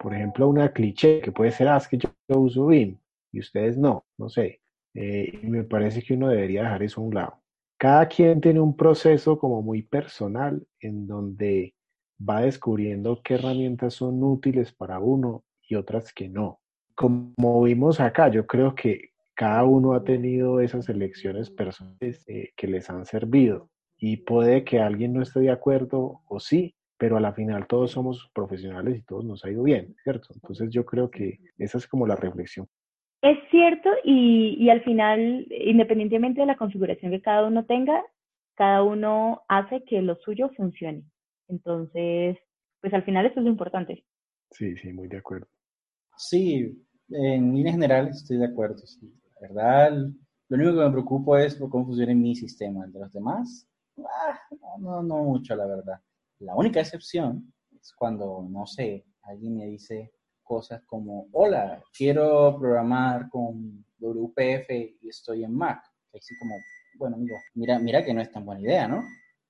Por 0.00 0.14
ejemplo, 0.14 0.48
una 0.48 0.72
cliché 0.72 1.20
que 1.20 1.32
puede 1.32 1.50
ser, 1.52 1.68
ah, 1.68 1.76
es 1.76 1.86
que 1.86 1.98
yo, 1.98 2.08
uso 2.28 2.66
BIM 2.66 2.98
y 3.30 3.40
ustedes 3.40 3.76
no, 3.76 4.06
no 4.16 4.30
sé. 4.30 4.62
Eh, 4.94 5.40
y 5.42 5.46
me 5.46 5.64
parece 5.64 6.02
que 6.02 6.14
uno 6.14 6.28
debería 6.28 6.62
dejar 6.62 6.82
eso 6.82 7.02
a 7.02 7.04
un 7.04 7.14
lado. 7.14 7.42
Cada 7.78 8.08
quien 8.08 8.40
tiene 8.40 8.60
un 8.60 8.74
proceso 8.74 9.38
como 9.38 9.60
muy 9.60 9.82
personal 9.82 10.66
en 10.80 11.06
donde 11.06 11.74
va 12.18 12.40
descubriendo 12.40 13.20
qué 13.22 13.34
herramientas 13.34 13.94
son 13.94 14.22
útiles 14.24 14.72
para 14.72 14.98
uno 14.98 15.44
y 15.68 15.74
otras 15.74 16.12
que 16.14 16.28
no. 16.28 16.60
Como 16.94 17.62
vimos 17.62 18.00
acá, 18.00 18.28
yo 18.28 18.46
creo 18.46 18.74
que 18.74 19.11
cada 19.34 19.64
uno 19.64 19.94
ha 19.94 20.04
tenido 20.04 20.60
esas 20.60 20.88
elecciones 20.88 21.50
personales 21.50 22.24
eh, 22.28 22.50
que 22.56 22.66
les 22.66 22.88
han 22.90 23.04
servido 23.06 23.70
y 23.96 24.18
puede 24.18 24.64
que 24.64 24.80
alguien 24.80 25.12
no 25.12 25.22
esté 25.22 25.40
de 25.40 25.50
acuerdo 25.50 26.20
o 26.26 26.40
sí, 26.40 26.74
pero 26.98 27.16
a 27.16 27.20
la 27.20 27.32
final 27.32 27.66
todos 27.66 27.92
somos 27.92 28.30
profesionales 28.34 28.98
y 28.98 29.02
todos 29.02 29.24
nos 29.24 29.44
ha 29.44 29.50
ido 29.50 29.62
bien, 29.62 29.94
¿cierto? 30.02 30.28
Entonces 30.34 30.70
yo 30.70 30.84
creo 30.84 31.10
que 31.10 31.38
esa 31.58 31.78
es 31.78 31.86
como 31.86 32.06
la 32.06 32.16
reflexión. 32.16 32.66
Es 33.22 33.38
cierto 33.50 33.88
y, 34.04 34.56
y 34.58 34.70
al 34.70 34.82
final, 34.82 35.46
independientemente 35.50 36.40
de 36.40 36.46
la 36.46 36.56
configuración 36.56 37.12
que 37.12 37.22
cada 37.22 37.46
uno 37.46 37.64
tenga, 37.64 38.02
cada 38.54 38.82
uno 38.82 39.42
hace 39.48 39.84
que 39.84 40.02
lo 40.02 40.16
suyo 40.16 40.50
funcione. 40.56 41.04
Entonces, 41.48 42.36
pues 42.80 42.92
al 42.92 43.04
final 43.04 43.26
eso 43.26 43.38
es 43.38 43.44
lo 43.44 43.50
importante. 43.50 44.04
Sí, 44.50 44.76
sí, 44.76 44.92
muy 44.92 45.08
de 45.08 45.18
acuerdo. 45.18 45.46
Sí, 46.16 46.84
en 47.10 47.54
líneas 47.54 47.74
generales 47.74 48.16
estoy 48.16 48.38
de 48.38 48.46
acuerdo. 48.46 48.78
Sí. 48.78 49.12
Verdad, 49.42 49.90
lo 49.90 50.56
único 50.56 50.70
que 50.70 50.84
me 50.84 50.90
preocupa 50.92 51.42
es 51.42 51.56
por 51.56 51.68
cómo 51.68 51.86
funciona 51.86 52.14
mi 52.14 52.36
sistema. 52.36 52.86
De 52.86 53.00
los 53.00 53.12
demás, 53.12 53.66
ah, 53.98 54.38
no, 54.78 55.02
no 55.02 55.24
mucho, 55.24 55.56
la 55.56 55.66
verdad. 55.66 56.00
La 56.38 56.54
única 56.54 56.78
excepción 56.78 57.52
es 57.72 57.92
cuando, 57.92 58.46
no 58.48 58.66
sé, 58.66 59.04
alguien 59.22 59.56
me 59.56 59.66
dice 59.66 60.12
cosas 60.44 60.84
como, 60.86 61.26
hola, 61.32 61.82
quiero 61.92 62.56
programar 62.56 63.28
con 63.30 63.84
WPF 63.98 64.70
y 64.70 65.08
estoy 65.08 65.42
en 65.42 65.54
Mac. 65.54 65.82
Así 66.14 66.38
como, 66.38 66.54
bueno, 66.98 67.16
amigo, 67.16 67.34
mira, 67.54 67.80
mira 67.80 68.04
que 68.04 68.14
no 68.14 68.20
es 68.20 68.30
tan 68.30 68.44
buena 68.44 68.60
idea, 68.60 68.86
¿no? 68.86 69.02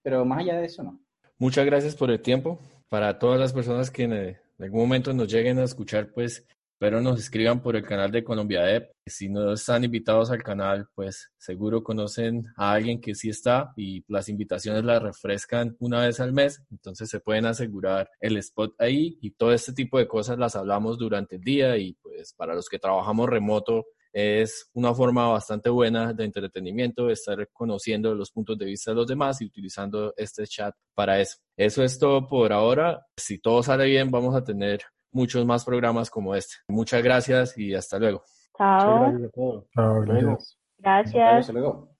Pero 0.02 0.24
más 0.24 0.38
allá 0.38 0.56
de 0.56 0.64
eso, 0.64 0.82
no. 0.82 0.98
Muchas 1.36 1.66
gracias 1.66 1.94
por 1.96 2.10
el 2.10 2.22
tiempo. 2.22 2.58
Para 2.88 3.18
todas 3.18 3.38
las 3.38 3.52
personas 3.52 3.90
que 3.90 4.04
en 4.04 4.38
algún 4.58 4.80
momento 4.80 5.12
nos 5.12 5.30
lleguen 5.30 5.58
a 5.58 5.64
escuchar, 5.64 6.12
pues 6.12 6.46
espero 6.82 7.00
nos 7.00 7.20
escriban 7.20 7.62
por 7.62 7.76
el 7.76 7.84
canal 7.84 8.10
de 8.10 8.24
Colombia 8.24 8.62
Dep. 8.62 8.90
Si 9.06 9.28
no 9.28 9.52
están 9.52 9.84
invitados 9.84 10.32
al 10.32 10.42
canal, 10.42 10.88
pues 10.96 11.30
seguro 11.38 11.84
conocen 11.84 12.44
a 12.56 12.72
alguien 12.72 13.00
que 13.00 13.14
sí 13.14 13.28
está 13.28 13.72
y 13.76 14.04
las 14.08 14.28
invitaciones 14.28 14.82
las 14.82 15.00
refrescan 15.00 15.76
una 15.78 16.00
vez 16.00 16.18
al 16.18 16.32
mes, 16.32 16.60
entonces 16.72 17.08
se 17.08 17.20
pueden 17.20 17.46
asegurar 17.46 18.10
el 18.18 18.36
spot 18.38 18.74
ahí 18.80 19.16
y 19.22 19.30
todo 19.30 19.52
este 19.52 19.72
tipo 19.72 19.96
de 19.96 20.08
cosas 20.08 20.38
las 20.38 20.56
hablamos 20.56 20.98
durante 20.98 21.36
el 21.36 21.42
día 21.42 21.76
y 21.76 21.94
pues 22.02 22.34
para 22.34 22.52
los 22.52 22.68
que 22.68 22.80
trabajamos 22.80 23.28
remoto 23.28 23.86
es 24.12 24.68
una 24.72 24.92
forma 24.92 25.28
bastante 25.28 25.70
buena 25.70 26.12
de 26.12 26.24
entretenimiento, 26.24 27.10
estar 27.10 27.48
conociendo 27.52 28.12
los 28.12 28.32
puntos 28.32 28.58
de 28.58 28.64
vista 28.66 28.90
de 28.90 28.96
los 28.96 29.06
demás 29.06 29.40
y 29.40 29.44
utilizando 29.44 30.12
este 30.16 30.48
chat 30.48 30.74
para 30.94 31.20
eso. 31.20 31.38
Eso 31.56 31.84
es 31.84 31.96
todo 31.96 32.26
por 32.26 32.52
ahora. 32.52 33.06
Si 33.16 33.38
todo 33.38 33.62
sale 33.62 33.84
bien, 33.84 34.10
vamos 34.10 34.34
a 34.34 34.42
tener 34.42 34.80
muchos 35.12 35.44
más 35.46 35.64
programas 35.64 36.10
como 36.10 36.34
este. 36.34 36.56
Muchas 36.68 37.02
gracias 37.02 37.56
y 37.56 37.74
hasta 37.74 37.98
luego. 37.98 38.24
Chao. 38.56 38.74
Muchas 38.74 39.00
gracias 39.00 39.28
a 39.28 39.32
todos. 39.32 39.64
Chao, 39.74 40.00
gracias. 40.02 40.58
Gracias. 40.78 41.40
Hasta 41.40 41.52
luego. 41.52 41.91